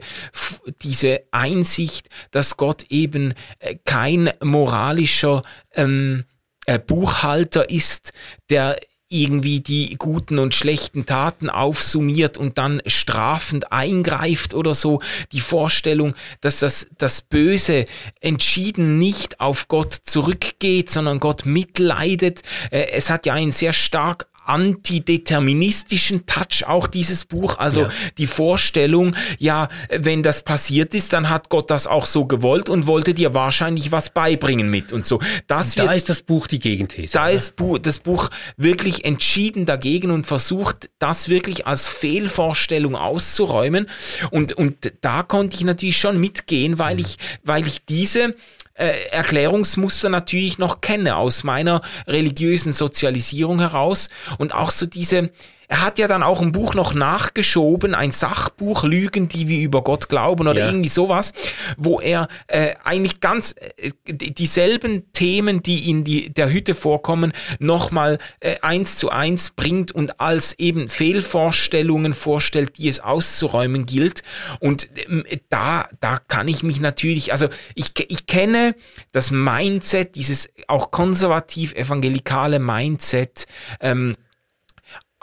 diese 0.81 1.21
Einsicht, 1.31 2.09
dass 2.31 2.57
Gott 2.57 2.85
eben 2.89 3.33
äh, 3.59 3.75
kein 3.85 4.31
moralischer 4.41 5.41
ähm, 5.73 6.25
äh, 6.65 6.79
Buchhalter 6.79 7.69
ist, 7.69 8.13
der 8.49 8.79
irgendwie 9.07 9.59
die 9.59 9.95
guten 9.97 10.39
und 10.39 10.55
schlechten 10.55 11.05
Taten 11.05 11.49
aufsummiert 11.49 12.37
und 12.37 12.57
dann 12.57 12.81
strafend 12.87 13.71
eingreift 13.71 14.53
oder 14.53 14.73
so. 14.73 14.99
Die 15.31 15.41
Vorstellung, 15.41 16.15
dass 16.41 16.59
das, 16.59 16.87
das 16.97 17.21
Böse 17.21 17.85
entschieden 18.19 18.97
nicht 18.97 19.39
auf 19.39 19.67
Gott 19.67 19.93
zurückgeht, 19.93 20.89
sondern 20.89 21.19
Gott 21.19 21.45
mitleidet. 21.45 22.41
Äh, 22.71 22.87
es 22.91 23.09
hat 23.09 23.25
ja 23.25 23.33
einen 23.33 23.51
sehr 23.51 23.73
stark 23.73 24.27
antideterministischen 24.45 26.25
Touch 26.25 26.65
auch 26.65 26.87
dieses 26.87 27.25
Buch. 27.25 27.57
Also 27.57 27.83
ja. 27.83 27.89
die 28.17 28.27
Vorstellung, 28.27 29.15
ja, 29.39 29.69
wenn 29.89 30.23
das 30.23 30.43
passiert 30.43 30.93
ist, 30.93 31.13
dann 31.13 31.29
hat 31.29 31.49
Gott 31.49 31.69
das 31.69 31.87
auch 31.87 32.05
so 32.05 32.25
gewollt 32.25 32.69
und 32.69 32.87
wollte 32.87 33.13
dir 33.13 33.33
wahrscheinlich 33.33 33.91
was 33.91 34.09
beibringen 34.09 34.69
mit 34.69 34.93
und 34.93 35.05
so. 35.05 35.19
Das 35.47 35.75
da 35.75 35.83
wird, 35.83 35.95
ist 35.95 36.09
das 36.09 36.21
Buch 36.21 36.47
die 36.47 36.59
Gegenthese. 36.59 37.13
Da 37.13 37.25
oder? 37.25 37.31
ist 37.31 37.55
Bu 37.55 37.77
das 37.77 37.99
Buch 37.99 38.29
wirklich 38.57 39.05
entschieden 39.05 39.65
dagegen 39.65 40.11
und 40.11 40.25
versucht, 40.25 40.89
das 40.99 41.29
wirklich 41.29 41.67
als 41.67 41.89
Fehlvorstellung 41.89 42.95
auszuräumen. 42.95 43.87
Und, 44.31 44.53
und 44.53 44.93
da 45.01 45.23
konnte 45.23 45.55
ich 45.55 45.63
natürlich 45.63 45.97
schon 45.97 46.19
mitgehen, 46.19 46.79
weil 46.79 46.95
mhm. 46.95 47.01
ich, 47.01 47.17
weil 47.43 47.67
ich 47.67 47.85
diese 47.85 48.35
äh, 48.75 49.07
Erklärungsmuster 49.11 50.09
natürlich 50.09 50.57
noch 50.57 50.81
kenne 50.81 51.15
aus 51.15 51.43
meiner 51.43 51.81
religiösen 52.07 52.73
Sozialisierung 52.73 53.59
heraus. 53.59 54.09
Und 54.37 54.53
auch 54.53 54.69
so 54.69 54.85
diese 54.85 55.31
er 55.67 55.81
hat 55.81 55.99
ja 55.99 56.07
dann 56.07 56.23
auch 56.23 56.41
ein 56.41 56.51
Buch 56.51 56.73
noch 56.73 56.93
nachgeschoben, 56.93 57.95
ein 57.95 58.11
Sachbuch 58.11 58.83
Lügen, 58.83 59.27
die 59.27 59.47
wir 59.47 59.59
über 59.59 59.83
Gott 59.83 60.09
glauben 60.09 60.47
oder 60.47 60.59
ja. 60.59 60.67
irgendwie 60.67 60.89
sowas, 60.89 61.33
wo 61.77 61.99
er 61.99 62.27
äh, 62.47 62.75
eigentlich 62.83 63.19
ganz 63.19 63.55
äh, 63.77 63.91
dieselben 64.05 65.11
Themen, 65.13 65.63
die 65.63 65.89
in 65.89 66.03
die, 66.03 66.33
der 66.33 66.51
Hütte 66.51 66.75
vorkommen, 66.75 67.33
nochmal 67.59 68.19
äh, 68.39 68.57
eins 68.61 68.97
zu 68.97 69.09
eins 69.09 69.51
bringt 69.51 69.91
und 69.91 70.19
als 70.19 70.57
eben 70.59 70.89
Fehlvorstellungen 70.89 72.13
vorstellt, 72.13 72.77
die 72.77 72.87
es 72.87 72.99
auszuräumen 72.99 73.85
gilt. 73.85 74.23
Und 74.59 74.89
äh, 74.95 75.39
da, 75.49 75.89
da 75.99 76.17
kann 76.17 76.47
ich 76.47 76.63
mich 76.63 76.79
natürlich, 76.79 77.31
also 77.31 77.47
ich, 77.73 77.91
ich 78.09 78.27
kenne 78.27 78.75
das 79.11 79.31
Mindset, 79.31 80.15
dieses 80.15 80.49
auch 80.67 80.91
konservativ-evangelikale 80.91 82.59
Mindset, 82.59 83.45
ähm, 83.79 84.15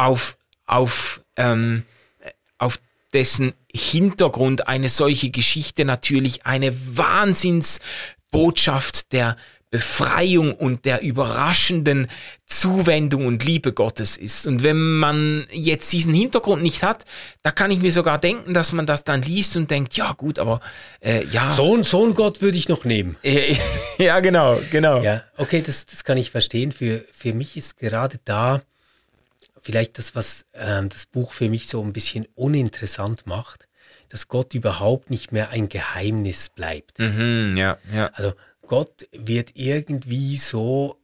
auf, 0.07 0.36
auf, 0.66 1.20
ähm, 1.36 1.84
auf 2.59 2.80
dessen 3.12 3.53
Hintergrund 3.72 4.66
eine 4.68 4.88
solche 4.88 5.30
Geschichte 5.30 5.84
natürlich 5.84 6.46
eine 6.46 6.72
Wahnsinnsbotschaft 6.96 9.12
der 9.12 9.36
Befreiung 9.70 10.53
und 10.53 10.84
der 10.84 11.00
überraschenden 11.00 12.09
Zuwendung 12.46 13.24
und 13.24 13.42
Liebe 13.42 13.72
Gottes 13.72 14.18
ist. 14.18 14.46
Und 14.46 14.62
wenn 14.62 14.98
man 14.98 15.46
jetzt 15.50 15.90
diesen 15.94 16.12
Hintergrund 16.12 16.62
nicht 16.62 16.82
hat, 16.82 17.07
da 17.40 17.53
kann 17.53 17.70
ich 17.70 17.80
mir 17.80 17.90
sogar 17.90 18.18
denken, 18.18 18.53
dass 18.53 18.72
man 18.72 18.84
das 18.84 19.05
dann 19.05 19.22
liest 19.22 19.57
und 19.57 19.70
denkt, 19.70 19.94
ja 19.94 20.12
gut, 20.12 20.38
aber 20.38 20.61
äh, 21.00 21.24
ja. 21.24 21.50
So, 21.50 21.82
so 21.82 22.07
ein 22.07 22.14
Gott 22.14 22.42
würde 22.42 22.59
ich 22.59 22.68
noch 22.68 22.84
nehmen. 22.84 23.16
ja, 23.98 24.20
genau, 24.20 24.61
genau. 24.70 25.00
Ja, 25.00 25.22
okay, 25.38 25.62
das, 25.64 25.86
das 25.86 26.05
kann 26.05 26.18
ich 26.18 26.30
verstehen. 26.30 26.72
Für, 26.72 27.07
für 27.11 27.32
mich 27.32 27.57
ist 27.57 27.78
gerade 27.78 28.20
da 28.26 28.61
vielleicht 29.63 29.99
das, 29.99 30.15
was 30.15 30.45
ähm, 30.53 30.89
das 30.89 31.07
Buch 31.07 31.33
für 31.33 31.49
mich 31.49 31.69
so 31.69 31.83
ein 31.83 31.93
bisschen 31.93 32.27
uninteressant 32.35 33.27
macht, 33.27 33.69
dass 34.09 34.29
Gott 34.29 34.53
überhaupt 34.55 35.11
nicht 35.11 35.33
mehr 35.33 35.51
ein 35.51 35.69
Geheimnis 35.69 36.51
bleibt. 36.51 36.99
Mhm, 36.99 37.57
ja, 37.57 37.79
ja. 37.93 38.11
Also 38.13 38.35
Gott 38.67 39.09
wird 39.13 39.51
irgendwie 39.55 40.37
so 40.37 40.99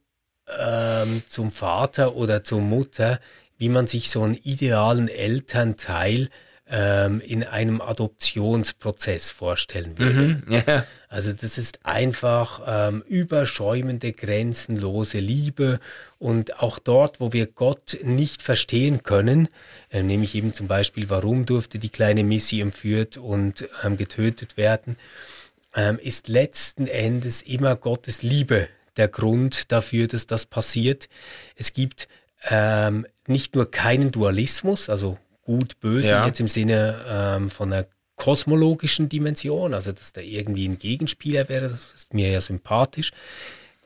ähm, 0.47 1.23
zum 1.27 1.51
Vater 1.51 2.15
oder 2.15 2.43
zur 2.43 2.61
Mutter, 2.61 3.19
wie 3.57 3.69
man 3.69 3.87
sich 3.87 4.09
so 4.09 4.23
einen 4.23 4.35
idealen 4.35 5.07
Elternteil 5.07 6.29
ähm, 6.67 7.21
in 7.21 7.43
einem 7.43 7.81
Adoptionsprozess 7.81 9.31
vorstellen 9.31 9.97
würde. 9.97 10.13
Mhm, 10.13 10.43
yeah. 10.51 10.85
Also 11.11 11.33
das 11.33 11.57
ist 11.57 11.79
einfach 11.83 12.61
ähm, 12.67 13.03
überschäumende, 13.07 14.13
grenzenlose 14.13 15.17
Liebe 15.17 15.79
und 16.19 16.59
auch 16.59 16.77
dort, 16.77 17.19
wo 17.19 17.33
wir 17.33 17.47
Gott 17.47 17.97
nicht 18.03 18.43
verstehen 18.43 19.01
können, 19.01 19.49
äh, 19.89 20.03
nämlich 20.03 20.35
eben 20.35 20.53
zum 20.53 20.67
Beispiel, 20.67 21.09
warum 21.09 21.47
durfte 21.47 21.79
die 21.79 21.89
kleine 21.89 22.23
Missy 22.23 22.61
entführt 22.61 23.17
und 23.17 23.67
ähm, 23.83 23.97
getötet 23.97 24.55
werden, 24.55 24.97
ähm, 25.73 25.97
ist 25.97 26.27
letzten 26.27 26.85
Endes 26.85 27.41
immer 27.41 27.75
Gottes 27.75 28.21
Liebe 28.21 28.67
der 28.95 29.07
Grund 29.07 29.71
dafür, 29.71 30.07
dass 30.07 30.27
das 30.27 30.45
passiert. 30.45 31.09
Es 31.55 31.73
gibt 31.73 32.07
ähm, 32.47 33.07
nicht 33.25 33.55
nur 33.55 33.71
keinen 33.71 34.11
Dualismus, 34.11 34.89
also 34.89 35.17
gut, 35.41 35.79
böse, 35.79 36.11
ja. 36.11 36.27
jetzt 36.27 36.39
im 36.39 36.47
Sinne 36.47 37.03
ähm, 37.07 37.49
von 37.49 37.73
einer 37.73 37.87
kosmologischen 38.19 39.09
Dimension, 39.09 39.73
also 39.73 39.91
dass 39.93 40.13
da 40.13 40.21
irgendwie 40.21 40.67
ein 40.67 40.77
Gegenspieler 40.77 41.49
wäre, 41.49 41.69
das 41.69 41.93
ist 41.95 42.13
mir 42.13 42.29
ja 42.29 42.41
sympathisch, 42.41 43.11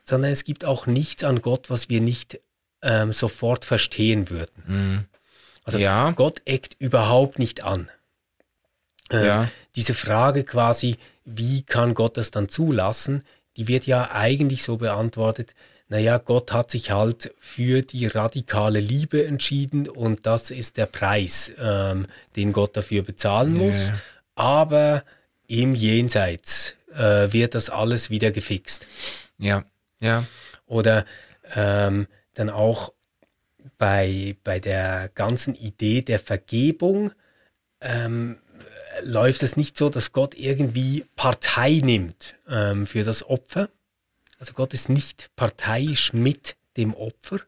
sondern 0.02 0.32
es 0.32 0.44
gibt 0.44 0.64
auch 0.64 0.86
nichts 0.86 1.24
an 1.24 1.40
Gott, 1.40 1.70
was 1.70 1.88
wir 1.88 2.00
nicht 2.00 2.40
ähm, 2.82 3.12
sofort 3.12 3.64
verstehen 3.64 4.28
würden. 4.28 4.62
Mhm. 4.66 5.04
Also 5.62 5.78
ja. 5.78 6.10
Gott 6.10 6.42
eckt 6.44 6.76
überhaupt 6.78 7.38
nicht 7.38 7.62
an. 7.62 7.88
Äh, 9.10 9.26
ja. 9.26 9.50
Diese 9.76 9.94
Frage 9.94 10.42
quasi, 10.42 10.96
wie 11.24 11.62
kann 11.62 11.94
Gott 11.94 12.16
das 12.16 12.32
dann 12.32 12.48
zulassen, 12.48 13.22
die 13.56 13.68
wird 13.68 13.86
ja 13.86 14.10
eigentlich 14.10 14.64
so 14.64 14.76
beantwortet, 14.78 15.54
naja, 15.88 16.18
Gott 16.18 16.52
hat 16.52 16.70
sich 16.70 16.90
halt 16.90 17.32
für 17.38 17.82
die 17.82 18.06
radikale 18.06 18.80
Liebe 18.80 19.24
entschieden 19.24 19.88
und 19.88 20.26
das 20.26 20.50
ist 20.50 20.76
der 20.76 20.86
Preis, 20.86 21.52
ähm, 21.58 22.06
den 22.34 22.52
Gott 22.52 22.76
dafür 22.76 23.02
bezahlen 23.02 23.52
muss. 23.52 23.88
Yeah. 23.88 23.98
Aber 24.34 25.04
im 25.46 25.74
Jenseits 25.74 26.76
äh, 26.92 27.32
wird 27.32 27.54
das 27.54 27.70
alles 27.70 28.10
wieder 28.10 28.30
gefixt. 28.30 28.86
Ja, 29.38 29.64
ja. 30.00 30.24
Oder 30.66 31.04
ähm, 31.54 32.06
dann 32.34 32.50
auch 32.50 32.92
bei, 33.78 34.36
bei 34.44 34.60
der 34.60 35.10
ganzen 35.14 35.54
Idee 35.54 36.02
der 36.02 36.18
Vergebung 36.18 37.12
ähm, 37.80 38.38
läuft 39.02 39.42
es 39.42 39.56
nicht 39.56 39.76
so, 39.76 39.90
dass 39.90 40.12
Gott 40.12 40.34
irgendwie 40.34 41.04
Partei 41.16 41.80
nimmt 41.82 42.36
ähm, 42.48 42.86
für 42.86 43.04
das 43.04 43.28
Opfer, 43.28 43.68
also 44.38 44.52
Gott 44.52 44.74
ist 44.74 44.88
nicht 44.88 45.30
parteiisch 45.36 46.12
mit 46.12 46.56
dem 46.76 46.94
Opfer, 46.94 47.40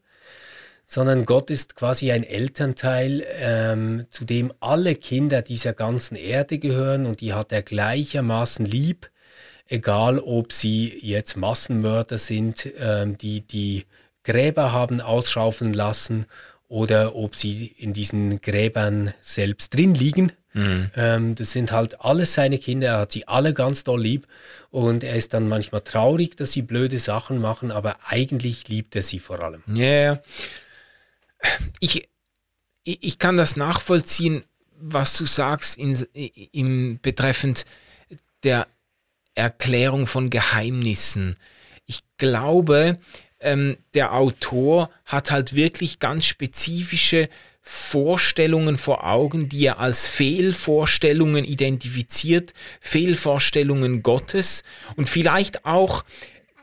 sondern 0.87 1.25
Gott 1.25 1.51
ist 1.51 1.75
quasi 1.75 2.13
ein 2.13 2.23
Elternteil, 2.23 3.25
ähm, 3.39 4.07
zu 4.11 4.25
dem 4.25 4.53
alle 4.61 4.95
Kinder 4.95 5.43
dieser 5.43 5.73
ganzen 5.73 6.17
Erde 6.17 6.59
gehören 6.59 7.07
und 7.07 7.21
die 7.21 7.35
hat 7.35 7.53
er 7.53 7.63
gleichermaßen 7.63 8.65
lieb, 8.65 9.11
egal 9.67 10.21
ob 10.21 10.53
sie 10.53 10.97
jetzt 11.01 11.37
Massenmörder 11.37 12.19
sind, 12.19 12.69
ähm, 12.79 13.19
die 13.19 13.41
die 13.41 13.85
Gräber 14.23 14.73
haben 14.73 15.01
ausschaufeln 15.01 15.73
lassen 15.73 16.27
oder 16.69 17.15
ob 17.15 17.37
sie 17.37 17.67
in 17.79 17.93
diesen 17.93 18.41
Gräbern 18.41 19.13
selbst 19.21 19.75
drin 19.75 19.95
liegen. 19.95 20.33
Mhm. 20.53 20.91
Ähm, 20.97 21.35
das 21.35 21.53
sind 21.53 21.71
halt 21.71 22.01
alles 22.01 22.35
seine 22.35 22.59
Kinder, 22.59 22.89
er 22.89 22.99
hat 23.01 23.13
sie 23.13 23.29
alle 23.29 23.55
ganz 23.55 23.85
doll 23.85 24.01
lieb 24.01 24.27
und 24.71 25.05
er 25.05 25.15
ist 25.15 25.35
dann 25.35 25.49
manchmal 25.49 25.83
traurig, 25.83 26.37
dass 26.37 26.53
sie 26.53 26.63
blöde 26.63 26.99
Sachen 26.99 27.41
machen, 27.41 27.71
aber 27.71 27.97
eigentlich 28.07 28.69
liebt 28.69 28.97
er 28.97 29.03
sie 29.03 29.19
vor 29.19 29.43
allem. 29.43 29.63
Ja, 29.67 29.85
yeah. 29.85 30.23
Ich, 31.81 32.09
ich 32.85 33.19
kann 33.19 33.37
das 33.37 33.57
nachvollziehen, 33.57 34.45
was 34.79 35.17
du 35.17 35.25
sagst 35.25 35.79
in, 35.79 35.95
in 36.15 37.01
betreffend 37.01 37.65
der 38.43 38.67
Erklärung 39.35 40.07
von 40.07 40.31
Geheimnissen. 40.31 41.37
Ich 41.87 42.03
glaube, 42.19 42.99
ähm, 43.41 43.77
der 43.95 44.15
Autor 44.15 44.91
hat 45.05 45.31
halt 45.31 45.55
wirklich 45.55 45.99
ganz 45.99 46.27
spezifische 46.27 47.29
Vorstellungen 47.61 48.79
vor 48.79 49.05
Augen, 49.05 49.49
die 49.49 49.67
er 49.67 49.81
als 49.81 50.07
Fehlvorstellungen 50.07 51.45
identifiziert, 51.45 52.55
Fehlvorstellungen 52.81 54.03
Gottes 54.03 54.63
und 54.95 55.09
vielleicht 55.09 55.65
auch 55.65 56.05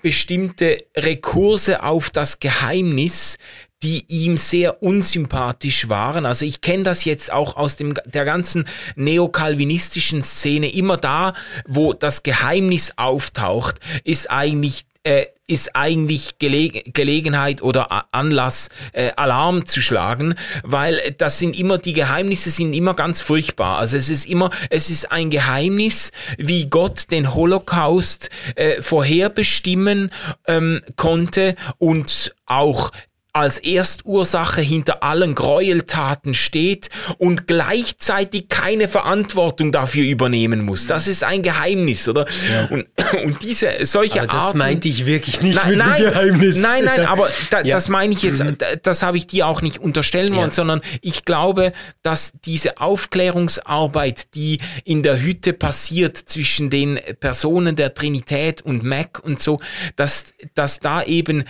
bestimmte 0.01 0.78
Rekurse 0.95 1.84
auf 1.84 2.09
das 2.09 2.39
Geheimnis, 2.39 3.38
die 3.84 4.05
ihm 4.07 4.38
sehr 4.38 4.81
unsympathisch 4.81 5.89
waren. 5.89 6.25
Also 6.25 6.45
ich 6.45 6.61
kenne 6.61 6.84
das 6.84 7.03
jetzt 7.05 7.31
auch 7.31 7.57
aus 7.57 7.75
dem, 7.75 7.93
der 8.05 8.25
ganzen 8.25 8.65
neokalvinistischen 8.95 10.23
Szene. 10.23 10.71
Immer 10.73 10.97
da, 10.97 11.34
wo 11.67 11.93
das 11.93 12.23
Geheimnis 12.23 12.93
auftaucht, 12.95 13.75
ist 14.03 14.31
eigentlich 14.31 14.86
äh, 15.03 15.25
ist 15.45 15.75
eigentlich 15.75 16.39
Gele 16.39 16.69
Gelegenheit 16.69 17.61
oder 17.61 18.05
Anlass, 18.13 18.69
äh, 18.93 19.11
Alarm 19.17 19.65
zu 19.65 19.81
schlagen, 19.81 20.36
weil 20.63 21.13
das 21.17 21.39
sind 21.39 21.59
immer, 21.59 21.77
die 21.77 21.91
Geheimnisse 21.91 22.49
sind 22.49 22.71
immer 22.71 22.93
ganz 22.93 23.19
furchtbar. 23.19 23.79
Also 23.79 23.97
es 23.97 24.09
ist 24.09 24.25
immer, 24.25 24.49
es 24.69 24.89
ist 24.89 25.11
ein 25.11 25.29
Geheimnis, 25.29 26.11
wie 26.38 26.69
Gott 26.69 27.11
den 27.11 27.36
Holocaust 27.36 28.29
äh, 28.55 28.81
vorherbestimmen 28.81 30.11
ähm, 30.47 30.81
konnte 30.95 31.55
und 31.77 32.34
auch 32.45 32.91
als 33.34 33.57
Erstursache 33.57 34.61
hinter 34.61 35.01
allen 35.01 35.34
Gräueltaten 35.34 36.36
steht 36.36 36.89
und 37.17 37.47
gleichzeitig 37.47 38.47
keine 38.47 38.88
Verantwortung 38.88 39.71
dafür 39.71 40.03
übernehmen 40.03 40.61
muss. 40.61 40.86
Das 40.86 41.07
ist 41.07 41.23
ein 41.23 41.41
Geheimnis, 41.41 42.07
oder? 42.07 42.27
Ja. 42.51 42.67
Und, 42.67 42.86
und 43.25 43.41
diese 43.41 43.73
solche 43.86 44.21
aber 44.21 44.27
das 44.27 44.41
Arten, 44.43 44.57
meinte 44.59 44.88
ich 44.88 45.07
wirklich 45.07 45.41
nicht 45.41 45.55
nein, 45.55 45.79
nein, 45.79 46.01
Geheimnis. 46.03 46.57
Nein, 46.57 46.86
nein, 46.86 47.07
aber 47.07 47.27
da, 47.49 47.61
ja. 47.61 47.73
das 47.73 47.89
meine 47.89 48.13
ich 48.13 48.21
jetzt, 48.21 48.43
mhm. 48.43 48.55
das 48.84 49.01
habe 49.01 49.17
ich 49.17 49.25
dir 49.25 49.47
auch 49.47 49.63
nicht 49.63 49.79
unterstellen 49.79 50.36
wollen, 50.36 50.49
ja. 50.49 50.51
sondern 50.51 50.81
ich 51.01 51.25
glaube, 51.25 51.73
dass 52.03 52.34
diese 52.45 52.77
Aufklärungsarbeit, 52.77 54.36
die 54.36 54.59
in 54.84 55.01
der 55.01 55.19
Hütte 55.19 55.53
passiert 55.53 56.17
zwischen 56.17 56.69
den 56.69 56.99
Personen 57.19 57.75
der 57.75 57.95
Trinität 57.95 58.61
und 58.61 58.84
Mac 58.84 59.19
und 59.23 59.39
so, 59.39 59.57
dass, 59.95 60.34
dass 60.53 60.79
da 60.79 61.01
eben 61.01 61.45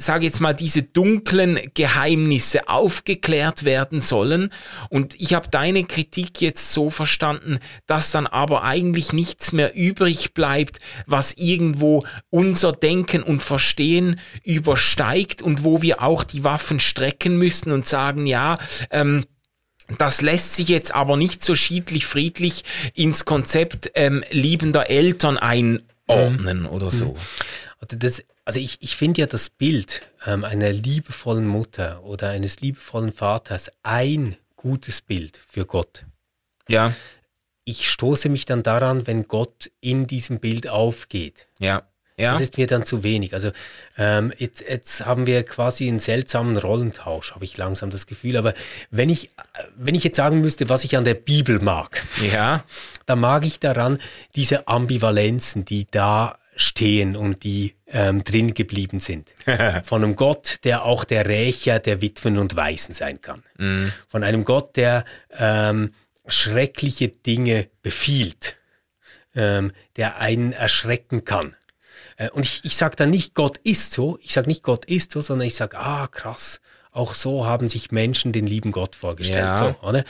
sage 0.00 0.26
jetzt 0.26 0.40
mal, 0.40 0.54
diese 0.54 0.84
dunklen 0.84 1.58
Geheimnisse 1.74 2.68
aufgeklärt 2.68 3.64
werden 3.64 4.00
sollen. 4.00 4.50
Und 4.90 5.20
ich 5.20 5.34
habe 5.34 5.48
deine 5.48 5.84
Kritik 5.84 6.40
jetzt 6.40 6.72
so 6.72 6.88
verstanden, 6.88 7.58
dass 7.86 8.12
dann 8.12 8.28
aber 8.28 8.62
eigentlich 8.62 9.12
nichts 9.12 9.52
mehr 9.52 9.74
übrig 9.74 10.34
bleibt, 10.34 10.78
was 11.06 11.32
irgendwo 11.36 12.04
unser 12.30 12.70
Denken 12.70 13.24
und 13.24 13.42
Verstehen 13.42 14.20
übersteigt 14.44 15.42
und 15.42 15.64
wo 15.64 15.82
wir 15.82 16.00
auch 16.00 16.22
die 16.22 16.44
Waffen 16.44 16.78
strecken 16.78 17.36
müssen 17.36 17.72
und 17.72 17.84
sagen, 17.84 18.24
ja, 18.26 18.56
ähm, 18.90 19.24
das 19.98 20.20
lässt 20.20 20.54
sich 20.54 20.68
jetzt 20.68 20.94
aber 20.94 21.16
nicht 21.16 21.42
so 21.42 21.56
schiedlich 21.56 22.06
friedlich 22.06 22.62
ins 22.94 23.24
Konzept 23.24 23.90
ähm, 23.94 24.22
liebender 24.30 24.90
Eltern 24.90 25.38
einordnen 25.38 26.60
mhm. 26.60 26.66
oder 26.66 26.90
so. 26.90 27.16
Mhm. 27.80 27.98
Das 27.98 28.22
also 28.48 28.60
ich, 28.60 28.78
ich 28.80 28.96
finde 28.96 29.20
ja 29.20 29.26
das 29.26 29.50
Bild 29.50 30.00
ähm, 30.26 30.42
einer 30.42 30.72
liebevollen 30.72 31.46
Mutter 31.46 32.02
oder 32.02 32.30
eines 32.30 32.60
liebevollen 32.60 33.12
Vaters 33.12 33.70
ein 33.82 34.36
gutes 34.56 35.02
Bild 35.02 35.38
für 35.46 35.66
Gott. 35.66 36.06
Ja. 36.66 36.94
Ich 37.64 37.90
stoße 37.90 38.30
mich 38.30 38.46
dann 38.46 38.62
daran, 38.62 39.06
wenn 39.06 39.28
Gott 39.28 39.70
in 39.82 40.06
diesem 40.06 40.40
Bild 40.40 40.66
aufgeht. 40.66 41.46
Ja. 41.58 41.82
Ja. 42.16 42.32
Das 42.32 42.40
ist 42.40 42.56
mir 42.56 42.66
dann 42.66 42.84
zu 42.84 43.04
wenig. 43.04 43.34
Also 43.34 43.50
ähm, 43.98 44.32
jetzt, 44.38 44.62
jetzt 44.66 45.04
haben 45.04 45.26
wir 45.26 45.42
quasi 45.42 45.86
einen 45.86 46.00
seltsamen 46.00 46.56
Rollentausch, 46.56 47.34
habe 47.34 47.44
ich 47.44 47.54
langsam 47.58 47.90
das 47.90 48.06
Gefühl. 48.06 48.38
Aber 48.38 48.54
wenn 48.90 49.10
ich, 49.10 49.28
wenn 49.76 49.94
ich 49.94 50.04
jetzt 50.04 50.16
sagen 50.16 50.40
müsste, 50.40 50.70
was 50.70 50.84
ich 50.84 50.96
an 50.96 51.04
der 51.04 51.14
Bibel 51.14 51.60
mag, 51.60 52.02
ja. 52.32 52.64
dann 53.04 53.20
mag 53.20 53.44
ich 53.44 53.60
daran 53.60 53.98
diese 54.36 54.68
Ambivalenzen, 54.68 55.66
die 55.66 55.86
da 55.90 56.38
stehen 56.58 57.16
und 57.16 57.44
die 57.44 57.76
ähm, 57.86 58.24
drin 58.24 58.52
geblieben 58.52 59.00
sind. 59.00 59.32
Von 59.84 60.02
einem 60.02 60.16
Gott, 60.16 60.58
der 60.64 60.84
auch 60.84 61.04
der 61.04 61.26
Rächer 61.26 61.78
der 61.78 62.02
Witwen 62.02 62.36
und 62.36 62.56
Waisen 62.56 62.94
sein 62.94 63.20
kann. 63.20 63.42
Mm. 63.58 63.86
Von 64.08 64.24
einem 64.24 64.44
Gott, 64.44 64.76
der 64.76 65.04
ähm, 65.38 65.94
schreckliche 66.26 67.08
Dinge 67.08 67.68
befiehlt, 67.82 68.56
ähm, 69.34 69.72
der 69.96 70.18
einen 70.18 70.52
erschrecken 70.52 71.24
kann. 71.24 71.54
Äh, 72.16 72.30
und 72.30 72.44
ich, 72.44 72.64
ich 72.64 72.76
sage 72.76 72.96
da 72.96 73.06
nicht, 73.06 73.34
Gott 73.34 73.58
ist 73.58 73.92
so, 73.92 74.18
ich 74.20 74.32
sage 74.32 74.48
nicht, 74.48 74.64
Gott 74.64 74.84
ist 74.84 75.12
so, 75.12 75.20
sondern 75.20 75.46
ich 75.46 75.54
sage, 75.54 75.78
ah, 75.78 76.08
krass, 76.08 76.60
auch 76.90 77.14
so 77.14 77.46
haben 77.46 77.68
sich 77.68 77.92
Menschen 77.92 78.32
den 78.32 78.46
lieben 78.48 78.72
Gott 78.72 78.96
vorgestellt. 78.96 79.44
Ja. 79.44 79.56
So, 79.56 79.76
oder? 79.82 80.04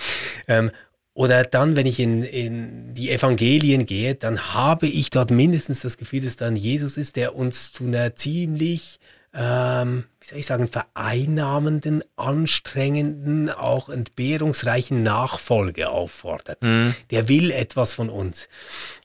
Ähm, 0.47 0.71
oder 1.19 1.43
dann, 1.43 1.75
wenn 1.75 1.87
ich 1.87 1.99
in, 1.99 2.23
in 2.23 2.95
die 2.95 3.11
Evangelien 3.11 3.87
gehe, 3.87 4.15
dann 4.15 4.55
habe 4.55 4.87
ich 4.87 5.11
dort 5.11 5.33
mindestens 5.33 5.81
das 5.81 5.97
Gefühl, 5.97 6.21
dass 6.21 6.37
dann 6.37 6.55
Jesus 6.55 6.97
ist, 6.97 7.17
der 7.17 7.35
uns 7.35 7.73
zu 7.73 7.83
einer 7.83 8.15
ziemlich 8.15 9.01
ähm, 9.35 10.05
wie 10.29 10.33
soll 10.33 10.41
ich 10.41 10.47
sagen, 10.47 10.69
vereinnahmenden, 10.69 12.05
anstrengenden, 12.17 13.49
auch 13.49 13.89
entbehrungsreichen 13.89 15.03
Nachfolge 15.03 15.89
auffordert. 15.89 16.63
Mhm. 16.63 16.95
Der 17.11 17.29
will 17.29 17.51
etwas 17.51 17.95
von 17.95 18.11
uns. 18.11 18.47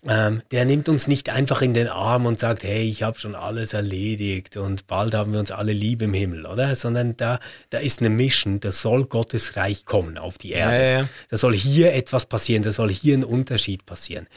Ähm, 0.06 0.42
der 0.52 0.66
nimmt 0.66 0.90
uns 0.90 1.08
nicht 1.08 1.30
einfach 1.30 1.62
in 1.62 1.74
den 1.74 1.88
Arm 1.88 2.26
und 2.26 2.40
sagt, 2.40 2.64
hey, 2.64 2.84
ich 2.84 3.04
habe 3.04 3.20
schon 3.20 3.36
alles 3.36 3.72
erledigt 3.72 4.58
und 4.58 4.86
bald 4.88 5.14
haben 5.14 5.32
wir 5.32 5.40
uns 5.40 5.52
alle 5.52 5.72
lieb 5.72 6.02
im 6.02 6.14
Himmel, 6.14 6.46
oder? 6.46 6.76
Sondern 6.76 7.16
da, 7.16 7.40
da 7.70 7.78
ist 7.78 8.02
eine 8.02 8.10
Mission, 8.10 8.60
da 8.60 8.74
soll 8.74 9.06
Gottes 9.06 9.56
Reich 9.56 9.86
kommen 9.86 10.18
auf 10.18 10.38
die 10.38 10.52
Erde. 10.52 10.76
Ja, 10.76 11.00
ja. 11.00 11.10
Da 11.30 11.38
soll 11.38 11.54
hier 11.54 11.94
etwas 11.94 12.26
passieren, 12.26 12.64
da 12.64 12.74
soll 12.74 12.90
hier 12.90 13.18
ein 13.18 13.24
Unterschied 13.24 13.86
passieren. 13.86 14.28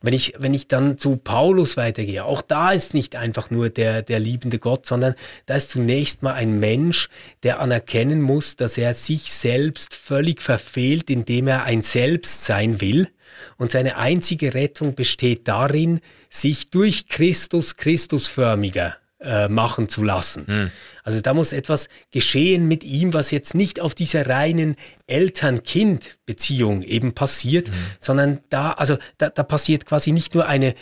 Wenn 0.00 0.14
ich, 0.14 0.32
wenn 0.38 0.54
ich 0.54 0.66
dann 0.66 0.96
zu 0.96 1.16
Paulus 1.16 1.76
weitergehe, 1.76 2.24
auch 2.24 2.40
da 2.40 2.70
ist 2.70 2.94
nicht 2.94 3.16
einfach 3.16 3.50
nur 3.50 3.68
der, 3.68 4.00
der 4.00 4.18
liebende 4.18 4.58
Gott, 4.58 4.86
sondern 4.86 5.14
da 5.44 5.56
ist 5.56 5.70
zunächst 5.70 6.21
mal 6.22 6.34
ein 6.34 6.58
Mensch, 6.58 7.08
der 7.42 7.60
anerkennen 7.60 8.22
muss, 8.22 8.56
dass 8.56 8.78
er 8.78 8.94
sich 8.94 9.32
selbst 9.32 9.94
völlig 9.94 10.42
verfehlt, 10.42 11.10
indem 11.10 11.48
er 11.48 11.64
ein 11.64 11.82
Selbst 11.82 12.44
sein 12.44 12.80
will. 12.80 13.08
Und 13.56 13.70
seine 13.70 13.96
einzige 13.96 14.54
Rettung 14.54 14.94
besteht 14.94 15.48
darin, 15.48 16.00
sich 16.28 16.70
durch 16.70 17.08
Christus 17.08 17.76
Christusförmiger 17.76 18.96
äh, 19.20 19.48
machen 19.48 19.88
zu 19.88 20.02
lassen. 20.02 20.46
Hm. 20.46 20.70
Also 21.04 21.20
da 21.20 21.32
muss 21.32 21.52
etwas 21.52 21.88
geschehen 22.10 22.66
mit 22.66 22.82
ihm, 22.82 23.14
was 23.14 23.30
jetzt 23.30 23.54
nicht 23.54 23.80
auf 23.80 23.94
dieser 23.94 24.26
reinen 24.28 24.76
Eltern-Kind-Beziehung 25.06 26.82
eben 26.82 27.14
passiert, 27.14 27.68
hm. 27.68 27.74
sondern 28.00 28.40
da, 28.48 28.72
also 28.72 28.98
da, 29.18 29.30
da 29.30 29.42
passiert 29.44 29.86
quasi 29.86 30.12
nicht 30.12 30.34
nur 30.34 30.46
eine 30.46 30.74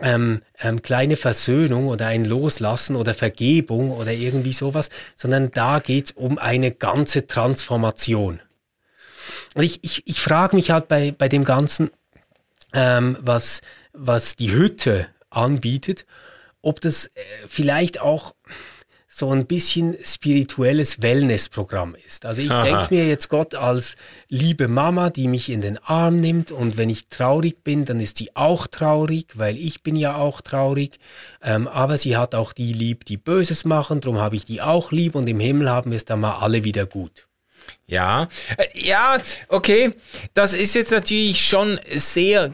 ähm, 0.00 0.42
ähm, 0.60 0.82
kleine 0.82 1.16
Versöhnung 1.16 1.88
oder 1.88 2.06
ein 2.06 2.24
Loslassen 2.24 2.96
oder 2.96 3.14
Vergebung 3.14 3.90
oder 3.90 4.12
irgendwie 4.12 4.52
sowas, 4.52 4.90
sondern 5.16 5.50
da 5.50 5.78
geht 5.78 6.06
es 6.06 6.12
um 6.12 6.38
eine 6.38 6.72
ganze 6.72 7.26
Transformation. 7.26 8.40
Und 9.54 9.62
ich, 9.62 9.82
ich, 9.82 10.06
ich 10.06 10.20
frage 10.20 10.56
mich 10.56 10.70
halt 10.70 10.88
bei, 10.88 11.12
bei 11.16 11.28
dem 11.28 11.44
Ganzen, 11.44 11.90
ähm, 12.72 13.16
was, 13.20 13.60
was 13.92 14.36
die 14.36 14.52
Hütte 14.52 15.08
anbietet, 15.30 16.06
ob 16.62 16.80
das 16.80 17.06
äh, 17.06 17.20
vielleicht 17.46 18.00
auch 18.00 18.34
so 19.16 19.30
ein 19.30 19.46
bisschen 19.46 19.96
spirituelles 20.04 21.00
Wellnessprogramm 21.00 21.96
ist. 22.06 22.26
Also 22.26 22.42
ich 22.42 22.50
denke 22.50 22.88
mir 22.90 23.08
jetzt 23.08 23.30
Gott 23.30 23.54
als 23.54 23.96
liebe 24.28 24.68
Mama, 24.68 25.08
die 25.08 25.26
mich 25.26 25.48
in 25.48 25.62
den 25.62 25.78
Arm 25.78 26.20
nimmt 26.20 26.50
und 26.50 26.76
wenn 26.76 26.90
ich 26.90 27.08
traurig 27.08 27.64
bin, 27.64 27.86
dann 27.86 27.98
ist 27.98 28.18
sie 28.18 28.36
auch 28.36 28.66
traurig, 28.66 29.28
weil 29.32 29.56
ich 29.56 29.82
bin 29.82 29.96
ja 29.96 30.16
auch 30.16 30.42
traurig. 30.42 30.98
Ähm, 31.42 31.66
aber 31.66 31.96
sie 31.96 32.18
hat 32.18 32.34
auch 32.34 32.52
die 32.52 32.74
lieb, 32.74 33.06
die 33.06 33.16
Böses 33.16 33.64
machen, 33.64 34.02
darum 34.02 34.20
habe 34.20 34.36
ich 34.36 34.44
die 34.44 34.60
auch 34.60 34.92
lieb 34.92 35.14
und 35.14 35.26
im 35.26 35.40
Himmel 35.40 35.70
haben 35.70 35.92
wir 35.92 35.96
es 35.96 36.04
dann 36.04 36.20
mal 36.20 36.40
alle 36.40 36.64
wieder 36.64 36.84
gut. 36.84 37.26
Ja, 37.86 38.28
äh, 38.58 38.66
ja, 38.74 39.16
okay. 39.48 39.94
Das 40.34 40.52
ist 40.52 40.74
jetzt 40.74 40.92
natürlich 40.92 41.42
schon 41.48 41.80
sehr 41.94 42.52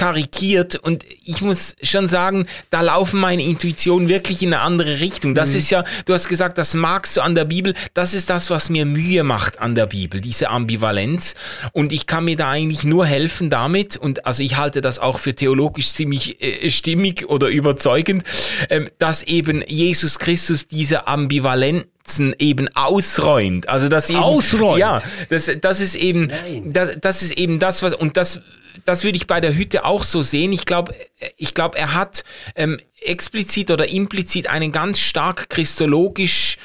karikiert 0.00 0.76
und 0.76 1.04
ich 1.26 1.42
muss 1.42 1.76
schon 1.82 2.08
sagen, 2.08 2.46
da 2.70 2.80
laufen 2.80 3.20
meine 3.20 3.42
Intuitionen 3.42 4.08
wirklich 4.08 4.40
in 4.40 4.54
eine 4.54 4.62
andere 4.62 4.98
Richtung. 4.98 5.34
Das 5.34 5.50
mhm. 5.50 5.58
ist 5.58 5.68
ja, 5.68 5.84
du 6.06 6.14
hast 6.14 6.26
gesagt, 6.26 6.56
das 6.56 6.72
magst 6.72 7.18
du 7.18 7.20
an 7.20 7.34
der 7.34 7.44
Bibel, 7.44 7.74
das 7.92 8.14
ist 8.14 8.30
das, 8.30 8.48
was 8.48 8.70
mir 8.70 8.86
Mühe 8.86 9.24
macht 9.24 9.60
an 9.60 9.74
der 9.74 9.84
Bibel, 9.84 10.22
diese 10.22 10.48
Ambivalenz 10.48 11.34
und 11.72 11.92
ich 11.92 12.06
kann 12.06 12.24
mir 12.24 12.36
da 12.36 12.48
eigentlich 12.48 12.82
nur 12.82 13.04
helfen 13.04 13.50
damit 13.50 13.98
und 13.98 14.24
also 14.24 14.42
ich 14.42 14.56
halte 14.56 14.80
das 14.80 14.98
auch 15.00 15.18
für 15.18 15.34
theologisch 15.34 15.92
ziemlich 15.92 16.42
äh, 16.42 16.70
stimmig 16.70 17.28
oder 17.28 17.48
überzeugend, 17.48 18.24
äh, 18.70 18.86
dass 18.98 19.22
eben 19.24 19.62
Jesus 19.66 20.18
Christus 20.18 20.66
diese 20.66 21.08
Ambivalenzen 21.08 22.34
eben 22.38 22.74
ausräumt. 22.74 23.68
Also 23.68 23.90
das 23.90 24.08
eben, 24.08 24.20
ausräumt. 24.20 24.78
Ja, 24.78 25.02
das, 25.28 25.50
das 25.60 25.80
ist 25.80 25.94
eben, 25.94 26.32
das, 26.64 26.96
das 26.98 27.20
ist 27.20 27.32
eben 27.32 27.58
das, 27.58 27.82
was 27.82 27.92
und 27.92 28.16
das 28.16 28.40
das 28.84 29.04
würde 29.04 29.16
ich 29.16 29.26
bei 29.26 29.40
der 29.40 29.54
Hütte 29.54 29.84
auch 29.84 30.02
so 30.02 30.22
sehen. 30.22 30.52
Ich 30.52 30.64
glaube, 30.64 30.94
ich 31.36 31.54
glaube, 31.54 31.78
er 31.78 31.94
hat 31.94 32.24
ähm, 32.56 32.80
explizit 33.00 33.70
oder 33.70 33.88
implizit 33.88 34.48
einen 34.48 34.72
ganz 34.72 35.00
stark 35.00 35.48
christologisch 35.48 36.58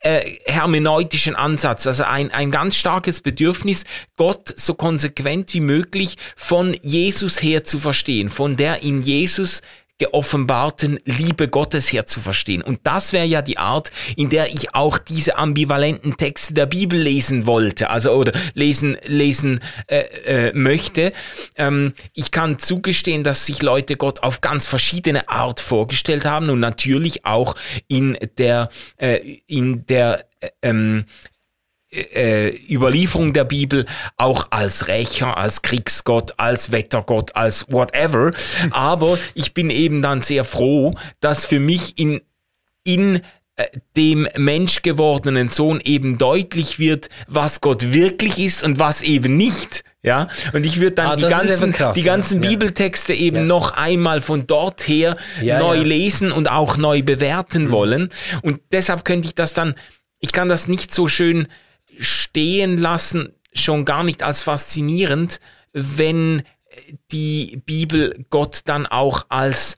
äh, 0.00 0.36
hermeneutischen 0.44 1.34
Ansatz, 1.34 1.86
also 1.86 2.04
ein, 2.04 2.30
ein 2.30 2.50
ganz 2.50 2.76
starkes 2.76 3.22
Bedürfnis, 3.22 3.84
Gott 4.18 4.52
so 4.54 4.74
konsequent 4.74 5.54
wie 5.54 5.60
möglich 5.60 6.16
von 6.36 6.76
Jesus 6.82 7.42
her 7.42 7.64
zu 7.64 7.78
verstehen, 7.78 8.28
von 8.28 8.56
der 8.56 8.82
in 8.82 9.00
Jesus 9.00 9.62
geoffenbarten 9.98 10.98
Liebe 11.04 11.48
Gottes 11.48 11.92
her 11.92 12.04
zu 12.06 12.20
verstehen. 12.20 12.62
Und 12.62 12.80
das 12.82 13.12
wäre 13.12 13.26
ja 13.26 13.42
die 13.42 13.58
Art, 13.58 13.92
in 14.16 14.28
der 14.28 14.48
ich 14.48 14.74
auch 14.74 14.98
diese 14.98 15.36
ambivalenten 15.36 16.16
Texte 16.16 16.54
der 16.54 16.66
Bibel 16.66 16.98
lesen 16.98 17.46
wollte, 17.46 17.90
also 17.90 18.12
oder 18.12 18.32
lesen 18.54 18.96
lesen 19.06 19.60
äh, 19.86 20.48
äh, 20.48 20.52
möchte. 20.52 21.12
Ähm, 21.56 21.94
ich 22.12 22.32
kann 22.32 22.58
zugestehen, 22.58 23.22
dass 23.22 23.46
sich 23.46 23.62
Leute 23.62 23.96
Gott 23.96 24.22
auf 24.22 24.40
ganz 24.40 24.66
verschiedene 24.66 25.28
Art 25.28 25.60
vorgestellt 25.60 26.24
haben 26.24 26.50
und 26.50 26.60
natürlich 26.60 27.24
auch 27.24 27.54
in 27.86 28.18
der 28.38 28.68
äh, 28.96 29.38
in 29.46 29.86
der 29.86 30.26
äh, 30.40 30.48
ähm, 30.62 31.04
äh, 31.94 32.56
Überlieferung 32.68 33.32
der 33.32 33.44
Bibel 33.44 33.86
auch 34.16 34.48
als 34.50 34.88
Rächer, 34.88 35.36
als 35.36 35.62
Kriegsgott, 35.62 36.34
als 36.36 36.72
Wettergott, 36.72 37.34
als 37.36 37.66
whatever. 37.68 38.32
Aber 38.70 39.18
ich 39.34 39.54
bin 39.54 39.70
eben 39.70 40.02
dann 40.02 40.22
sehr 40.22 40.44
froh, 40.44 40.92
dass 41.20 41.46
für 41.46 41.60
mich 41.60 41.98
in, 41.98 42.20
in 42.84 43.22
äh, 43.56 43.66
dem 43.96 44.26
menschgewordenen 44.36 45.48
Sohn 45.48 45.80
eben 45.84 46.18
deutlich 46.18 46.80
wird, 46.80 47.08
was 47.28 47.60
Gott 47.60 47.92
wirklich 47.92 48.38
ist 48.38 48.64
und 48.64 48.80
was 48.80 49.00
eben 49.02 49.36
nicht. 49.36 49.84
Ja, 50.02 50.26
und 50.52 50.66
ich 50.66 50.80
würde 50.80 50.96
dann 50.96 51.06
ah, 51.06 51.16
die 51.16 51.22
ganzen, 51.22 51.72
krass, 51.72 51.94
die 51.94 52.02
ganzen 52.02 52.42
ja. 52.42 52.50
Bibeltexte 52.50 53.14
eben 53.14 53.36
ja. 53.36 53.42
noch 53.44 53.74
einmal 53.74 54.20
von 54.20 54.48
dort 54.48 54.86
her 54.88 55.16
ja, 55.40 55.60
neu 55.60 55.78
lesen 55.78 56.32
und 56.32 56.50
auch 56.50 56.76
neu 56.76 57.02
bewerten 57.02 57.66
mhm. 57.66 57.70
wollen. 57.70 58.10
Und 58.42 58.60
deshalb 58.72 59.04
könnte 59.04 59.28
ich 59.28 59.36
das 59.36 59.54
dann, 59.54 59.74
ich 60.18 60.32
kann 60.32 60.48
das 60.48 60.66
nicht 60.66 60.92
so 60.92 61.06
schön 61.06 61.46
stehen 61.98 62.76
lassen, 62.78 63.32
schon 63.52 63.84
gar 63.84 64.04
nicht 64.04 64.22
als 64.22 64.42
faszinierend, 64.42 65.40
wenn 65.72 66.42
die 67.10 67.62
Bibel 67.64 68.24
Gott 68.30 68.60
dann 68.64 68.86
auch 68.86 69.26
als 69.28 69.76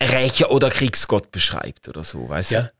Rächer 0.00 0.50
oder 0.50 0.70
Kriegsgott 0.70 1.30
beschreibt 1.30 1.88
oder 1.88 2.04
so, 2.04 2.28
weißt 2.28 2.50
ja. 2.52 2.62
du? 2.62 2.72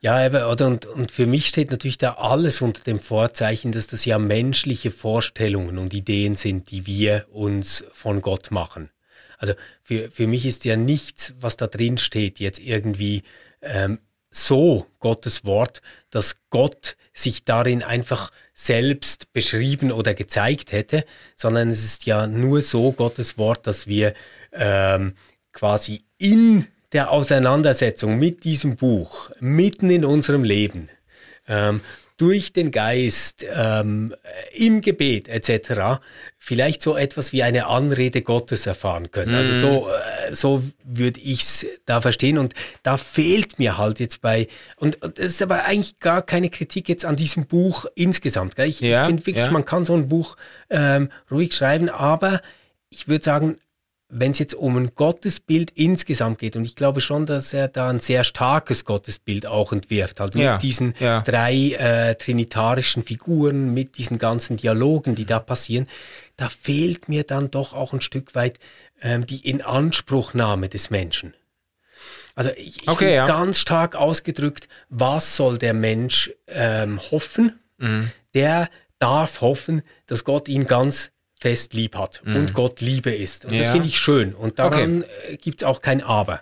Ja, 0.00 0.48
oder 0.50 0.66
und, 0.66 0.84
und 0.84 1.12
für 1.12 1.26
mich 1.26 1.46
steht 1.46 1.70
natürlich 1.70 1.96
da 1.96 2.14
alles 2.14 2.60
unter 2.60 2.82
dem 2.82 2.98
Vorzeichen, 2.98 3.70
dass 3.70 3.86
das 3.86 4.04
ja 4.04 4.18
menschliche 4.18 4.90
Vorstellungen 4.90 5.78
und 5.78 5.94
Ideen 5.94 6.34
sind, 6.34 6.72
die 6.72 6.86
wir 6.86 7.26
uns 7.30 7.84
von 7.92 8.20
Gott 8.20 8.50
machen. 8.50 8.90
Also 9.38 9.54
für, 9.82 10.10
für 10.10 10.26
mich 10.26 10.44
ist 10.44 10.64
ja 10.64 10.76
nichts, 10.76 11.34
was 11.38 11.56
da 11.56 11.68
drin 11.68 11.98
steht, 11.98 12.40
jetzt 12.40 12.58
irgendwie 12.58 13.22
ähm, 13.60 14.00
so 14.32 14.86
Gottes 14.98 15.44
Wort, 15.44 15.82
dass 16.10 16.36
Gott 16.50 16.96
sich 17.12 17.44
darin 17.44 17.82
einfach 17.82 18.32
selbst 18.54 19.32
beschrieben 19.32 19.92
oder 19.92 20.14
gezeigt 20.14 20.72
hätte, 20.72 21.04
sondern 21.36 21.68
es 21.68 21.84
ist 21.84 22.06
ja 22.06 22.26
nur 22.26 22.62
so 22.62 22.92
Gottes 22.92 23.38
Wort, 23.38 23.66
dass 23.66 23.86
wir 23.86 24.14
ähm, 24.52 25.14
quasi 25.52 26.04
in 26.18 26.66
der 26.92 27.10
Auseinandersetzung 27.10 28.18
mit 28.18 28.44
diesem 28.44 28.76
Buch, 28.76 29.30
mitten 29.40 29.90
in 29.90 30.04
unserem 30.04 30.44
Leben, 30.44 30.88
ähm, 31.48 31.80
durch 32.22 32.52
den 32.52 32.70
Geist, 32.70 33.44
ähm, 33.52 34.14
im 34.54 34.80
Gebet 34.80 35.26
etc. 35.26 36.00
vielleicht 36.38 36.80
so 36.80 36.96
etwas 36.96 37.32
wie 37.32 37.42
eine 37.42 37.66
Anrede 37.66 38.22
Gottes 38.22 38.64
erfahren 38.64 39.10
können. 39.10 39.34
Also 39.34 39.52
so, 39.54 39.80
mhm. 39.86 40.30
äh, 40.30 40.34
so 40.36 40.62
würde 40.84 41.18
ich 41.18 41.40
es 41.40 41.66
da 41.84 42.00
verstehen. 42.00 42.38
Und 42.38 42.54
da 42.84 42.96
fehlt 42.96 43.58
mir 43.58 43.76
halt 43.76 43.98
jetzt 43.98 44.20
bei, 44.20 44.46
und, 44.76 45.02
und 45.02 45.18
das 45.18 45.26
ist 45.26 45.42
aber 45.42 45.64
eigentlich 45.64 45.98
gar 45.98 46.22
keine 46.22 46.48
Kritik 46.48 46.88
jetzt 46.88 47.04
an 47.04 47.16
diesem 47.16 47.46
Buch 47.46 47.86
insgesamt. 47.96 48.54
Gell? 48.54 48.68
Ich, 48.68 48.78
ja, 48.78 49.00
ich 49.00 49.06
finde 49.08 49.26
wirklich, 49.26 49.44
ja. 49.44 49.50
man 49.50 49.64
kann 49.64 49.84
so 49.84 49.94
ein 49.94 50.06
Buch 50.06 50.36
ähm, 50.70 51.10
ruhig 51.28 51.52
schreiben, 51.52 51.88
aber 51.88 52.40
ich 52.88 53.08
würde 53.08 53.24
sagen, 53.24 53.58
wenn 54.14 54.32
es 54.32 54.38
jetzt 54.38 54.54
um 54.54 54.76
ein 54.76 54.94
Gottesbild 54.94 55.70
insgesamt 55.70 56.38
geht, 56.38 56.54
und 56.54 56.66
ich 56.66 56.76
glaube 56.76 57.00
schon, 57.00 57.24
dass 57.24 57.54
er 57.54 57.68
da 57.68 57.88
ein 57.88 57.98
sehr 57.98 58.24
starkes 58.24 58.84
Gottesbild 58.84 59.46
auch 59.46 59.72
entwirft, 59.72 60.20
halt 60.20 60.34
ja, 60.34 60.52
mit 60.52 60.62
diesen 60.62 60.94
ja. 61.00 61.22
drei 61.22 61.72
äh, 61.72 62.14
trinitarischen 62.14 63.02
Figuren, 63.02 63.72
mit 63.72 63.96
diesen 63.96 64.18
ganzen 64.18 64.58
Dialogen, 64.58 65.14
die 65.14 65.24
da 65.24 65.38
passieren, 65.38 65.86
da 66.36 66.50
fehlt 66.50 67.08
mir 67.08 67.24
dann 67.24 67.50
doch 67.50 67.72
auch 67.72 67.94
ein 67.94 68.02
Stück 68.02 68.34
weit 68.34 68.58
ähm, 69.00 69.26
die 69.26 69.48
Inanspruchnahme 69.48 70.68
des 70.68 70.90
Menschen. 70.90 71.32
Also 72.34 72.50
ich, 72.56 72.82
ich 72.82 72.88
okay, 72.88 73.14
ja. 73.14 73.26
ganz 73.26 73.58
stark 73.58 73.96
ausgedrückt, 73.96 74.68
was 74.90 75.36
soll 75.36 75.56
der 75.56 75.74
Mensch 75.74 76.30
ähm, 76.48 77.00
hoffen? 77.10 77.60
Mhm. 77.78 78.10
Der 78.34 78.68
darf 78.98 79.40
hoffen, 79.40 79.82
dass 80.06 80.24
Gott 80.24 80.48
ihn 80.48 80.66
ganz 80.66 81.11
fest 81.42 81.74
lieb 81.74 81.96
hat 81.96 82.22
mhm. 82.24 82.36
und 82.36 82.54
Gott 82.54 82.80
Liebe 82.80 83.12
ist. 83.12 83.44
Und 83.44 83.52
ja. 83.52 83.62
das 83.62 83.70
finde 83.72 83.88
ich 83.88 83.98
schön. 83.98 84.32
Und 84.32 84.60
daran 84.60 85.02
okay. 85.02 85.32
Äh, 85.32 85.36
gibt 85.38 85.62
es 85.62 85.66
auch 85.66 85.82
kein 85.82 86.00
Aber. 86.00 86.40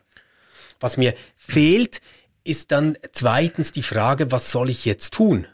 Was 0.79 0.99
mir 0.99 1.15
fehlt, 1.37 2.03
ist 2.45 2.71
dann 2.71 2.99
zweitens 3.13 3.73
die 3.73 3.83
Frage, 3.83 4.31
was 4.31 4.53
soll 4.53 4.69
ich 4.69 4.85
jetzt 4.85 5.15
tun? 5.15 5.47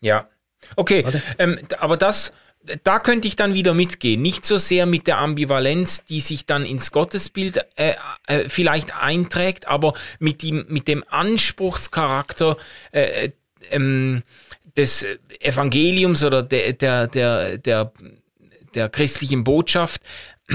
Ja. 0.00 0.28
Okay, 0.74 1.04
ähm, 1.38 1.58
aber 1.78 1.96
das, 1.96 2.32
da 2.84 2.98
könnte 2.98 3.28
ich 3.28 3.36
dann 3.36 3.54
wieder 3.54 3.72
mitgehen. 3.72 4.20
Nicht 4.20 4.44
so 4.44 4.58
sehr 4.58 4.84
mit 4.84 5.06
der 5.06 5.18
Ambivalenz, 5.18 6.04
die 6.04 6.20
sich 6.20 6.44
dann 6.44 6.66
ins 6.66 6.92
Gottesbild 6.92 7.64
äh, 7.76 7.94
äh, 8.26 8.48
vielleicht 8.48 8.94
einträgt, 8.94 9.68
aber 9.68 9.94
mit 10.18 10.42
dem, 10.42 10.66
mit 10.68 10.86
dem 10.86 11.02
Anspruchscharakter, 11.08 12.58
äh, 12.92 13.30
ähm, 13.70 14.22
des 14.76 15.06
Evangeliums 15.40 16.22
oder 16.22 16.42
der, 16.42 16.72
der, 16.72 17.06
der, 17.06 17.58
der, 17.58 17.92
der 18.74 18.88
christlichen 18.88 19.44
Botschaft, 19.44 20.00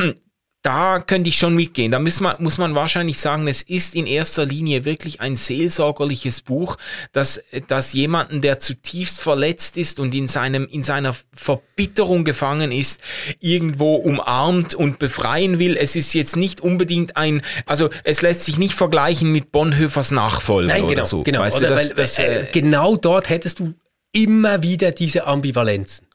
da 0.61 0.99
könnte 0.99 1.30
ich 1.30 1.38
schon 1.38 1.55
mitgehen. 1.55 1.91
Da 1.91 1.99
muss 1.99 2.19
man, 2.19 2.36
muss 2.39 2.59
man 2.59 2.76
wahrscheinlich 2.76 3.17
sagen, 3.17 3.47
es 3.47 3.63
ist 3.63 3.95
in 3.95 4.05
erster 4.05 4.45
Linie 4.45 4.86
wirklich 4.86 5.19
ein 5.19 5.36
seelsorgerliches 5.36 6.41
Buch, 6.41 6.78
das, 7.13 7.41
das 7.67 7.93
jemanden, 7.93 8.41
der 8.41 8.59
zutiefst 8.59 9.19
verletzt 9.19 9.76
ist 9.78 9.99
und 9.99 10.13
in 10.13 10.28
seinem, 10.28 10.67
in 10.67 10.84
seiner 10.84 11.15
Verbitterung 11.34 12.24
gefangen 12.24 12.72
ist, 12.72 13.01
irgendwo 13.39 13.95
umarmt 13.95 14.76
und 14.76 14.99
befreien 14.99 15.57
will. 15.57 15.78
Es 15.78 15.95
ist 15.95 16.13
jetzt 16.13 16.36
nicht 16.36 16.61
unbedingt 16.61 17.17
ein, 17.17 17.41
also 17.65 17.89
es 18.03 18.22
lässt 18.22 18.43
sich 18.43 18.59
nicht 18.59 18.76
vergleichen 18.76 19.32
mit 19.32 19.51
Bonhoeffers 19.51 20.11
Nachfolger 20.11 20.67
Nein, 20.67 20.82
genau, 20.82 20.91
oder 20.91 21.05
so. 21.05 21.24
Genau, 21.24 21.39
weißt 21.39 21.57
oder 21.57 21.69
du, 21.69 21.76
das, 21.76 21.89
weil, 21.89 21.95
das, 21.95 22.19
äh, 22.19 22.39
äh, 22.41 22.47
genau 22.51 22.97
dort 22.97 23.30
hättest 23.30 23.59
du 23.59 23.74
immer 24.12 24.64
wieder 24.64 24.91
diese 24.91 25.26
Ambivalenzen. 25.26 26.07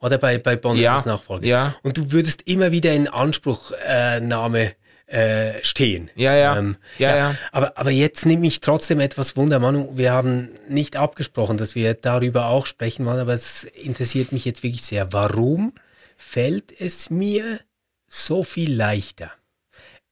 Oder 0.00 0.18
bei, 0.18 0.38
bei 0.38 0.56
Bonhoeffers 0.56 1.04
ja, 1.04 1.12
Nachfolge. 1.12 1.48
Ja. 1.48 1.74
Und 1.82 1.96
du 1.96 2.12
würdest 2.12 2.42
immer 2.42 2.70
wieder 2.70 2.92
in 2.92 3.08
Anspruchnahme 3.08 4.74
äh, 5.06 5.64
stehen. 5.64 6.10
Ja, 6.14 6.34
ja. 6.34 6.56
Ähm, 6.56 6.76
ja, 6.98 7.10
ja. 7.10 7.16
ja. 7.16 7.34
Aber, 7.50 7.76
aber 7.76 7.90
jetzt 7.90 8.26
nehme 8.26 8.46
ich 8.46 8.60
trotzdem 8.60 9.00
etwas 9.00 9.36
Wunder, 9.36 9.58
Manu. 9.58 9.96
Wir 9.96 10.12
haben 10.12 10.50
nicht 10.68 10.96
abgesprochen, 10.96 11.56
dass 11.56 11.74
wir 11.74 11.94
darüber 11.94 12.46
auch 12.46 12.66
sprechen 12.66 13.06
wollen, 13.06 13.18
aber 13.18 13.34
es 13.34 13.64
interessiert 13.64 14.32
mich 14.32 14.44
jetzt 14.44 14.62
wirklich 14.62 14.82
sehr. 14.82 15.12
Warum 15.12 15.72
fällt 16.16 16.78
es 16.78 17.10
mir 17.10 17.60
so 18.08 18.42
viel 18.42 18.74
leichter, 18.74 19.32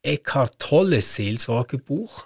Eckhart 0.03 0.59
Tolles 0.59 1.15
Seelsorgebuch 1.15 2.25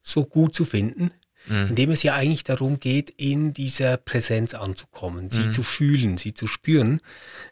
so 0.00 0.24
gut 0.24 0.54
zu 0.54 0.64
finden, 0.64 1.12
mhm. 1.46 1.68
in 1.68 1.74
dem 1.74 1.90
es 1.90 2.02
ja 2.02 2.14
eigentlich 2.14 2.44
darum 2.44 2.80
geht, 2.80 3.10
in 3.10 3.52
dieser 3.52 3.96
Präsenz 3.96 4.54
anzukommen, 4.54 5.30
sie 5.30 5.44
mhm. 5.44 5.52
zu 5.52 5.62
fühlen, 5.62 6.18
sie 6.18 6.34
zu 6.34 6.46
spüren 6.46 7.00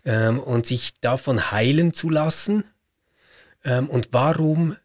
ähm, 0.05 0.39
und 0.39 0.67
sich 0.67 1.01
davon 1.01 1.51
heilen 1.51 1.93
zu 1.93 2.11
lassen. 2.11 2.65
Ähm, 3.65 3.89
und 3.89 4.09
warum 4.13 4.77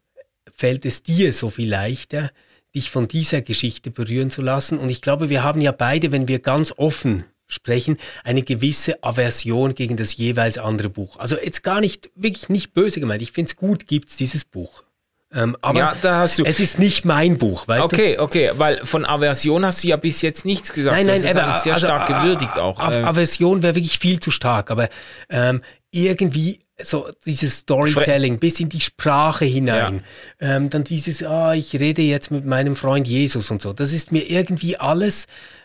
fällt 0.51 0.85
es 0.85 1.03
dir 1.03 1.33
so 1.33 1.49
viel 1.49 1.69
leichter, 1.69 2.31
dich 2.73 2.89
von 2.89 3.07
dieser 3.07 3.41
Geschichte 3.41 3.91
berühren 3.91 4.31
zu 4.31 4.41
lassen? 4.41 4.77
Und 4.77 4.89
ich 4.89 5.01
glaube, 5.01 5.29
wir 5.29 5.43
haben 5.43 5.61
ja 5.61 5.71
beide, 5.71 6.11
wenn 6.11 6.27
wir 6.27 6.39
ganz 6.39 6.73
offen 6.75 7.25
sprechen, 7.47 7.97
eine 8.23 8.41
gewisse 8.41 9.03
Aversion 9.03 9.75
gegen 9.75 9.97
das 9.97 10.17
jeweils 10.17 10.57
andere 10.57 10.89
Buch. 10.89 11.17
Also 11.17 11.37
jetzt 11.37 11.63
gar 11.63 11.79
nicht, 11.79 12.09
wirklich 12.15 12.49
nicht 12.49 12.73
böse 12.73 12.99
gemeint. 12.99 13.21
Ich 13.21 13.31
finde 13.31 13.49
es 13.49 13.55
gut, 13.55 13.87
gibt 13.87 14.09
es 14.09 14.17
dieses 14.17 14.45
Buch. 14.45 14.83
Ähm, 15.33 15.57
aber 15.61 15.79
ja, 15.79 15.95
da 16.01 16.19
hast 16.19 16.39
du. 16.39 16.43
es 16.43 16.59
ist 16.59 16.79
nicht 16.79 17.03
mein 17.03 17.37
Buch, 17.37 17.67
weißt 17.67 17.85
okay, 17.85 18.15
du? 18.15 18.23
Okay, 18.23 18.49
okay, 18.49 18.59
weil 18.59 18.85
von 18.85 19.05
Aversion 19.05 19.65
hast 19.65 19.83
du 19.83 19.89
ja 19.89 19.97
bis 19.97 20.21
jetzt 20.21 20.45
nichts 20.45 20.71
gesagt. 20.71 20.95
Nein, 20.95 21.07
nein, 21.07 21.21
das 21.21 21.31
ist 21.31 21.37
aber, 21.37 21.59
sehr 21.59 21.73
also, 21.73 21.87
stark 21.87 22.07
gewürdigt 22.07 22.57
auch. 22.57 22.79
Ähm. 22.79 23.05
Aversion 23.05 23.63
wäre 23.63 23.75
wirklich 23.75 23.99
viel 23.99 24.19
zu 24.19 24.31
stark, 24.31 24.71
aber 24.71 24.87
ähm, 25.29 25.61
irgendwie 25.91 26.59
so 26.81 27.09
dieses 27.25 27.59
Storytelling 27.59 28.39
bis 28.39 28.59
in 28.59 28.69
die 28.69 28.81
Sprache 28.81 29.45
hinein. 29.45 30.03
Ja. 30.41 30.55
Ähm, 30.55 30.69
dann 30.69 30.83
dieses, 30.83 31.23
ah, 31.23 31.53
ich 31.53 31.73
rede 31.79 32.01
jetzt 32.01 32.31
mit 32.31 32.45
meinem 32.45 32.75
Freund 32.75 33.07
Jesus 33.07 33.49
und 33.49 33.61
so. 33.61 33.71
Das 33.71 33.93
ist 33.93 34.11
mir 34.11 34.29
irgendwie 34.29 34.77
alles 34.77 35.25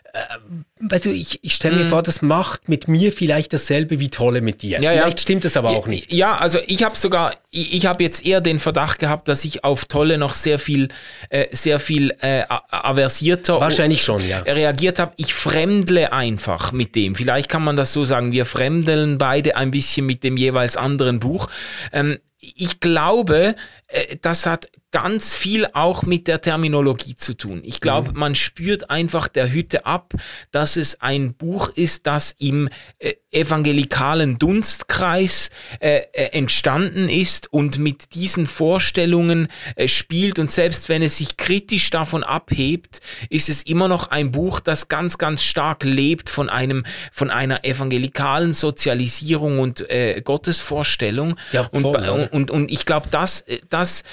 weißt 0.81 1.05
du, 1.05 1.09
ich, 1.11 1.39
ich 1.41 1.53
stelle 1.53 1.77
mir 1.77 1.85
mm. 1.85 1.89
vor, 1.89 2.03
das 2.03 2.21
macht 2.21 2.67
mit 2.67 2.87
mir 2.87 3.11
vielleicht 3.11 3.53
dasselbe 3.53 3.99
wie 3.99 4.09
Tolle 4.09 4.41
mit 4.41 4.61
dir. 4.61 4.81
Ja, 4.81 4.91
vielleicht 4.91 5.19
ja. 5.19 5.21
stimmt 5.21 5.45
das 5.45 5.55
aber 5.55 5.69
auch 5.69 5.87
nicht. 5.87 6.11
Ja, 6.11 6.37
also 6.37 6.59
ich 6.67 6.83
habe 6.83 6.97
sogar, 6.97 7.35
ich, 7.49 7.73
ich 7.75 7.85
habe 7.85 8.03
jetzt 8.03 8.25
eher 8.25 8.41
den 8.41 8.59
Verdacht 8.59 8.99
gehabt, 8.99 9.27
dass 9.27 9.45
ich 9.45 9.63
auf 9.63 9.85
Tolle 9.85 10.17
noch 10.17 10.33
sehr 10.33 10.59
viel, 10.59 10.89
äh, 11.29 11.47
sehr 11.51 11.79
viel 11.79 12.15
äh, 12.19 12.43
aversierter 12.47 13.61
wahrscheinlich 13.61 14.03
schon, 14.03 14.27
ja. 14.27 14.39
reagiert 14.39 14.99
habe. 14.99 15.13
Ich 15.15 15.33
fremdle 15.33 16.11
einfach 16.11 16.71
mit 16.71 16.95
dem. 16.95 17.15
Vielleicht 17.15 17.49
kann 17.49 17.63
man 17.63 17.75
das 17.75 17.93
so 17.93 18.03
sagen. 18.03 18.31
Wir 18.31 18.45
fremdeln 18.45 19.17
beide 19.17 19.55
ein 19.55 19.71
bisschen 19.71 20.05
mit 20.05 20.23
dem 20.23 20.35
jeweils 20.35 20.75
anderen 20.77 21.19
Buch. 21.19 21.49
Ähm, 21.93 22.19
ich 22.39 22.79
glaube, 22.79 23.55
äh, 23.87 24.17
das 24.21 24.45
hat 24.45 24.67
ganz 24.91 25.35
viel 25.35 25.67
auch 25.71 26.03
mit 26.03 26.27
der 26.27 26.41
Terminologie 26.41 27.15
zu 27.15 27.33
tun. 27.33 27.61
Ich 27.63 27.79
glaube, 27.79 28.11
mhm. 28.11 28.19
man 28.19 28.35
spürt 28.35 28.89
einfach 28.89 29.29
der 29.29 29.51
Hütte 29.51 29.85
ab, 29.85 30.13
dass 30.51 30.75
es 30.75 31.01
ein 31.01 31.33
Buch 31.33 31.69
ist, 31.69 32.07
das 32.07 32.35
im 32.37 32.69
äh, 32.99 33.13
evangelikalen 33.31 34.37
Dunstkreis 34.37 35.49
äh, 35.79 36.01
äh, 36.11 36.25
entstanden 36.33 37.07
ist 37.07 37.51
und 37.53 37.79
mit 37.79 38.13
diesen 38.13 38.45
Vorstellungen 38.45 39.47
äh, 39.77 39.87
spielt. 39.87 40.39
Und 40.39 40.51
selbst 40.51 40.89
wenn 40.89 41.01
es 41.01 41.17
sich 41.17 41.37
kritisch 41.37 41.89
davon 41.89 42.23
abhebt, 42.25 42.99
ist 43.29 43.47
es 43.47 43.63
immer 43.63 43.87
noch 43.87 44.11
ein 44.11 44.31
Buch, 44.31 44.59
das 44.59 44.89
ganz, 44.89 45.17
ganz 45.17 45.43
stark 45.43 45.85
lebt 45.85 46.29
von 46.29 46.49
einem, 46.49 46.85
von 47.13 47.29
einer 47.29 47.63
evangelikalen 47.63 48.51
Sozialisierung 48.51 49.59
und 49.59 49.89
äh, 49.89 50.21
Gottesvorstellung. 50.21 51.37
Ja, 51.53 51.63
voll, 51.63 51.85
und, 51.85 51.95
und, 51.95 52.33
und, 52.33 52.51
und 52.51 52.71
ich 52.71 52.85
glaube, 52.85 53.07
das, 53.09 53.41
äh, 53.41 53.59
das 53.69 54.03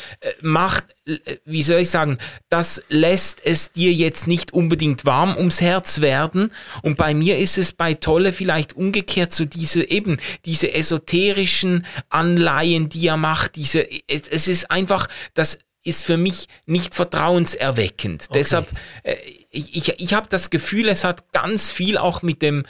macht 0.41 0.68
macht, 0.69 0.85
äh, 1.07 1.39
wie 1.45 1.63
soll 1.63 1.81
ich 1.81 1.91
sagen, 1.91 2.19
das 2.49 2.83
lässt 2.89 3.45
es 3.45 3.73
dir 3.73 3.93
jetzt 3.93 4.27
nicht 4.27 4.53
unbedingt 4.53 5.05
warm 5.05 5.37
ums 5.37 5.61
Herz 5.61 6.01
werden. 6.01 6.53
Und 6.83 6.97
bei 6.97 7.15
mir 7.15 7.39
ist 7.39 7.59
es 7.59 7.73
bei 7.73 7.95
Tolle 7.95 8.33
vielleicht 8.33 8.77
umgekehrt 8.77 9.33
so 9.33 9.45
diese 9.45 9.89
eben, 9.89 10.19
diese 10.45 10.73
esoterischen 10.73 11.87
Anleihen, 12.11 12.89
die 12.89 13.07
er 13.07 13.17
macht, 13.17 13.57
diese, 13.57 13.89
es, 14.07 14.29
es 14.29 14.49
ist 14.49 14.71
einfach, 14.71 15.09
das 15.35 15.59
ist 15.85 16.05
für 16.05 16.19
mich 16.19 16.49
nicht 16.67 16.95
vertrauenserweckend. 16.95 18.27
Okay. 18.29 18.39
Deshalb, 18.39 18.69
äh, 19.05 19.17
ich, 19.51 19.75
ich, 19.75 20.01
ich 20.01 20.15
habe 20.15 20.29
das 20.29 20.51
Gefühl, 20.51 20.89
es 20.89 21.05
hat 21.05 21.33
ganz 21.33 21.71
viel 21.71 21.97
auch 21.97 22.23
mit 22.23 22.43
dem, 22.43 22.67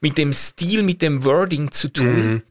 mit 0.00 0.18
dem 0.18 0.34
Stil, 0.34 0.82
mit 0.82 1.00
dem 1.00 1.24
Wording 1.24 1.72
zu 1.72 1.88
tun. 1.88 2.26
Mhm. 2.26 2.42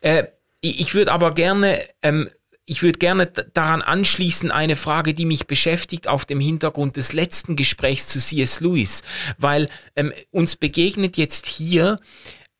Äh, 0.00 0.24
ich 0.60 0.94
würde 0.94 1.12
aber 1.12 1.34
gerne 1.34 1.82
ähm, 2.00 2.30
ich 2.66 2.82
würde 2.82 2.98
gerne 2.98 3.26
daran 3.26 3.82
anschließen, 3.82 4.50
eine 4.50 4.76
Frage, 4.76 5.14
die 5.14 5.26
mich 5.26 5.46
beschäftigt 5.46 6.08
auf 6.08 6.24
dem 6.24 6.40
Hintergrund 6.40 6.96
des 6.96 7.12
letzten 7.12 7.56
Gesprächs 7.56 8.06
zu 8.06 8.18
C.S. 8.18 8.60
Lewis, 8.60 9.02
weil 9.36 9.68
ähm, 9.96 10.12
uns 10.30 10.56
begegnet 10.56 11.16
jetzt 11.16 11.46
hier 11.46 11.98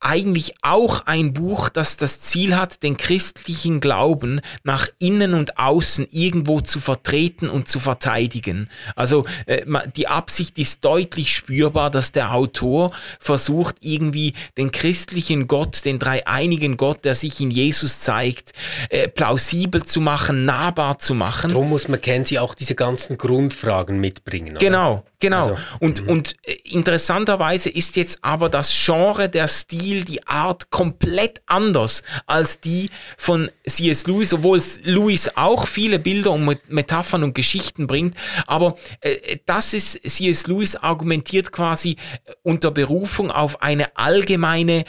eigentlich 0.05 0.55
auch 0.61 1.07
ein 1.07 1.33
Buch, 1.33 1.71
das 1.71 1.97
das 1.97 2.21
Ziel 2.21 2.57
hat, 2.57 2.83
den 2.83 2.97
christlichen 2.99 3.81
Glauben 3.81 4.41
nach 4.63 4.89
innen 4.99 5.33
und 5.33 5.59
außen 5.59 6.07
irgendwo 6.11 6.61
zu 6.61 6.79
vertreten 6.79 7.49
und 7.49 7.69
zu 7.69 7.81
verteidigen. 7.81 8.69
Also 8.97 9.25
äh, 9.47 9.65
die 9.97 10.07
Absicht 10.07 10.59
ist 10.59 10.85
deutlich 10.85 11.35
spürbar, 11.35 11.91
dass 11.91 12.13
der 12.13 12.35
Autor 12.35 12.91
versucht, 13.19 13.77
irgendwie 13.81 14.35
den 14.59 14.71
christlichen 14.71 15.49
Gott, 15.49 15.85
den 15.87 15.99
dreieinigen 15.99 16.77
Gott, 16.77 17.05
der 17.05 17.15
sich 17.15 17.41
in 17.41 17.51
Jesus 17.51 18.01
zeigt, 18.01 18.53
äh, 18.91 19.09
plausibel 19.09 19.85
zu 19.85 20.03
machen, 20.03 20.45
nahbar 20.45 20.99
zu 20.99 21.15
machen. 21.15 21.51
Darum 21.51 21.71
muss 21.71 21.89
man 21.89 22.01
Kenzie 22.01 22.39
auch 22.39 22.55
diese 22.55 22.75
ganzen 22.75 23.17
Grundfragen 23.17 23.99
mitbringen. 24.01 24.51
Oder? 24.51 24.59
Genau, 24.59 25.05
genau. 25.19 25.49
Also, 25.49 25.57
und, 25.81 26.03
mhm. 26.03 26.09
und 26.11 26.37
äh, 26.43 26.53
interessanterweise 26.65 27.71
ist 27.71 27.97
jetzt 27.97 28.19
aber 28.23 28.51
das 28.51 28.71
Genre, 28.85 29.31
der 29.31 29.49
Stil, 29.49 29.94
Stil, 29.95 30.05
die 30.05 30.27
Art 30.27 30.71
komplett 30.71 31.43
anders 31.47 32.03
als 32.27 32.61
die 32.61 32.91
von 33.17 33.51
C.S. 33.67 34.07
Lewis, 34.07 34.33
obwohl 34.33 34.61
Lewis 34.83 35.31
auch 35.37 35.67
viele 35.67 35.99
Bilder 35.99 36.33
und 36.33 36.59
Metaphern 36.69 37.23
und 37.23 37.35
Geschichten 37.35 37.87
bringt. 37.87 38.17
Aber 38.47 38.77
äh, 39.01 39.39
das 39.47 39.75
ist, 39.75 40.01
C.S. 40.03 40.47
Lewis 40.47 40.77
argumentiert 40.77 41.53
quasi 41.53 41.97
äh, 42.25 42.33
unter 42.43 42.71
Berufung 42.71 43.31
auf 43.31 43.63
eine 43.63 43.97
allgemeine 43.97 44.85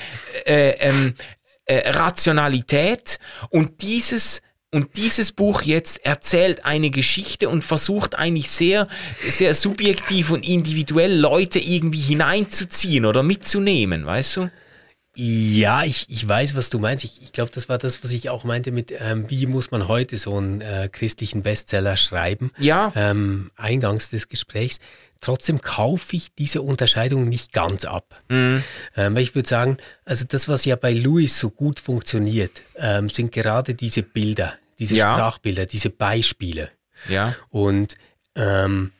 äh, 0.45 0.71
ähm, 0.79 1.13
äh, 1.65 1.89
Rationalität 1.89 3.19
und 3.49 3.81
dieses 3.81 4.41
und 4.71 4.97
dieses 4.97 5.31
Buch 5.31 5.61
jetzt 5.61 6.03
erzählt 6.03 6.65
eine 6.65 6.89
Geschichte 6.89 7.47
und 7.47 7.63
versucht 7.63 8.15
eigentlich 8.15 8.49
sehr, 8.49 8.89
sehr 9.25 9.53
subjektiv 9.53 10.31
und 10.31 10.45
individuell 10.45 11.17
Leute 11.17 11.59
irgendwie 11.59 12.01
hineinzuziehen 12.01 13.05
oder 13.05 13.23
mitzunehmen, 13.23 14.05
weißt 14.05 14.35
du? 14.35 14.49
Ja, 15.15 15.83
ich, 15.83 16.05
ich 16.09 16.27
weiß, 16.27 16.55
was 16.55 16.69
du 16.69 16.79
meinst. 16.79 17.03
Ich, 17.05 17.21
ich 17.21 17.31
glaube, 17.31 17.51
das 17.53 17.69
war 17.69 17.77
das, 17.77 18.03
was 18.03 18.11
ich 18.11 18.29
auch 18.29 18.43
meinte 18.43 18.71
mit, 18.71 18.93
ähm, 18.99 19.29
wie 19.29 19.45
muss 19.45 19.71
man 19.71 19.87
heute 19.87 20.17
so 20.17 20.37
einen 20.37 20.61
äh, 20.61 20.89
christlichen 20.91 21.41
Bestseller 21.41 21.95
schreiben? 21.95 22.51
Ja. 22.57 22.91
Ähm, 22.95 23.51
eingangs 23.55 24.09
des 24.09 24.27
Gesprächs. 24.27 24.79
Trotzdem 25.21 25.61
kaufe 25.61 26.15
ich 26.15 26.35
diese 26.35 26.61
Unterscheidung 26.61 27.29
nicht 27.29 27.53
ganz 27.53 27.85
ab. 27.85 28.21
Mhm. 28.29 28.63
Ähm, 28.97 29.15
weil 29.15 29.23
ich 29.23 29.33
würde 29.33 29.47
sagen, 29.47 29.77
also 30.03 30.25
das, 30.27 30.49
was 30.49 30.65
ja 30.65 30.75
bei 30.75 30.91
Louis 30.91 31.39
so 31.39 31.49
gut 31.49 31.79
funktioniert, 31.79 32.61
ähm, 32.75 33.09
sind 33.09 33.31
gerade 33.31 33.73
diese 33.73 34.03
Bilder, 34.03 34.53
diese 34.77 34.95
ja. 34.95 35.13
Sprachbilder, 35.13 35.65
diese 35.65 35.89
Beispiele. 35.89 36.71
Ja. 37.07 37.35
Und 37.49 37.95
ähm, 38.35 38.91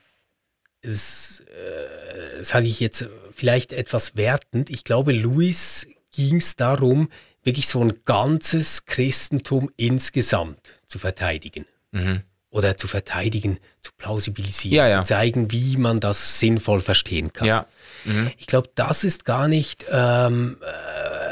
das 0.81 1.41
äh, 1.41 2.43
sage 2.43 2.67
ich 2.67 2.79
jetzt 2.79 3.09
vielleicht 3.33 3.73
etwas 3.73 4.15
wertend. 4.15 4.69
Ich 4.69 4.83
glaube, 4.83 5.11
Louis 5.11 5.87
ging 6.15 6.37
es 6.37 6.55
darum, 6.55 7.09
wirklich 7.43 7.67
so 7.67 7.81
ein 7.81 7.93
ganzes 8.05 8.85
Christentum 8.85 9.69
insgesamt 9.77 10.59
zu 10.87 10.99
verteidigen. 10.99 11.65
Mhm. 11.91 12.21
Oder 12.49 12.77
zu 12.77 12.87
verteidigen, 12.87 13.59
zu 13.81 13.91
plausibilisieren, 13.97 14.77
ja, 14.77 14.87
ja. 14.87 15.03
zu 15.03 15.09
zeigen, 15.09 15.51
wie 15.51 15.75
man 15.75 15.99
das 15.99 16.39
sinnvoll 16.39 16.79
verstehen 16.79 17.33
kann. 17.33 17.47
Ja. 17.47 17.67
Mhm. 18.05 18.31
Ich 18.37 18.47
glaube, 18.47 18.69
das 18.75 19.03
ist 19.03 19.25
gar 19.25 19.49
nicht 19.49 19.85
ähm, 19.91 20.57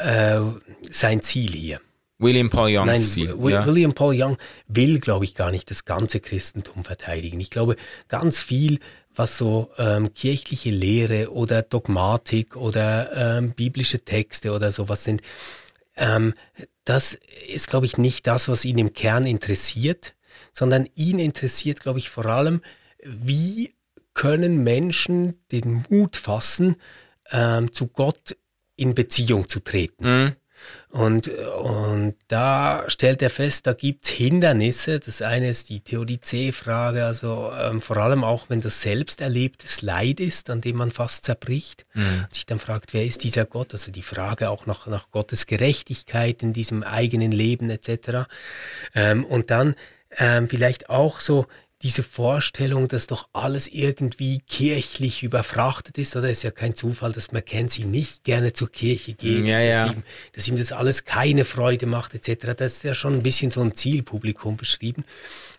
äh, 0.04 0.40
sein 0.90 1.22
Ziel 1.22 1.52
hier. 1.52 1.80
William 2.18 2.48
Paul 2.48 2.70
Youngs 2.70 2.86
Nein, 2.86 3.00
Ziel. 3.00 3.34
William 3.38 3.94
Paul 3.94 4.14
Young 4.16 4.38
will, 4.68 5.00
glaube 5.00 5.24
ich, 5.24 5.34
gar 5.34 5.50
nicht 5.50 5.70
das 5.70 5.84
ganze 5.84 6.20
Christentum 6.20 6.84
verteidigen. 6.84 7.40
Ich 7.40 7.50
glaube, 7.50 7.76
ganz 8.08 8.40
viel 8.40 8.78
was 9.14 9.38
so 9.38 9.70
ähm, 9.78 10.14
kirchliche 10.14 10.70
Lehre 10.70 11.32
oder 11.32 11.62
Dogmatik 11.62 12.56
oder 12.56 13.38
ähm, 13.38 13.52
biblische 13.52 14.04
Texte 14.04 14.52
oder 14.52 14.72
sowas 14.72 15.04
sind. 15.04 15.22
Ähm, 15.96 16.34
das 16.84 17.18
ist, 17.48 17.68
glaube 17.68 17.86
ich, 17.86 17.98
nicht 17.98 18.26
das, 18.26 18.48
was 18.48 18.64
ihn 18.64 18.78
im 18.78 18.92
Kern 18.92 19.26
interessiert, 19.26 20.14
sondern 20.52 20.88
ihn 20.94 21.18
interessiert, 21.18 21.80
glaube 21.80 21.98
ich, 21.98 22.10
vor 22.10 22.26
allem, 22.26 22.60
wie 23.02 23.74
können 24.14 24.62
Menschen 24.62 25.44
den 25.50 25.84
Mut 25.88 26.16
fassen, 26.16 26.76
ähm, 27.30 27.72
zu 27.72 27.88
Gott 27.88 28.36
in 28.76 28.94
Beziehung 28.94 29.48
zu 29.48 29.60
treten. 29.60 30.04
Mhm. 30.04 30.36
Und, 30.90 31.28
und 31.28 32.14
da 32.28 32.84
stellt 32.88 33.20
er 33.20 33.30
fest, 33.30 33.66
da 33.66 33.72
gibt 33.72 34.04
es 34.04 34.10
Hindernisse. 34.12 35.00
Das 35.00 35.22
eine 35.22 35.48
ist 35.48 35.68
die 35.68 35.80
Theodizee-Frage, 35.80 37.04
also 37.04 37.50
ähm, 37.58 37.80
vor 37.80 37.96
allem 37.96 38.22
auch, 38.22 38.48
wenn 38.48 38.60
das 38.60 38.80
selbst 38.80 39.20
erlebtes 39.20 39.82
Leid 39.82 40.20
ist, 40.20 40.50
an 40.50 40.60
dem 40.60 40.76
man 40.76 40.92
fast 40.92 41.24
zerbricht. 41.24 41.84
Mhm. 41.94 42.24
Und 42.24 42.34
sich 42.34 42.46
dann 42.46 42.60
fragt, 42.60 42.94
wer 42.94 43.04
ist 43.04 43.24
dieser 43.24 43.44
Gott? 43.44 43.72
Also 43.72 43.90
die 43.90 44.02
Frage 44.02 44.50
auch 44.50 44.66
nach, 44.66 44.86
nach 44.86 45.10
Gottes 45.10 45.46
Gerechtigkeit 45.46 46.42
in 46.42 46.52
diesem 46.52 46.82
eigenen 46.82 47.32
Leben 47.32 47.70
etc. 47.70 48.28
Ähm, 48.94 49.24
und 49.24 49.50
dann 49.50 49.74
ähm, 50.18 50.48
vielleicht 50.48 50.90
auch 50.90 51.20
so 51.20 51.46
diese 51.84 52.02
Vorstellung, 52.02 52.88
dass 52.88 53.06
doch 53.06 53.28
alles 53.34 53.68
irgendwie 53.68 54.40
kirchlich 54.40 55.22
überfrachtet 55.22 55.98
ist, 55.98 56.16
oder 56.16 56.30
ist 56.30 56.42
ja 56.42 56.50
kein 56.50 56.74
Zufall, 56.74 57.12
dass 57.12 57.30
Mackenzie 57.30 57.84
nicht 57.84 58.24
gerne 58.24 58.54
zur 58.54 58.72
Kirche 58.72 59.12
geht, 59.12 59.44
ja, 59.44 59.60
ja. 59.60 59.84
Dass, 59.84 59.94
ihm, 59.94 60.02
dass, 60.32 60.48
ihm, 60.48 60.56
das 60.56 60.72
alles 60.72 61.04
keine 61.04 61.44
Freude 61.44 61.84
macht, 61.84 62.14
etc. 62.14 62.54
Das 62.56 62.72
ist 62.72 62.84
ja 62.84 62.94
schon 62.94 63.12
ein 63.12 63.22
bisschen 63.22 63.50
so 63.50 63.60
ein 63.60 63.74
Zielpublikum 63.74 64.56
beschrieben. 64.56 65.04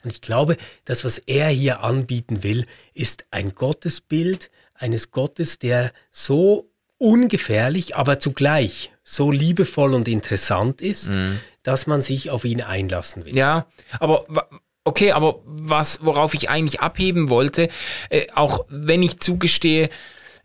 Und 0.03 0.11
ich 0.11 0.21
glaube, 0.21 0.57
das, 0.83 1.05
was 1.05 1.19
er 1.19 1.49
hier 1.49 1.81
anbieten 1.81 2.41
will, 2.41 2.65
ist 2.95 3.25
ein 3.29 3.53
Gottesbild 3.53 4.49
eines 4.73 5.11
Gottes, 5.11 5.59
der 5.59 5.93
so 6.11 6.71
ungefährlich, 6.97 7.95
aber 7.95 8.19
zugleich 8.19 8.91
so 9.03 9.29
liebevoll 9.29 9.93
und 9.93 10.07
interessant 10.07 10.81
ist, 10.81 11.09
mhm. 11.09 11.39
dass 11.61 11.85
man 11.85 12.01
sich 12.01 12.31
auf 12.31 12.45
ihn 12.45 12.61
einlassen 12.61 13.25
will. 13.25 13.37
Ja, 13.37 13.67
aber 13.99 14.25
Okay, 14.87 15.11
aber 15.11 15.39
was, 15.45 15.99
worauf 16.03 16.35
ich 16.35 16.49
eigentlich 16.49 16.79
abheben 16.79 17.29
wollte, 17.29 17.69
äh, 18.09 18.27
auch 18.35 18.65
wenn 18.69 19.01
ich 19.01 19.19
zugestehe, 19.19 19.89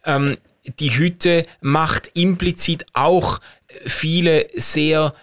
ähm, 0.05 0.39
die 0.79 0.97
Hütte 0.97 1.45
macht 1.61 2.11
implizit 2.15 2.87
auch 2.95 3.39
viele 3.85 4.47
sehr 4.55 5.15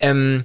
ähm, 0.00 0.44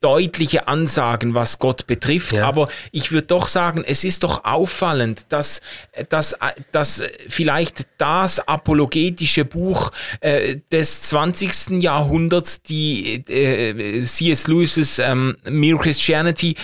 deutliche 0.00 0.68
Ansagen, 0.68 1.34
was 1.34 1.58
Gott 1.58 1.88
betrifft. 1.88 2.36
Ja. 2.36 2.46
Aber 2.46 2.68
ich 2.92 3.10
würde 3.10 3.26
doch 3.26 3.48
sagen, 3.48 3.82
es 3.84 4.04
ist 4.04 4.22
doch 4.22 4.44
auffallend, 4.44 5.26
dass, 5.30 5.60
dass, 6.08 6.36
dass 6.70 7.02
vielleicht 7.28 7.86
das 7.98 8.38
apologetische 8.38 9.44
Buch 9.44 9.90
äh, 10.20 10.58
des 10.70 11.02
20. 11.02 11.82
Jahrhunderts, 11.82 12.62
die 12.62 13.24
äh, 13.28 14.00
C.S. 14.00 14.46
Lewis's 14.46 15.00
ähm, 15.00 15.36
Mere 15.44 15.78
Christianity, 15.78 16.54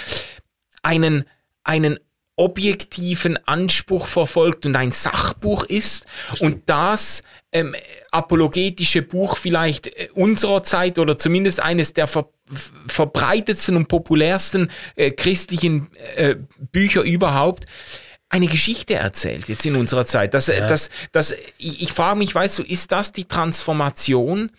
einen, 0.83 1.25
einen 1.65 1.99
objektiven 2.37 3.39
Anspruch 3.47 4.07
verfolgt 4.07 4.65
und 4.65 4.75
ein 4.75 4.93
Sachbuch 4.93 5.65
ist 5.65 6.07
und 6.39 6.63
das 6.67 7.23
ähm, 7.53 7.75
apologetische 8.11 9.03
Buch 9.03 9.37
vielleicht 9.37 9.89
äh, 9.89 10.09
unserer 10.15 10.63
Zeit 10.63 10.99
oder 10.99 11.19
zumindest 11.19 11.61
eines 11.61 11.93
der 11.93 12.07
ver 12.07 12.29
verbreitetsten 12.89 13.77
und 13.77 13.87
populärsten 13.87 14.73
äh, 14.97 15.13
christlichen 15.13 15.89
äh, 16.17 16.35
Bücher 16.73 17.03
überhaupt 17.03 17.67
eine 18.31 18.47
Geschichte 18.47 18.95
erzählt 18.95 19.49
jetzt 19.49 19.67
in 19.67 19.77
unserer 19.77 20.07
Zeit. 20.07 20.35
Das, 20.35 20.47
ja. 20.47 20.67
das, 20.67 20.89
das, 21.13 21.35
ich, 21.59 21.83
ich 21.83 21.93
frage 21.93 22.19
mich, 22.19 22.35
weißt 22.35 22.61
du, 22.61 22.63
ist 22.63 22.91
das 22.91 23.13
die 23.13 23.27
Transformation? 23.27 24.51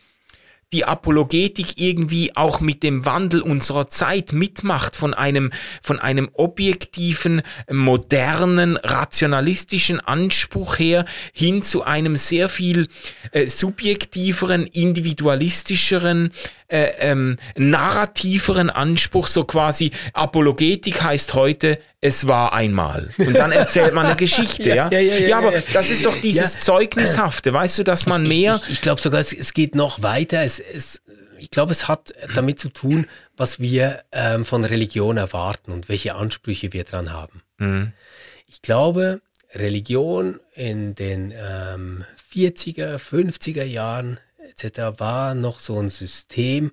Die 0.73 0.85
Apologetik 0.85 1.79
irgendwie 1.79 2.35
auch 2.35 2.61
mit 2.61 2.83
dem 2.83 3.05
Wandel 3.05 3.41
unserer 3.41 3.87
Zeit 3.89 4.33
mitmacht, 4.33 4.95
von 4.95 5.13
einem, 5.13 5.51
von 5.81 5.99
einem 5.99 6.29
objektiven, 6.33 7.41
modernen, 7.69 8.77
rationalistischen 8.77 9.99
Anspruch 9.99 10.79
her 10.79 11.05
hin 11.33 11.61
zu 11.61 11.83
einem 11.83 12.15
sehr 12.15 12.49
viel 12.49 12.87
äh, 13.31 13.47
subjektiveren, 13.47 14.65
individualistischeren, 14.65 16.31
äh, 16.71 16.93
ähm, 16.99 17.37
narrativeren 17.55 18.69
Anspruch, 18.69 19.27
so 19.27 19.43
quasi 19.43 19.91
Apologetik 20.13 21.01
heißt 21.01 21.33
heute, 21.33 21.77
es 21.99 22.27
war 22.27 22.53
einmal. 22.53 23.09
Und 23.17 23.33
dann 23.35 23.51
erzählt 23.51 23.93
man 23.93 24.05
eine 24.05 24.15
Geschichte, 24.17 24.69
ja? 24.69 24.89
Ja, 24.89 24.99
ja, 24.99 25.15
ja, 25.15 25.27
ja 25.27 25.37
aber 25.37 25.61
das 25.73 25.89
ist 25.89 26.05
doch 26.05 26.19
dieses 26.19 26.61
Zeugnishafte, 26.61 27.53
weißt 27.53 27.79
du, 27.79 27.83
dass 27.83 28.05
man 28.05 28.23
mehr. 28.23 28.55
Ich, 28.55 28.63
ich, 28.63 28.71
ich 28.73 28.81
glaube 28.81 29.01
sogar, 29.01 29.19
es, 29.19 29.33
es, 29.33 29.53
geht 29.53 29.75
noch 29.75 30.01
weiter. 30.01 30.43
Es, 30.43 30.59
es, 30.59 31.01
ich 31.37 31.51
glaube, 31.51 31.71
es 31.71 31.87
hat 31.87 32.13
damit 32.33 32.59
zu 32.59 32.69
tun, 32.69 33.07
was 33.35 33.59
wir 33.59 34.03
ähm, 34.11 34.45
von 34.45 34.63
Religion 34.63 35.17
erwarten 35.17 35.71
und 35.71 35.89
welche 35.89 36.15
Ansprüche 36.15 36.73
wir 36.73 36.83
dran 36.83 37.11
haben. 37.11 37.41
Mhm. 37.57 37.93
Ich 38.47 38.61
glaube, 38.61 39.21
Religion 39.53 40.39
in 40.55 40.95
den 40.95 41.33
ähm, 41.35 42.05
40er, 42.33 42.97
50er 42.97 43.63
Jahren 43.63 44.19
etc. 44.63 44.99
war 44.99 45.33
noch 45.33 45.59
so 45.59 45.79
ein 45.79 45.89
System, 45.89 46.71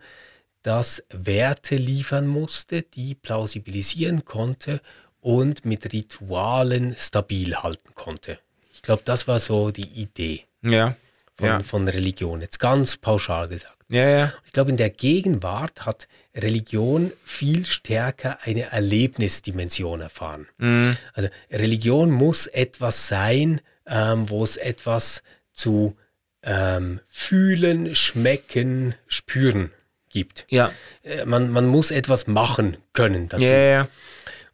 das 0.62 1.02
Werte 1.10 1.76
liefern 1.76 2.26
musste, 2.26 2.82
die 2.82 3.14
plausibilisieren 3.14 4.24
konnte 4.24 4.80
und 5.20 5.64
mit 5.64 5.92
Ritualen 5.92 6.94
stabil 6.96 7.56
halten 7.56 7.94
konnte. 7.94 8.38
Ich 8.74 8.82
glaube, 8.82 9.02
das 9.04 9.26
war 9.28 9.40
so 9.40 9.70
die 9.70 9.88
Idee 9.88 10.44
ja, 10.62 10.96
von, 11.36 11.46
ja. 11.46 11.60
von 11.60 11.88
Religion, 11.88 12.40
jetzt 12.40 12.58
ganz 12.58 12.96
pauschal 12.96 13.48
gesagt. 13.48 13.78
Ja, 13.88 14.08
ja. 14.08 14.32
Ich 14.44 14.52
glaube, 14.52 14.70
in 14.70 14.76
der 14.76 14.90
Gegenwart 14.90 15.86
hat 15.86 16.08
Religion 16.34 17.12
viel 17.24 17.64
stärker 17.64 18.38
eine 18.42 18.70
Erlebnisdimension 18.70 20.00
erfahren. 20.00 20.46
Mhm. 20.58 20.96
Also 21.14 21.28
Religion 21.50 22.10
muss 22.10 22.46
etwas 22.46 23.08
sein, 23.08 23.60
ähm, 23.86 24.28
wo 24.28 24.44
es 24.44 24.56
etwas 24.56 25.22
zu 25.52 25.96
ähm, 26.42 27.00
fühlen, 27.08 27.94
schmecken, 27.94 28.94
spüren 29.06 29.72
gibt. 30.10 30.46
Ja. 30.48 30.72
Äh, 31.02 31.24
man, 31.24 31.50
man 31.50 31.66
muss 31.66 31.90
etwas 31.90 32.26
machen 32.26 32.76
können 32.92 33.28
dazu. 33.28 33.44
Ja, 33.44 33.50
ja. 33.50 33.88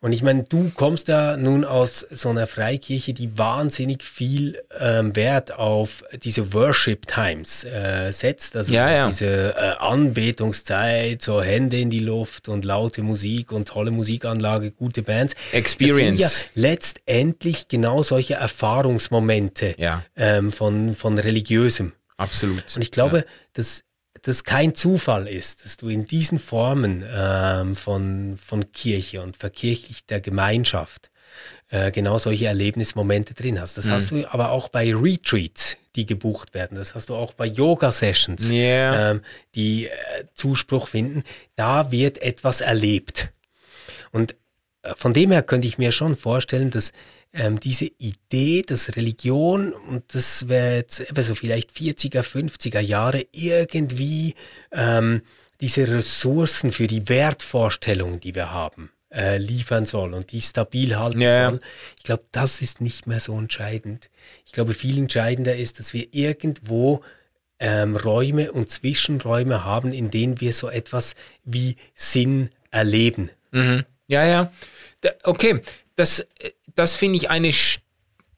Und 0.04 0.12
ich 0.12 0.22
meine, 0.22 0.42
du 0.42 0.70
kommst 0.74 1.08
ja 1.08 1.38
nun 1.38 1.64
aus 1.64 2.06
so 2.10 2.28
einer 2.28 2.46
Freikirche, 2.46 3.14
die 3.14 3.38
wahnsinnig 3.38 4.02
viel 4.02 4.60
ähm, 4.78 5.16
Wert 5.16 5.54
auf 5.54 6.04
diese 6.22 6.52
Worship 6.52 7.06
Times 7.06 7.64
äh, 7.64 8.12
setzt. 8.12 8.54
Also 8.54 8.74
ja, 8.74 8.92
ja. 8.92 9.06
diese 9.06 9.56
äh, 9.56 9.76
Anbetungszeit, 9.78 11.22
so 11.22 11.42
Hände 11.42 11.80
in 11.80 11.88
die 11.88 12.00
Luft 12.00 12.50
und 12.50 12.66
laute 12.66 13.00
Musik 13.00 13.50
und 13.50 13.68
tolle 13.68 13.92
Musikanlage, 13.92 14.72
gute 14.72 15.02
Bands. 15.02 15.36
Experience. 15.52 16.20
Das 16.20 16.40
sind 16.42 16.50
ja 16.56 16.68
letztendlich 16.68 17.68
genau 17.68 18.02
solche 18.02 18.34
Erfahrungsmomente 18.34 19.74
ja. 19.78 20.04
ähm, 20.16 20.52
von, 20.52 20.92
von 20.92 21.16
religiösem. 21.16 21.92
Absolut. 22.18 22.76
Und 22.76 22.82
ich 22.82 22.90
glaube, 22.90 23.20
ja. 23.20 23.24
dass 23.54 23.84
das 24.24 24.42
kein 24.42 24.74
Zufall 24.74 25.28
ist, 25.28 25.64
dass 25.64 25.76
du 25.76 25.88
in 25.88 26.06
diesen 26.06 26.38
Formen 26.38 27.04
ähm, 27.06 27.76
von, 27.76 28.38
von 28.38 28.72
Kirche 28.72 29.22
und 29.22 29.36
verkirchlichter 29.36 30.18
Gemeinschaft 30.18 31.10
äh, 31.68 31.90
genau 31.90 32.16
solche 32.16 32.46
Erlebnismomente 32.46 33.34
drin 33.34 33.60
hast. 33.60 33.76
Das 33.76 33.86
mhm. 33.86 33.90
hast 33.90 34.10
du 34.10 34.32
aber 34.32 34.50
auch 34.50 34.68
bei 34.68 34.94
Retreats, 34.94 35.76
die 35.94 36.06
gebucht 36.06 36.54
werden. 36.54 36.76
Das 36.76 36.94
hast 36.94 37.10
du 37.10 37.14
auch 37.14 37.34
bei 37.34 37.44
Yoga-Sessions, 37.46 38.50
yeah. 38.50 39.10
ähm, 39.10 39.20
die 39.54 39.88
äh, 39.88 39.90
Zuspruch 40.32 40.88
finden. 40.88 41.22
Da 41.54 41.92
wird 41.92 42.18
etwas 42.22 42.62
erlebt. 42.62 43.28
Und 44.10 44.34
äh, 44.82 44.94
von 44.96 45.12
dem 45.12 45.32
her 45.32 45.42
könnte 45.42 45.68
ich 45.68 45.76
mir 45.76 45.92
schon 45.92 46.16
vorstellen, 46.16 46.70
dass 46.70 46.92
ähm, 47.34 47.58
diese 47.58 47.86
Idee, 47.98 48.62
dass 48.62 48.96
Religion, 48.96 49.72
und 49.72 50.14
das 50.14 50.48
wäre 50.48 50.76
jetzt 50.76 51.00
eben 51.00 51.22
so 51.22 51.34
vielleicht 51.34 51.72
40er, 51.72 52.22
50er 52.22 52.80
Jahre, 52.80 53.26
irgendwie 53.32 54.34
ähm, 54.70 55.22
diese 55.60 55.88
Ressourcen 55.88 56.70
für 56.70 56.86
die 56.86 57.08
Wertvorstellungen, 57.08 58.20
die 58.20 58.34
wir 58.34 58.52
haben, 58.52 58.90
äh, 59.12 59.38
liefern 59.38 59.84
soll 59.84 60.14
und 60.14 60.30
die 60.30 60.40
stabil 60.40 60.96
halten 60.96 61.20
ja. 61.20 61.50
soll. 61.50 61.60
Ich 61.96 62.04
glaube, 62.04 62.24
das 62.30 62.62
ist 62.62 62.80
nicht 62.80 63.06
mehr 63.08 63.20
so 63.20 63.36
entscheidend. 63.36 64.10
Ich 64.46 64.52
glaube, 64.52 64.72
viel 64.72 64.98
entscheidender 64.98 65.56
ist, 65.56 65.80
dass 65.80 65.92
wir 65.92 66.06
irgendwo 66.12 67.02
ähm, 67.58 67.96
Räume 67.96 68.52
und 68.52 68.70
Zwischenräume 68.70 69.64
haben, 69.64 69.92
in 69.92 70.10
denen 70.10 70.40
wir 70.40 70.52
so 70.52 70.68
etwas 70.68 71.14
wie 71.44 71.76
Sinn 71.94 72.50
erleben. 72.70 73.30
Mhm. 73.50 73.84
Ja, 74.06 74.24
ja. 74.24 74.52
Okay, 75.22 75.62
das, 75.96 76.20
äh, 76.20 76.50
das 76.74 76.94
finde 76.94 77.16
ich 77.18 77.30
eine 77.30 77.52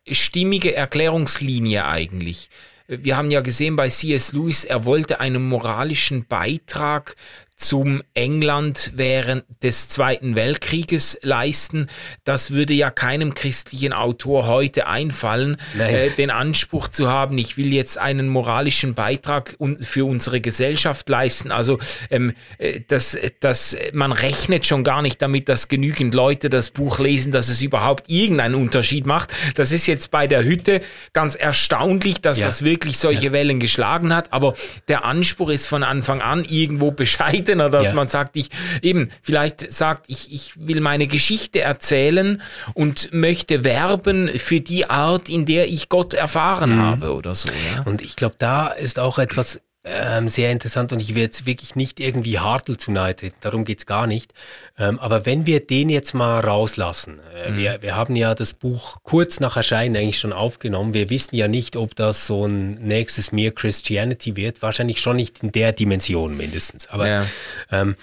stimmige 0.09 0.75
Erklärungslinie 0.75 1.85
eigentlich. 1.87 2.49
Wir 2.89 3.17
haben 3.17 3.31
ja 3.31 3.41
gesehen 3.41 3.75
bei 3.75 3.89
C.S. 3.89 4.33
Lewis, 4.33 4.65
er 4.65 4.85
wollte 4.85 5.19
einen 5.19 5.49
moralischen 5.49 6.27
Beitrag 6.27 7.17
zum 7.57 8.03
England 8.13 8.93
während 8.97 9.45
des 9.63 9.89
Zweiten 9.89 10.37
Weltkrieges 10.37 11.19
leisten. 11.23 11.89
Das 12.25 12.51
würde 12.51 12.75
ja 12.75 12.91
keinem 12.91 13.33
christlichen 13.33 13.95
Autor 13.95 14.47
heute 14.47 14.87
einfallen, 14.87 15.57
äh, 15.79 16.11
den 16.11 16.31
Anspruch 16.31 16.89
zu 16.89 17.09
haben, 17.09 17.39
ich 17.39 17.57
will 17.57 17.73
jetzt 17.73 17.99
einen 17.99 18.29
moralischen 18.29 18.95
Beitrag 18.95 19.57
für 19.81 20.05
unsere 20.05 20.43
Gesellschaft 20.43 21.09
leisten. 21.09 21.51
Also 21.51 21.79
ähm, 22.11 22.35
äh, 22.59 22.81
das, 22.87 23.17
das, 23.41 23.77
man 23.93 24.13
rechnet 24.13 24.67
schon 24.67 24.85
gar 24.85 25.01
nicht 25.01 25.23
damit, 25.23 25.49
dass 25.49 25.69
genügend 25.69 26.15
Leute 26.15 26.51
das 26.51 26.71
Buch 26.71 26.99
lesen, 26.99 27.33
dass 27.33 27.49
es 27.49 27.63
überhaupt 27.63 28.11
irgendeinen 28.11 28.55
Unterschied 28.55 29.07
macht. 29.07 29.31
Das 29.55 29.73
ist 29.73 29.87
jetzt 29.87 30.11
bei 30.11 30.27
der 30.27 30.45
Hütte 30.45 30.81
ganz 31.15 31.35
erstaunlich, 31.35 32.21
dass 32.21 32.39
ja. 32.39 32.45
das 32.45 32.65
wirklich 32.65 32.99
solche 32.99 33.27
ja. 33.27 33.33
Wellen 33.33 33.61
geschlagen 33.61 34.15
hat. 34.15 34.33
Aber 34.35 34.55
der 34.89 35.07
Anspruch 35.07 35.49
ist 35.49 35.67
von 35.67 35.83
Anfang 35.83 36.21
an 36.21 36.45
irgendwo 36.45 36.91
Bescheid 36.97 37.46
seltener, 37.47 37.71
dass 37.71 37.89
ja. 37.89 37.95
man 37.95 38.09
sagt, 38.09 38.37
ich 38.37 38.51
eben 38.83 39.11
vielleicht 39.23 39.71
sagt, 39.73 40.07
ich, 40.09 40.33
ich 40.33 40.53
will 40.57 40.81
meine 40.81 41.07
Geschichte 41.07 41.61
erzählen 41.61 42.43
und 42.75 43.13
möchte 43.13 43.65
werben 43.65 44.29
für 44.37 44.61
die 44.61 44.89
Art, 44.91 45.29
in 45.29 45.47
der 45.47 45.69
ich 45.69 45.89
Gott 45.89 46.15
erfahren 46.15 46.77
mhm. 46.77 46.83
habe 46.83 47.15
oder 47.15 47.35
so. 47.35 47.49
Ja? 47.49 47.83
Und 47.85 48.03
ich 48.03 48.17
glaube, 48.17 48.37
da 48.39 48.69
ist 48.69 48.99
auch 48.99 49.19
etwas 49.19 49.61
ähm, 49.89 50.29
sehr 50.29 50.51
interessant 50.51 50.93
und 50.93 51.01
ich 51.01 51.15
will 51.15 51.23
jetzt 51.23 51.47
wirklich 51.47 51.77
nicht 51.77 52.01
irgendwie 52.01 52.41
Hartl 52.41 52.77
zu 52.77 52.91
nahe 52.91 53.15
treten, 53.15 53.37
darum 53.41 53.65
geht 53.65 53.79
es 53.79 53.87
gar 53.87 54.07
nicht. 54.07 54.35
Ähm, 54.77 54.99
aber 54.99 55.25
wenn 55.25 55.47
wir 55.47 55.65
den 55.65 55.89
jetzt 55.89 56.13
mal 56.13 56.41
rauslassen, 56.41 57.21
äh, 57.35 57.51
mhm. 57.51 57.57
wir, 57.57 57.83
wir 57.83 57.95
haben 57.95 58.17
ja 58.17 58.35
das 58.35 58.53
Buch 58.53 58.99
kurz 59.05 59.39
nach 59.39 59.57
Erscheinen 59.57 59.97
eigentlich 59.97 60.19
schon 60.19 60.33
aufgenommen, 60.33 60.93
wir 60.93 61.09
wissen 61.09 61.37
ja 61.37 61.47
nicht, 61.47 61.77
ob 61.77 61.95
das 61.95 62.27
so 62.27 62.47
ein 62.47 62.73
nächstes 62.75 63.31
Mere 63.31 63.53
Christianity 63.53 64.35
wird, 64.35 64.61
wahrscheinlich 64.61 65.01
schon 65.01 65.17
nicht 65.17 65.43
in 65.43 65.53
der 65.53 65.73
Dimension 65.73 66.37
mindestens. 66.37 66.89
Aber 66.89 67.07
ja. 67.07 67.27
ähm, 67.71 67.95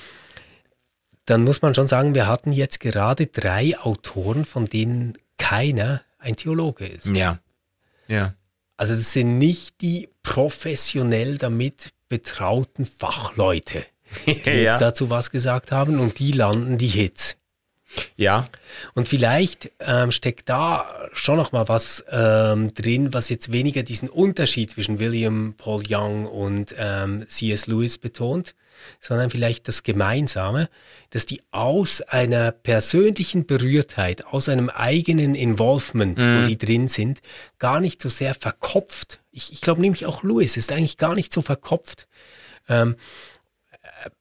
dann 1.26 1.44
muss 1.44 1.62
man 1.62 1.76
schon 1.76 1.88
sagen, 1.88 2.16
wir 2.16 2.28
hatten 2.28 2.54
jetzt 2.54 2.80
gerade 2.80 3.28
drei 3.28 3.78
Autoren, 3.78 4.46
von 4.46 4.68
denen 4.68 5.18
keiner 5.38 6.02
ein 6.18 6.38
Theologe 6.38 6.86
ist. 6.86 7.08
Ja. 7.16 7.40
Ja. 8.08 8.34
Also 8.78 8.96
das 8.96 9.14
sind 9.14 9.38
nicht 9.38 9.82
die 9.82 10.10
professionell 10.24 11.38
damit 11.38 11.90
betrauten 12.10 12.86
Fachleute, 12.86 13.86
die 14.26 14.32
ja. 14.46 14.54
jetzt 14.54 14.82
dazu 14.82 15.10
was 15.10 15.32
gesagt 15.32 15.72
haben 15.72 16.00
und 16.00 16.20
die 16.20 16.32
landen 16.32 16.78
die 16.78 16.88
Hits. 16.88 17.36
Ja. 18.16 18.48
Und 18.96 19.08
vielleicht 19.08 19.72
ähm, 19.80 20.12
steckt 20.12 20.50
da 20.50 21.10
schon 21.14 21.38
noch 21.38 21.52
mal 21.52 21.68
was 21.68 22.04
ähm, 22.10 22.74
drin, 22.74 23.14
was 23.14 23.30
jetzt 23.30 23.52
weniger 23.52 23.84
diesen 23.84 24.10
Unterschied 24.10 24.72
zwischen 24.72 25.00
William 25.00 25.54
Paul 25.58 25.84
Young 25.88 26.26
und 26.26 26.74
ähm, 26.78 27.26
C.S. 27.28 27.68
Lewis 27.68 27.98
betont, 27.98 28.56
sondern 29.00 29.30
vielleicht 29.30 29.68
das 29.68 29.84
Gemeinsame, 29.84 30.70
dass 31.10 31.26
die 31.26 31.42
aus 31.52 32.02
einer 32.02 32.52
persönlichen 32.52 33.46
Berührtheit, 33.46 34.26
aus 34.26 34.50
einem 34.50 34.70
eigenen 34.70 35.36
Involvement, 35.36 36.18
mhm. 36.18 36.38
wo 36.38 36.42
sie 36.44 36.58
drin 36.58 36.88
sind, 36.88 37.22
gar 37.60 37.80
nicht 37.80 38.02
so 38.02 38.10
sehr 38.10 38.36
verkopft. 38.36 39.22
Ich, 39.32 39.52
ich 39.52 39.62
glaube 39.62 39.82
nämlich 39.82 40.06
auch 40.06 40.24
Lewis 40.24 40.58
ist 40.58 40.72
eigentlich 40.72 40.98
gar 40.98 41.16
nicht 41.16 41.34
so 41.34 41.42
verkopft. 41.42 42.08
Ähm, 42.70 42.96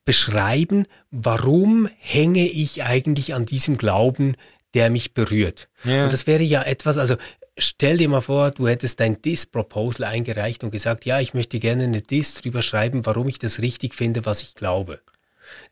beschreiben, 0.05 0.87
warum 1.11 1.89
hänge 1.99 2.47
ich 2.49 2.83
eigentlich 2.85 3.35
an 3.35 3.47
diesem 3.47 3.79
Glauben, 3.79 4.37
der 4.75 4.91
mich 4.91 5.13
berührt. 5.13 5.69
Ja. 5.85 6.05
Und 6.05 6.13
das 6.13 6.27
wäre 6.27 6.43
ja 6.43 6.63
etwas, 6.63 6.97
also 6.97 7.17
stell 7.59 7.97
dir 7.99 8.09
mal 8.09 8.21
vor, 8.21 8.51
du 8.51 8.69
hättest 8.69 9.01
dein 9.01 9.21
Diss-Proposal 9.21 10.07
eingereicht 10.07 10.65
und 10.65 10.71
gesagt, 10.71 11.05
ja, 11.05 11.21
ich 11.21 11.35
möchte 11.35 11.59
gerne 11.59 11.85
eine 11.85 12.03
Diss 12.03 12.35
drüber 12.35 12.63
schreiben, 12.63 13.05
warum 13.07 13.29
ich 13.29 13.39
das 13.39 13.61
richtig 13.61 13.95
finde, 13.95 14.25
was 14.25 14.43
ich 14.43 14.55
glaube. 14.55 15.01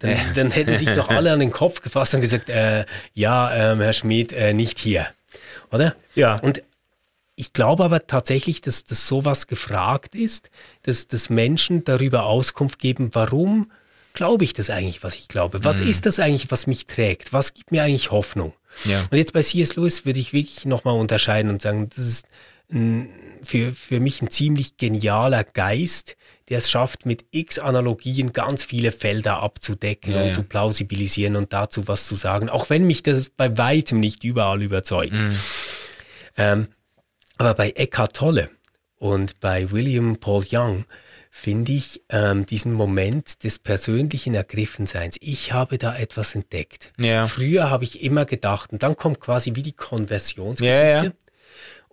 Dann, 0.01 0.16
dann 0.35 0.51
hätten 0.51 0.76
sich 0.76 0.93
doch 0.93 1.09
alle 1.09 1.33
an 1.33 1.41
den 1.41 1.51
Kopf 1.51 1.81
gefasst 1.81 2.14
und 2.14 2.20
gesagt, 2.20 2.49
äh, 2.49 2.85
ja, 3.14 3.72
ähm, 3.72 3.81
Herr 3.81 3.93
Schmidt, 3.93 4.33
äh, 4.33 4.53
nicht 4.53 4.78
hier. 4.78 5.07
Oder? 5.70 5.95
Ja. 6.14 6.37
Und 6.37 6.62
ich 7.35 7.55
glaube 7.55 7.85
aber 7.85 8.07
tatsächlich, 8.07 8.61
dass, 8.61 8.85
dass 8.85 9.07
sowas 9.07 9.47
gefragt 9.47 10.14
ist, 10.14 10.51
dass, 10.83 11.09
dass 11.09 11.31
Menschen 11.31 11.85
darüber 11.85 12.24
Auskunft 12.24 12.78
geben, 12.78 13.11
warum 13.12 13.70
glaube 14.12 14.45
ich 14.45 14.53
das 14.53 14.68
eigentlich, 14.68 15.03
was 15.03 15.14
ich 15.14 15.28
glaube? 15.28 15.64
Was 15.64 15.81
ist 15.81 16.05
das 16.05 16.18
eigentlich, 16.18 16.51
was 16.51 16.66
mich 16.66 16.87
trägt? 16.87 17.33
Was 17.33 17.55
gibt 17.55 17.70
mir 17.70 17.83
eigentlich 17.83 18.11
Hoffnung? 18.11 18.53
Ja. 18.84 19.06
Und 19.10 19.18
jetzt 19.18 19.32
bei 19.32 19.42
C.S. 19.42 19.76
Lewis 19.76 20.04
würde 20.04 20.20
ich 20.20 20.32
wirklich 20.32 20.64
nochmal 20.64 20.98
unterscheiden 20.98 21.50
und 21.50 21.62
sagen, 21.62 21.88
das 21.94 22.04
ist 22.04 22.26
ein, 22.72 23.08
für, 23.42 23.72
für 23.72 24.00
mich 24.00 24.22
ein 24.22 24.30
ziemlich 24.30 24.76
genialer 24.76 25.44
Geist, 25.44 26.16
der 26.48 26.58
es 26.58 26.70
schafft, 26.70 27.06
mit 27.06 27.24
x 27.30 27.58
Analogien 27.58 28.32
ganz 28.32 28.64
viele 28.64 28.92
Felder 28.92 29.42
abzudecken 29.42 30.12
Ja, 30.12 30.20
und 30.20 30.26
ja. 30.28 30.32
zu 30.32 30.42
plausibilisieren 30.42 31.36
und 31.36 31.52
dazu 31.52 31.86
was 31.88 32.06
zu 32.06 32.14
sagen, 32.14 32.48
auch 32.48 32.70
wenn 32.70 32.86
mich 32.86 33.02
das 33.02 33.30
bei 33.30 33.56
weitem 33.56 34.00
nicht 34.00 34.24
überall 34.24 34.62
überzeugt. 34.62 35.12
Mhm. 35.12 35.36
Ähm, 36.36 36.68
aber 37.38 37.54
bei 37.54 37.70
Eckhart 37.70 38.16
Tolle 38.16 38.50
und 38.96 39.40
bei 39.40 39.70
William 39.70 40.16
Paul 40.18 40.44
Young 40.50 40.84
finde 41.31 41.72
ich 41.72 42.03
ähm, 42.09 42.45
diesen 42.45 42.72
Moment 42.72 43.45
des 43.45 43.61
persönlichen 43.61 44.35
Ergriffenseins. 44.35 45.16
Ich 45.20 45.53
habe 45.53 45.78
da 45.78 45.97
etwas 45.97 46.35
entdeckt. 46.35 46.93
Ja. 46.99 47.26
Früher 47.26 47.70
habe 47.70 47.85
ich 47.85 48.03
immer 48.03 48.24
gedacht, 48.24 48.72
und 48.72 48.83
dann 48.83 48.97
kommt 48.97 49.20
quasi 49.20 49.55
wie 49.55 49.62
die 49.62 49.72
Konversionsgeschichte. 49.72 50.76
Ja, 50.76 51.05
ja. 51.05 51.12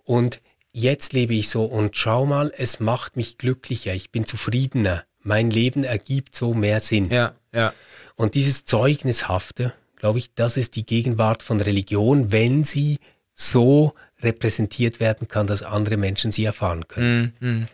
Und 0.04 0.40
jetzt 0.72 1.12
lebe 1.12 1.34
ich 1.34 1.48
so 1.48 1.64
und 1.64 1.96
schau 1.96 2.26
mal, 2.26 2.52
es 2.56 2.80
macht 2.80 3.16
mich 3.16 3.38
glücklicher, 3.38 3.94
ich 3.94 4.10
bin 4.10 4.26
zufriedener, 4.26 5.04
mein 5.22 5.50
Leben 5.50 5.84
ergibt 5.84 6.34
so 6.34 6.52
mehr 6.52 6.80
Sinn. 6.80 7.10
Ja, 7.10 7.34
ja. 7.54 7.72
Und 8.16 8.34
dieses 8.34 8.64
Zeugnishafte, 8.64 9.72
glaube 9.96 10.18
ich, 10.18 10.34
das 10.34 10.56
ist 10.56 10.74
die 10.76 10.84
Gegenwart 10.84 11.42
von 11.42 11.60
Religion, 11.60 12.32
wenn 12.32 12.64
sie 12.64 12.98
so 13.34 13.94
repräsentiert 14.20 14.98
werden 14.98 15.28
kann, 15.28 15.46
dass 15.46 15.62
andere 15.62 15.96
Menschen 15.96 16.32
sie 16.32 16.44
erfahren 16.44 16.88
können. 16.88 17.68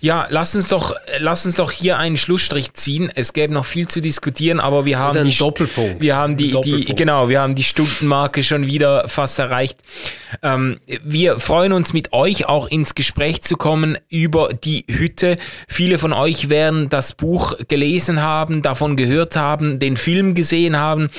Ja, 0.00 0.26
lass 0.30 0.54
uns 0.54 0.68
doch, 0.68 0.94
lass 1.18 1.46
uns 1.46 1.56
doch 1.56 1.70
hier 1.70 1.98
einen 1.98 2.16
Schlussstrich 2.16 2.72
ziehen. 2.74 3.10
Es 3.14 3.32
gäbe 3.32 3.52
noch 3.52 3.66
viel 3.66 3.88
zu 3.88 4.00
diskutieren, 4.00 4.60
aber 4.60 4.84
wir 4.84 4.98
haben 4.98 5.28
die, 5.28 5.36
Doppelpunkt. 5.36 6.00
wir 6.00 6.16
haben 6.16 6.36
die, 6.36 6.58
die, 6.62 6.84
genau, 6.94 7.28
wir 7.28 7.40
haben 7.40 7.54
die 7.54 7.64
Stundenmarke 7.64 8.42
schon 8.42 8.66
wieder 8.66 9.08
fast 9.08 9.38
erreicht. 9.38 9.78
Ähm, 10.42 10.78
wir 11.02 11.38
freuen 11.40 11.72
uns 11.72 11.92
mit 11.92 12.12
euch 12.12 12.46
auch 12.46 12.66
ins 12.66 12.94
Gespräch 12.94 13.42
zu 13.42 13.56
kommen 13.56 13.98
über 14.08 14.50
die 14.52 14.84
Hütte. 14.88 15.36
Viele 15.68 15.98
von 15.98 16.12
euch 16.12 16.48
werden 16.48 16.88
das 16.88 17.14
Buch 17.14 17.54
gelesen 17.68 18.22
haben, 18.22 18.62
davon 18.62 18.96
gehört 18.96 19.36
haben, 19.36 19.78
den 19.78 19.96
Film 19.96 20.34
gesehen 20.34 20.76
haben. 20.76 21.10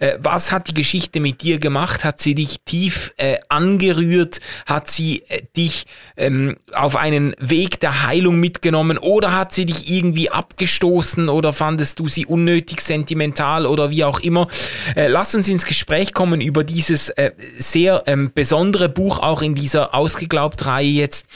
Äh, 0.00 0.18
was 0.18 0.52
hat 0.52 0.68
die 0.68 0.74
Geschichte 0.74 1.20
mit 1.20 1.42
dir 1.42 1.58
gemacht? 1.58 2.04
Hat 2.04 2.20
sie 2.20 2.34
dich 2.34 2.60
tief 2.64 3.12
äh, 3.16 3.38
angerührt? 3.48 4.40
Hat 4.66 4.90
sie 4.90 5.22
äh, 5.28 5.42
dich 5.56 5.86
ähm, 6.16 6.56
auf 6.72 6.96
einen 6.96 7.34
Weg 7.38 7.80
der 7.80 8.03
Heilung 8.06 8.40
mitgenommen 8.40 8.98
oder 8.98 9.32
hat 9.36 9.54
sie 9.54 9.66
dich 9.66 9.90
irgendwie 9.90 10.30
abgestoßen 10.30 11.28
oder 11.28 11.52
fandest 11.52 11.98
du 11.98 12.08
sie 12.08 12.26
unnötig 12.26 12.80
sentimental 12.80 13.66
oder 13.66 13.90
wie 13.90 14.04
auch 14.04 14.20
immer? 14.20 14.48
Äh, 14.96 15.08
lass 15.08 15.34
uns 15.34 15.48
ins 15.48 15.64
Gespräch 15.64 16.12
kommen 16.12 16.40
über 16.40 16.64
dieses 16.64 17.10
äh, 17.10 17.32
sehr 17.58 18.04
ähm, 18.06 18.30
besondere 18.34 18.88
Buch, 18.88 19.18
auch 19.18 19.42
in 19.42 19.54
dieser 19.54 19.94
Ausgeglaubt-Reihe 19.94 20.86
jetzt. 20.86 21.26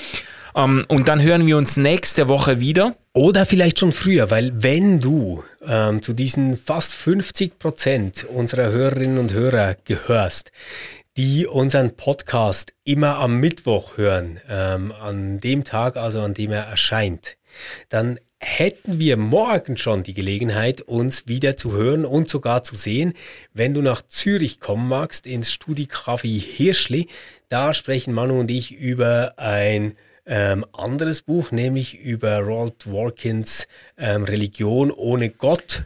Ähm, 0.54 0.84
und 0.88 1.08
dann 1.08 1.22
hören 1.22 1.46
wir 1.46 1.56
uns 1.56 1.76
nächste 1.76 2.28
Woche 2.28 2.60
wieder. 2.60 2.94
Oder 3.12 3.46
vielleicht 3.46 3.80
schon 3.80 3.92
früher, 3.92 4.30
weil 4.30 4.52
wenn 4.62 5.00
du 5.00 5.42
ähm, 5.66 6.02
zu 6.02 6.12
diesen 6.12 6.56
fast 6.56 6.94
50 6.94 7.58
Prozent 7.58 8.24
unserer 8.32 8.70
Hörerinnen 8.70 9.18
und 9.18 9.32
Hörer 9.32 9.76
gehörst, 9.84 10.52
die 11.18 11.48
unseren 11.48 11.96
Podcast 11.96 12.72
immer 12.84 13.16
am 13.16 13.40
Mittwoch 13.40 13.96
hören, 13.96 14.38
ähm, 14.48 14.92
an 14.92 15.40
dem 15.40 15.64
Tag 15.64 15.96
also, 15.96 16.20
an 16.20 16.32
dem 16.32 16.52
er 16.52 16.62
erscheint, 16.62 17.36
dann 17.88 18.20
hätten 18.38 19.00
wir 19.00 19.16
morgen 19.16 19.76
schon 19.76 20.04
die 20.04 20.14
Gelegenheit, 20.14 20.80
uns 20.80 21.26
wieder 21.26 21.56
zu 21.56 21.72
hören 21.72 22.04
und 22.04 22.28
sogar 22.28 22.62
zu 22.62 22.76
sehen, 22.76 23.14
wenn 23.52 23.74
du 23.74 23.82
nach 23.82 24.02
Zürich 24.06 24.60
kommen 24.60 24.86
magst, 24.86 25.26
ins 25.26 25.50
Studicafé 25.50 26.40
Hirschli. 26.40 27.08
Da 27.48 27.74
sprechen 27.74 28.14
Manu 28.14 28.38
und 28.38 28.48
ich 28.48 28.70
über 28.70 29.34
ein 29.38 29.96
ähm, 30.24 30.64
anderes 30.72 31.22
Buch, 31.22 31.50
nämlich 31.50 31.98
über 31.98 32.38
Roald 32.38 32.84
Dworkins 32.84 33.66
ähm, 33.96 34.22
Religion 34.22 34.92
ohne 34.92 35.30
Gott. 35.30 35.82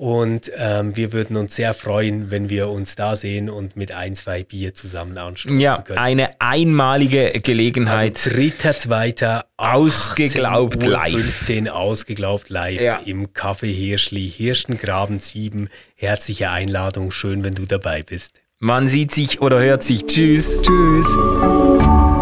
Und 0.00 0.50
ähm, 0.56 0.96
wir 0.96 1.12
würden 1.12 1.36
uns 1.36 1.54
sehr 1.56 1.74
freuen, 1.74 2.30
wenn 2.30 2.48
wir 2.48 2.70
uns 2.70 2.96
da 2.96 3.16
sehen 3.16 3.50
und 3.50 3.76
mit 3.76 3.92
ein, 3.92 4.14
zwei 4.14 4.42
Bier 4.44 4.72
zusammen 4.72 5.18
anstoßen 5.18 5.60
Ja, 5.60 5.82
können. 5.82 5.98
eine 5.98 6.40
einmalige 6.40 7.38
Gelegenheit. 7.42 8.16
Also 8.16 8.30
dritter, 8.30 8.72
zweiter, 8.78 9.44
Ausgeglaubt 9.58 10.76
18 10.78 10.88
Uhr 10.90 10.96
live. 10.96 11.12
15 11.12 11.68
ausgeglaubt 11.68 12.48
live 12.48 12.80
Ja. 12.80 13.00
im 13.04 13.26
Café 13.34 13.66
Hirschli, 13.70 14.26
Hirschengraben 14.34 15.18
7. 15.18 15.68
Herzliche 15.96 16.48
Einladung, 16.48 17.10
schön, 17.10 17.44
wenn 17.44 17.54
du 17.54 17.66
dabei 17.66 18.02
bist. 18.02 18.40
Man 18.58 18.88
sieht 18.88 19.12
sich 19.12 19.42
oder 19.42 19.60
hört 19.60 19.82
sich. 19.82 20.06
Tschüss. 20.06 20.62
Tschüss. 20.62 22.19